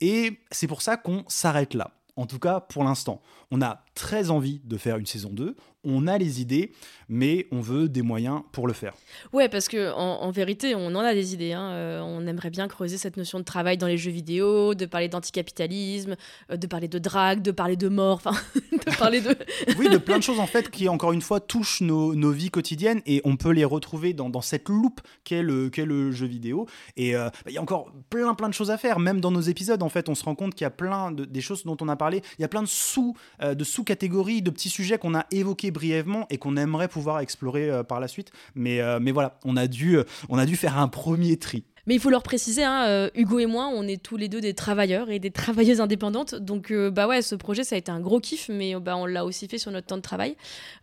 Et 0.00 0.40
c'est 0.50 0.66
pour 0.66 0.80
ça 0.80 0.96
qu'on 0.96 1.24
s'arrête 1.28 1.74
là. 1.74 1.92
En 2.18 2.26
tout 2.26 2.40
cas, 2.40 2.58
pour 2.58 2.82
l'instant, 2.82 3.22
on 3.52 3.62
a 3.62 3.84
très 3.94 4.30
envie 4.30 4.60
de 4.64 4.76
faire 4.76 4.96
une 4.96 5.06
saison 5.06 5.30
2, 5.30 5.54
on 5.84 6.06
a 6.06 6.18
les 6.18 6.40
idées, 6.40 6.72
mais 7.08 7.46
on 7.52 7.60
veut 7.60 7.88
des 7.88 8.02
moyens 8.02 8.42
pour 8.52 8.66
le 8.66 8.72
faire. 8.72 8.94
Ouais, 9.32 9.48
parce 9.48 9.68
que 9.68 9.92
en, 9.92 10.22
en 10.22 10.30
vérité, 10.30 10.74
on 10.74 10.86
en 10.88 11.00
a 11.00 11.14
des 11.14 11.34
idées. 11.34 11.52
hein. 11.52 11.70
Euh, 11.70 12.00
on 12.00 12.26
aimerait 12.26 12.50
bien 12.50 12.66
creuser 12.68 12.98
cette 12.98 13.16
notion 13.16 13.38
de 13.38 13.44
travail 13.44 13.78
dans 13.78 13.86
les 13.86 13.96
jeux 13.96 14.10
vidéo, 14.10 14.74
de 14.74 14.86
parler 14.86 15.08
d'anticapitalisme, 15.08 16.16
euh, 16.50 16.56
de 16.56 16.66
parler 16.66 16.88
de 16.88 16.98
drague, 16.98 17.42
de 17.42 17.52
parler 17.52 17.76
de 17.76 17.88
mort, 17.88 18.16
enfin, 18.16 18.32
de 18.72 18.96
parler 18.96 19.20
de. 19.20 19.36
Oui, 19.78 19.88
de 19.88 19.98
plein 19.98 20.18
de 20.18 20.22
choses 20.22 20.40
en 20.40 20.46
fait 20.46 20.70
qui, 20.70 20.88
encore 20.88 21.12
une 21.12 21.22
fois, 21.22 21.38
touchent 21.40 21.80
nos, 21.80 22.14
nos 22.14 22.32
vies 22.32 22.50
quotidiennes 22.50 23.00
et 23.06 23.20
on 23.24 23.36
peut 23.36 23.50
les 23.52 23.64
retrouver 23.64 24.12
dans, 24.12 24.28
dans 24.28 24.40
cette 24.40 24.68
loupe 24.68 25.00
qu'est 25.24 25.42
le, 25.42 25.70
qu'est 25.70 25.84
le 25.86 26.10
jeu 26.10 26.26
vidéo. 26.26 26.66
Et 26.96 27.14
euh, 27.14 27.28
bah, 27.28 27.50
il 27.50 27.52
y 27.52 27.58
a 27.58 27.62
encore 27.62 27.92
plein, 28.10 28.34
plein 28.34 28.48
de 28.48 28.54
choses 28.54 28.70
à 28.70 28.78
faire, 28.78 28.98
même 28.98 29.20
dans 29.20 29.30
nos 29.30 29.40
épisodes. 29.40 29.82
En 29.82 29.88
fait, 29.88 30.08
on 30.08 30.14
se 30.16 30.24
rend 30.24 30.34
compte 30.34 30.54
qu'il 30.54 30.64
y 30.64 30.66
a 30.66 30.70
plein 30.70 31.12
de, 31.12 31.24
des 31.24 31.40
choses 31.40 31.64
dont 31.64 31.76
on 31.80 31.88
a 31.88 31.96
parlé. 31.96 32.22
Il 32.38 32.42
y 32.42 32.44
a 32.44 32.48
plein 32.48 32.62
de 32.62 32.68
sous, 32.68 33.14
de 33.40 33.64
sous-catégories, 33.64 34.42
de 34.42 34.50
petits 34.50 34.68
sujets 34.70 34.98
qu'on 34.98 35.14
a 35.14 35.26
évoqués 35.30 35.67
brièvement 35.70 36.26
et 36.30 36.38
qu'on 36.38 36.56
aimerait 36.56 36.88
pouvoir 36.88 37.20
explorer 37.20 37.70
euh, 37.70 37.82
par 37.82 38.00
la 38.00 38.08
suite. 38.08 38.30
Mais, 38.54 38.80
euh, 38.80 38.98
voilà, 39.12 39.38
euh, 39.44 40.04
on 40.28 40.38
a 40.38 40.46
dû 40.46 40.56
faire 40.56 40.78
un 40.78 40.88
premier 40.88 41.36
tri. 41.36 41.64
Mais 41.88 41.94
il 41.94 42.00
faut 42.00 42.10
leur 42.10 42.22
préciser, 42.22 42.64
hein, 42.64 42.84
euh, 42.86 43.08
Hugo 43.14 43.38
et 43.38 43.46
moi, 43.46 43.70
on 43.74 43.84
est 43.84 44.00
tous 44.02 44.18
les 44.18 44.28
deux 44.28 44.42
des 44.42 44.52
travailleurs 44.52 45.08
et 45.08 45.18
des 45.18 45.30
travailleuses 45.30 45.80
indépendantes. 45.80 46.34
Donc, 46.34 46.70
euh, 46.70 46.90
bah 46.90 47.08
ouais, 47.08 47.22
ce 47.22 47.34
projet, 47.34 47.64
ça 47.64 47.76
a 47.76 47.78
été 47.78 47.90
un 47.90 47.98
gros 47.98 48.20
kiff, 48.20 48.50
mais 48.50 48.74
euh, 48.74 48.78
bah, 48.78 48.98
on 48.98 49.06
l'a 49.06 49.24
aussi 49.24 49.48
fait 49.48 49.56
sur 49.56 49.70
notre 49.70 49.86
temps 49.86 49.96
de 49.96 50.02
travail. 50.02 50.36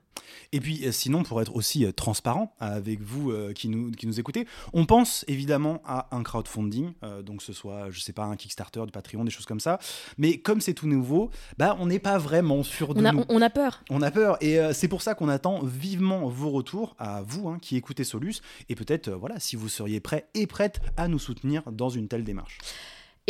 Et 0.52 0.60
puis 0.60 0.86
euh, 0.86 0.92
sinon, 0.92 1.22
pour 1.22 1.40
être 1.40 1.54
aussi 1.56 1.84
euh, 1.84 1.92
transparent 1.92 2.54
avec 2.60 3.00
vous 3.00 3.30
euh, 3.30 3.52
qui, 3.52 3.68
nous, 3.68 3.90
qui 3.90 4.06
nous 4.06 4.20
écoutez, 4.20 4.46
on 4.72 4.84
pense 4.86 5.24
évidemment 5.28 5.82
à 5.84 6.14
un 6.14 6.22
crowdfunding, 6.22 6.92
euh, 7.02 7.22
donc 7.22 7.42
ce 7.42 7.52
soit, 7.52 7.90
je 7.90 8.00
sais 8.00 8.12
pas, 8.12 8.24
un 8.24 8.36
Kickstarter, 8.36 8.82
du 8.84 8.92
Patreon, 8.92 9.24
des 9.24 9.30
choses 9.30 9.46
comme 9.46 9.60
ça. 9.60 9.78
Mais 10.18 10.38
comme 10.38 10.60
c'est 10.60 10.74
tout 10.74 10.86
nouveau, 10.86 11.30
bah, 11.58 11.76
on 11.80 11.86
n'est 11.86 11.98
pas 11.98 12.18
vraiment 12.18 12.62
sûr 12.62 12.94
de 12.94 13.00
On 13.00 13.04
a, 13.04 13.12
nous. 13.12 13.24
on- 13.28 13.40
a 13.42 13.50
peur. 13.50 13.82
On 13.90 14.02
a 14.02 14.10
peur 14.10 14.36
et 14.42 14.58
c'est 14.74 14.88
pour 14.88 15.00
ça 15.02 15.14
qu'on 15.14 15.28
attend 15.30 15.62
vivement 15.64 16.28
vos 16.28 16.50
retours 16.50 16.94
à 16.98 17.22
vous 17.22 17.48
hein, 17.48 17.58
qui 17.60 17.76
écoutez 17.76 18.04
Solus 18.04 18.34
et 18.68 18.74
peut-être 18.74 19.08
voilà 19.10 19.40
si 19.40 19.56
vous 19.56 19.68
seriez 19.70 19.98
prêts 20.00 20.26
et 20.34 20.46
prêtes 20.46 20.80
à 20.98 21.08
nous 21.08 21.18
soutenir 21.18 21.62
dans 21.72 21.88
une 21.88 22.06
telle 22.06 22.22
démarche. 22.24 22.58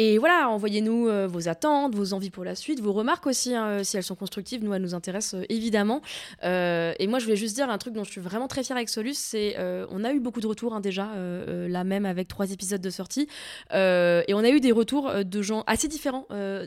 Et 0.03 0.17
voilà, 0.17 0.49
envoyez-nous 0.49 1.09
euh, 1.09 1.27
vos 1.27 1.51
attentes, 1.51 1.95
vos 1.95 2.15
envies 2.15 2.31
pour 2.31 2.43
la 2.43 2.55
suite, 2.55 2.81
vos 2.81 2.95
remarques 2.95 3.27
aussi, 3.27 3.55
hein, 3.55 3.67
euh, 3.67 3.85
si 3.85 3.99
elles 3.99 4.03
sont 4.03 4.15
constructives, 4.15 4.65
nous, 4.65 4.73
elles 4.73 4.81
nous 4.81 4.95
intéressent 4.95 5.43
euh, 5.43 5.45
évidemment. 5.51 6.01
Et 6.43 7.07
moi, 7.07 7.19
je 7.19 7.25
voulais 7.25 7.37
juste 7.37 7.55
dire 7.55 7.69
un 7.69 7.77
truc 7.77 7.93
dont 7.93 8.03
je 8.03 8.11
suis 8.11 8.21
vraiment 8.23 8.49
très 8.49 8.65
fière 8.65 8.79
avec 8.79 8.89
Solus, 8.89 9.13
c'est 9.13 9.57
on 9.91 10.03
a 10.05 10.13
eu 10.13 10.21
beaucoup 10.21 10.41
de 10.41 10.47
retours 10.47 10.75
hein, 10.75 10.81
déjà, 10.81 11.11
là 11.47 11.85
même 11.85 12.07
avec 12.07 12.29
trois 12.29 12.51
épisodes 12.51 12.81
de 12.81 12.91
sortie, 12.91 13.29
et 13.73 14.33
on 14.33 14.39
a 14.39 14.49
eu 14.49 14.61
des 14.61 14.73
retours 14.73 15.13
de 15.25 15.43
gens 15.43 15.65
assez 15.67 15.89
différents, 15.89 16.27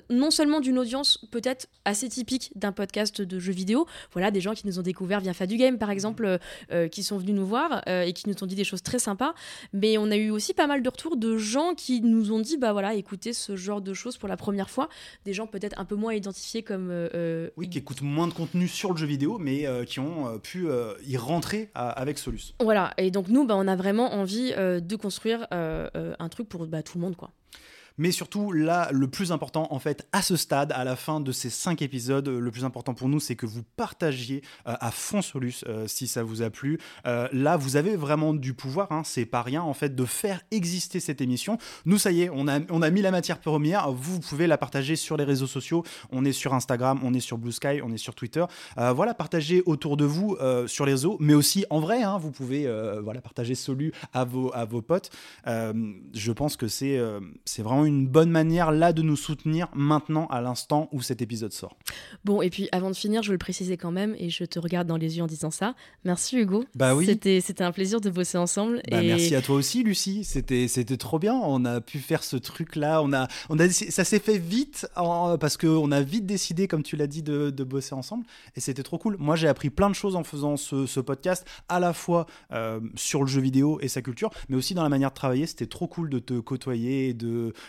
non 0.09 0.31
seulement 0.31 0.59
d'une 0.59 0.77
audience 0.77 1.25
peut-être 1.31 1.67
assez 1.86 2.09
typique 2.09 2.51
d'un 2.55 2.71
podcast 2.71 3.21
de 3.21 3.39
jeux 3.39 3.53
vidéo, 3.53 3.88
voilà, 4.11 4.31
des 4.31 4.41
gens 4.41 4.53
qui 4.53 4.67
nous 4.67 4.79
ont 4.79 4.84
découvert 4.84 5.21
via 5.21 5.34
Fadu 5.34 5.57
Game 5.57 5.77
par 5.77 5.89
exemple, 5.89 6.39
qui 6.91 7.03
sont 7.03 7.17
venus 7.17 7.36
nous 7.36 7.45
voir 7.45 7.81
et 7.88 8.13
qui 8.13 8.29
nous 8.29 8.36
ont 8.41 8.47
dit 8.47 8.55
des 8.55 8.65
choses 8.65 8.84
très 8.84 8.99
sympas, 8.99 9.34
mais 9.73 9.97
on 9.97 10.11
a 10.11 10.17
eu 10.17 10.29
aussi 10.29 10.53
pas 10.53 10.67
mal 10.67 10.84
de 10.84 10.89
retours 10.89 11.17
de 11.17 11.38
gens 11.38 11.73
qui 11.75 12.01
nous 12.01 12.31
ont 12.31 12.39
dit, 12.39 12.57
bah 12.57 12.73
voilà, 12.73 12.93
ce 13.32 13.55
genre 13.55 13.80
de 13.80 13.93
choses 13.93 14.17
pour 14.17 14.28
la 14.28 14.36
première 14.36 14.69
fois, 14.69 14.89
des 15.24 15.34
gens 15.34 15.47
peut-être 15.47 15.80
un 15.80 15.86
peu 15.86 15.95
moins 15.95 16.13
identifiés 16.13 16.63
comme... 16.63 16.89
euh, 16.91 17.07
euh, 17.13 17.49
Oui, 17.55 17.69
qui 17.69 17.78
écoutent 17.78 18.01
moins 18.01 18.28
de 18.28 18.34
contenu 18.34 18.67
sur 18.67 18.91
le 18.91 18.97
jeu 18.97 19.05
vidéo, 19.05 19.38
mais 19.39 19.65
euh, 19.65 19.86
qui 19.86 20.01
ont 20.01 20.38
pu 20.39 20.67
y 21.05 21.15
rentrer 21.15 21.69
à- 21.76 21.89
avec 21.91 22.17
Solus. 22.17 22.53
Voilà, 22.59 22.93
et 22.97 23.11
donc 23.11 23.30
nous, 23.30 23.45
bah, 23.45 23.55
on 23.55 23.67
a 23.67 23.76
vraiment 23.78 24.13
envie 24.13 24.51
de 24.51 24.95
construire 24.97 25.47
un 25.51 26.30
truc 26.30 26.49
pour 26.49 26.65
bah, 26.67 26.84
tout 26.84 26.97
le 26.97 27.03
monde, 27.03 27.15
quoi. 27.15 27.32
Mais 27.98 28.12
surtout, 28.12 28.52
là, 28.52 28.89
le 28.91 29.08
plus 29.08 29.32
important, 29.32 29.68
en 29.72 29.80
fait, 29.80 30.08
à 30.12 30.22
ce 30.22 30.36
stade, 30.36 30.72
à 30.72 30.84
la 30.84 30.96
fin 30.96 31.20
de 31.20 31.32
ces 31.32 31.50
cinq 31.50 31.82
épisodes, 31.82 32.28
le 32.28 32.52
plus 32.52 32.66
important 32.66 32.94
pour 32.94 33.10
nous, 33.10 33.20
c'est 33.20 33.36
que 33.36 33.46
vous 33.46 33.64
partagiez 33.76 34.41
à 34.66 34.91
fond 34.91 35.22
Solus 35.22 35.64
si 35.88 36.08
ça 36.08 36.24
vous 36.24 36.41
a 36.41 36.50
plu. 36.50 36.80
là, 37.06 37.58
vous 37.58 37.76
avez 37.76 37.96
vraiment 37.96 38.34
du 38.34 38.54
pouvoir, 38.54 38.91
hein, 38.91 39.04
c'est 39.06 39.26
pas 39.26 39.41
rien, 39.41 39.62
en 39.62 39.74
fait, 39.74 39.96
de 39.96 40.06
faire 40.06 40.41
exister 40.52 41.00
cette 41.00 41.22
émission. 41.22 41.58
Nous, 41.86 41.98
ça 41.98 42.12
y 42.12 42.24
est, 42.24 42.30
on 42.32 42.48
a, 42.48 42.60
on 42.70 42.82
a 42.82 42.89
mis 42.89 43.02
la 43.02 43.12
matière 43.12 43.39
première. 43.39 43.91
Vous, 43.91 44.20
pouvez 44.20 44.48
la 44.48 44.58
partager 44.58 44.96
sur 44.96 45.18
les 45.18 45.24
réseaux 45.24 45.48
sociaux. 45.48 45.84
On 46.12 46.26
est 46.26 46.32
sur 46.32 46.54
Instagram, 46.54 47.00
on 47.04 47.14
est 47.14 47.20
sur 47.20 47.38
Blue 47.38 47.52
Sky, 47.52 47.82
on 47.84 47.91
est 47.91 47.98
sur 47.98 48.16
Twitter. 48.16 48.46
voilà, 48.78 49.14
partagez 49.14 49.64
autour 49.66 49.98
de 49.98 50.06
vous 50.06 50.38
sur 50.68 50.86
les 50.86 50.94
réseaux, 50.94 51.18
mais 51.20 51.34
aussi 51.34 51.66
en 51.70 51.80
vrai, 51.80 52.04
hein, 52.04 52.18
vous 52.18 52.32
pouvez 52.32 52.68
voilà, 53.04 53.22
partager 53.22 53.56
Solus 53.56 53.91
à 54.14 54.24
vos, 54.24 54.52
à 54.54 54.66
vos 54.66 54.82
potes. 54.82 55.10
je 55.46 56.32
pense 56.32 56.58
que 56.58 56.68
c'est 56.68 57.00
c'est 57.46 57.62
vraiment 57.62 57.82
une 57.86 58.07
bonne 58.07 58.29
manière 58.29 58.71
là 58.71 58.93
de 58.93 59.01
nous 59.01 59.15
soutenir 59.15 59.67
maintenant 59.73 60.27
à 60.27 60.41
l'instant 60.41 60.89
où 60.91 61.01
cet 61.01 61.21
épisode 61.21 61.53
sort. 61.53 61.77
Bon, 62.25 62.41
et 62.41 62.49
puis 62.49 62.69
avant 62.71 62.89
de 62.89 62.95
finir, 62.95 63.23
je 63.23 63.29
veux 63.29 63.34
le 63.34 63.39
préciser 63.39 63.77
quand 63.77 63.91
même, 63.91 64.15
et 64.17 64.29
je 64.29 64.43
te 64.45 64.59
regarde 64.59 64.88
dans 64.88 64.97
les 64.97 65.17
yeux 65.17 65.23
en 65.23 65.27
disant 65.27 65.51
ça. 65.51 65.75
Merci 66.05 66.38
Hugo. 66.38 66.65
Bah 66.75 66.95
oui. 66.95 67.05
C'était 67.05 67.63
un 67.63 67.71
plaisir 67.71 68.01
de 68.01 68.09
bosser 68.09 68.38
ensemble. 68.38 68.81
Bah, 68.89 69.01
Merci 69.01 69.36
à 69.36 69.41
toi 69.41 69.55
aussi, 69.55 69.84
Lucie. 69.84 70.23
C'était 70.23 70.97
trop 70.97 71.19
bien. 71.19 71.34
On 71.36 71.65
a 71.65 71.81
pu 71.81 71.99
faire 71.99 72.23
ce 72.23 72.38
truc-là. 72.38 73.01
On 73.01 73.13
a, 73.13 73.27
on 73.49 73.59
a, 73.59 73.69
ça 73.69 74.03
s'est 74.03 74.19
fait 74.19 74.38
vite 74.38 74.88
en, 74.95 75.38
parce 75.38 75.57
qu'on 75.57 75.91
a 75.91 76.01
vite 76.01 76.25
décidé, 76.25 76.67
comme 76.67 76.84
tu 76.84 76.95
l'as 76.95 77.07
dit, 77.07 77.23
de, 77.23 77.49
de, 77.49 77.63
bosser 77.63 77.95
ensemble. 77.95 78.25
Et 78.55 78.59
c'était 78.59 78.84
trop 78.84 78.97
cool. 78.97 79.17
Moi, 79.19 79.36
j'ai 79.36 79.47
appris 79.47 79.69
plein 79.69 79.89
de 79.89 79.95
choses 79.95 80.15
en 80.15 80.23
faisant 80.23 80.57
ce, 80.57 80.86
ce 80.86 80.99
podcast, 80.99 81.45
à 81.69 81.79
la 81.79 81.93
fois 81.93 82.25
euh, 82.51 82.79
sur 82.95 83.21
le 83.21 83.27
jeu 83.27 83.41
vidéo 83.41 83.79
et 83.81 83.88
sa 83.88 84.01
culture, 84.01 84.29
mais 84.49 84.55
aussi 84.55 84.73
dans 84.73 84.84
la 84.84 84.89
manière 84.89 85.09
de 85.09 85.15
travailler. 85.15 85.45
C'était 85.45 85.67
trop 85.67 85.88
cool 85.88 86.09
de 86.09 86.19
te 86.19 86.39
côtoyer 86.39 87.09
et 87.09 87.13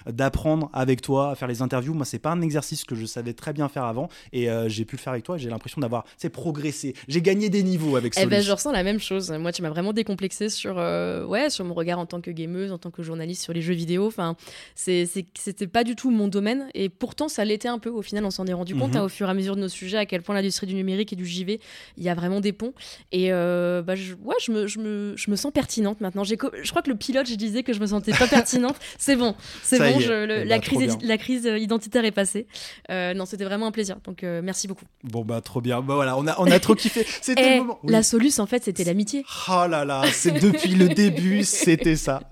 d'apprendre 0.07 0.71
avec 0.73 1.01
toi 1.01 1.31
à 1.31 1.35
faire 1.35 1.49
les 1.49 1.63
interviews. 1.63 1.95
Moi, 1.95 2.05
c'est 2.05 2.19
pas 2.19 2.31
un 2.31 2.41
exercice 2.41 2.85
que 2.85 2.95
je 2.95 3.07
savais 3.07 3.33
très 3.33 3.53
bien 3.53 3.69
faire 3.69 3.85
avant 3.85 4.09
et 4.33 4.51
euh, 4.51 4.69
j'ai 4.69 4.85
pu 4.85 4.97
le 4.97 5.01
faire 5.01 5.13
avec 5.13 5.25
toi. 5.25 5.37
J'ai 5.37 5.51
l'impression 5.51 5.81
d'avoir 5.81 6.05
progressé. 6.33 6.95
J'ai 7.09 7.23
gagné 7.23 7.49
des 7.49 7.63
niveaux 7.63 7.97
avec 7.97 8.15
ça. 8.15 8.23
Eh 8.23 8.27
ben, 8.27 8.43
je 8.43 8.51
ressens 8.51 8.73
la 8.73 8.83
même 8.83 9.01
chose. 9.01 9.31
Moi, 9.31 9.53
tu 9.53 9.63
m'as 9.63 9.71
vraiment 9.71 9.93
décomplexé 9.93 10.49
sur, 10.49 10.79
euh, 10.79 11.25
ouais, 11.25 11.51
sur 11.51 11.65
mon 11.65 11.75
regard 11.75 11.99
en 11.99 12.07
tant 12.07 12.21
que 12.21 12.31
gameuse, 12.31 12.73
en 12.73 12.79
tant 12.79 12.91
que 12.91 13.03
journaliste 13.03 13.43
sur 13.43 13.53
les 13.53 13.63
jeux 13.63 13.75
vidéo. 13.75 14.07
Enfin, 14.07 14.37
c'était 14.75 15.67
pas 15.67 15.85
du 15.85 15.97
tout 15.97 16.11
mon 16.11 16.29
domaine 16.29 16.69
et 16.75 16.89
pourtant 16.89 17.29
ça 17.29 17.45
l'était 17.45 17.69
un 17.69 17.79
peu. 17.79 17.91
Au 17.91 18.03
final, 18.03 18.25
on 18.25 18.31
s'en 18.31 18.47
est 18.47 18.53
rendu 18.53 18.75
compte 18.75 18.93
mhm. 18.93 18.97
hein, 18.99 19.05
au 19.05 19.09
fur 19.09 19.29
et 19.29 19.31
à 19.31 19.35
mesure 19.35 19.57
de 19.57 19.61
nos 19.61 19.69
sujets 19.69 19.99
à 19.99 20.07
quel 20.07 20.23
point 20.23 20.35
l'industrie 20.35 20.67
du 20.67 20.75
numérique 20.75 21.13
et 21.13 21.17
du 21.17 21.27
JV, 21.27 21.61
il 21.97 22.03
y 22.03 22.09
a 22.09 22.15
vraiment 22.15 22.41
des 22.41 22.53
ponts. 22.53 22.75
Et 23.13 23.33
euh, 23.33 23.83
bah, 23.83 23.95
je, 23.95 24.15
ouais, 24.15 24.37
je 24.41 24.53
me, 24.53 24.67
je, 24.67 24.79
me, 24.79 25.15
je 25.17 25.31
me 25.31 25.37
sens 25.37 25.53
pertinente 25.53 26.01
maintenant. 26.01 26.25
Je 26.25 26.35
crois 26.35 26.83
que 26.83 26.91
le 26.91 26.97
pilote, 26.97 27.29
je 27.29 27.35
disais 27.35 27.63
que 27.63 27.73
je 27.73 27.81
me 27.81 27.87
sentais 27.87 28.13
pas 28.13 28.27
pertinente. 28.29 28.77
C'est 28.99 29.17
bon, 29.17 29.35
c'est 29.63 29.79
bon. 29.79 29.94
Eh 30.01 30.45
la, 30.45 30.57
bah, 30.57 30.59
crise, 30.59 30.99
la 31.03 31.19
crise 31.19 31.45
identitaire 31.45 32.05
est 32.05 32.13
passée. 32.13 32.47
Euh, 32.91 33.15
non, 33.15 33.27
c'était 33.27 33.45
vraiment 33.45 33.67
un 33.67 33.73
plaisir. 33.73 33.97
Donc 34.05 34.23
merci 34.23 34.69
beaucoup. 34.69 34.85
Bon 35.03 35.25
bah 35.25 35.41
trop 35.41 35.61
bien. 35.61 35.81
Bah 35.81 35.95
voilà, 35.95 36.17
on 36.17 36.27
a, 36.27 36.35
on 36.39 36.51
a 36.51 36.59
trop 36.59 36.75
kiffé. 36.75 37.07
C'était 37.23 37.43
le 37.43 37.57
eh, 37.57 37.59
moment. 37.61 37.79
La 37.85 38.03
soluce 38.03 38.39
en 38.39 38.47
fait, 38.47 38.65
c'était 38.65 38.85
l'amitié. 38.85 39.25
Oh 39.49 39.67
là 39.69 39.85
là, 39.85 40.03
c'est 40.13 40.33
depuis 40.33 40.75
le 40.75 40.89
début, 40.89 41.45
c'était 41.45 41.97
ça. 41.97 42.23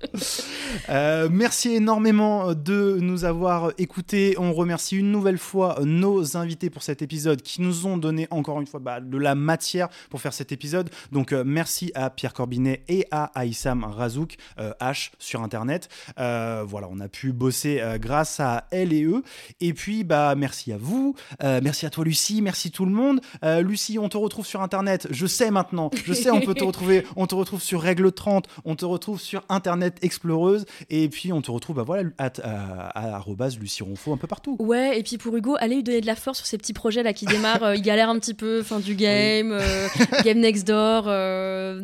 Euh, 0.89 1.29
merci 1.31 1.75
énormément 1.75 2.55
de 2.55 2.99
nous 3.01 3.25
avoir 3.25 3.73
écoutés. 3.79 4.35
On 4.39 4.53
remercie 4.53 4.97
une 4.97 5.11
nouvelle 5.11 5.39
fois 5.39 5.79
nos 5.83 6.37
invités 6.37 6.71
pour 6.71 6.83
cet 6.83 7.03
épisode 7.03 7.43
qui 7.43 7.63
nous 7.63 7.87
ont 7.87 7.97
donné 7.97 8.27
encore 8.31 8.61
une 8.61 8.67
fois 8.67 8.81
bah, 8.81 9.01
de 9.01 9.19
la 9.19 9.35
matière 9.35 9.89
pour 10.11 10.21
faire 10.21 10.33
cet 10.33 10.53
épisode. 10.53 10.91
Donc 11.11 11.33
euh, 11.33 11.45
merci 11.47 11.93
à 11.95 12.11
Pierre 12.11 12.33
Corbinet 12.35 12.83
et 12.89 13.07
à 13.11 13.25
Aïssam 13.39 13.85
Razouk, 13.85 14.37
euh, 14.59 14.73
H 14.81 15.13
sur 15.19 15.43
Internet. 15.43 15.89
voilà, 16.17 16.89
on 16.91 17.01
a 17.01 17.09
pu 17.09 17.33
bosser 17.33 17.52
grâce 17.99 18.41
à 18.41 18.67
elle 18.71 18.93
et 18.93 19.05
eux. 19.05 19.23
Et 19.61 19.73
puis 19.73 20.05
bah 20.05 20.35
merci 20.37 20.73
à 20.73 20.77
vous, 20.79 21.15
merci 21.41 21.87
à 21.87 21.91
toi 21.91 22.05
Lucie, 22.05 22.43
merci 22.43 22.71
tout 22.71 22.85
le 22.85 22.93
monde. 22.93 23.21
Lucie, 23.61 23.99
on 23.99 24.09
te 24.09 24.17
retrouve 24.17 24.47
sur 24.47 24.63
Internet. 24.63 25.09
Je 25.11 25.27
sais 25.27 25.51
maintenant, 25.51 25.91
je 26.05 26.13
sais, 26.13 26.31
on 26.31 26.41
peut 26.41 26.55
te 26.55 26.65
retrouver. 26.73 27.05
On 27.17 27.27
te 27.27 27.35
retrouve 27.35 27.63
sur 27.63 27.81
Règle 27.83 28.13
30, 28.13 28.47
on 28.65 28.77
te 28.77 28.85
retrouve 28.85 29.21
sur 29.21 29.43
Internet 29.49 29.99
Exploreuse, 30.03 30.65
et 30.91 31.09
puis 31.09 31.33
on 31.33 31.43
te 31.43 31.51
retrouve 31.51 31.77
bah, 31.77 31.85
voilà, 31.85 32.09
à, 32.19 32.31
à, 32.43 33.17
à 33.17 33.49
Lucie 33.61 33.83
Ronfaux 33.83 34.13
un 34.13 34.17
peu 34.17 34.27
partout. 34.27 34.57
Ouais, 34.59 34.99
et 34.99 35.03
puis 35.03 35.19
pour 35.19 35.37
Hugo, 35.37 35.57
allez 35.59 35.77
lui 35.77 35.83
donner 35.83 36.01
de 36.01 36.07
la 36.07 36.17
force 36.17 36.39
sur 36.39 36.47
ces 36.47 36.59
petits 36.59 36.73
projets 36.73 37.03
là 37.03 37.13
qui 37.13 37.27
démarrent. 37.27 37.65
Euh, 37.65 37.77
il 37.77 37.83
galère 37.83 38.09
un 38.09 38.19
petit 38.19 38.35
peu, 38.35 38.63
fin 38.63 38.81
du 38.81 38.95
game, 38.95 39.53
euh, 39.53 39.89
Game 40.25 40.39
Next 40.39 40.67
Door. 40.67 41.05
Euh, 41.07 41.83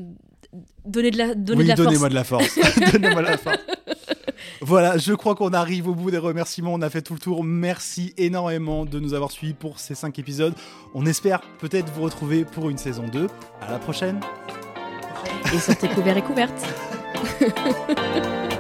donnez 0.85 1.11
de 1.11 1.19
la, 1.19 1.35
donnez 1.35 1.59
oui, 1.59 1.65
de 1.65 1.69
la 1.69 1.75
donnez-moi 1.75 2.09
de 2.09 2.15
la 2.15 2.25
force. 2.25 2.59
donnez-moi 2.93 3.23
de 3.23 3.27
la 3.29 3.39
force. 3.39 3.59
Voilà, 4.61 4.99
je 4.99 5.13
crois 5.13 5.35
qu'on 5.35 5.53
arrive 5.53 5.89
au 5.89 5.95
bout 5.95 6.11
des 6.11 6.19
remerciements. 6.19 6.75
On 6.75 6.83
a 6.83 6.91
fait 6.91 7.03
tout 7.03 7.15
le 7.15 7.21
tour. 7.21 7.45
Merci 7.45 8.15
énormément 8.17 8.85
de 8.85 8.99
nous 8.99 9.15
avoir 9.15 9.31
suivis 9.31 9.55
pour 9.55 9.79
ces 9.79 9.95
5 9.95 10.19
épisodes. 10.19 10.55
On 10.95 11.07
espère 11.07 11.41
peut-être 11.59 11.91
vous 11.93 12.03
retrouver 12.03 12.45
pour 12.45 12.71
une 12.71 12.79
saison 12.79 13.07
2. 13.07 13.27
À 13.61 13.71
la 13.71 13.79
prochaine. 13.79 14.21
Et 15.55 15.59
sortez 15.59 15.89
couverts 15.89 16.17
et 16.17 16.23
couvertes. 16.23 16.67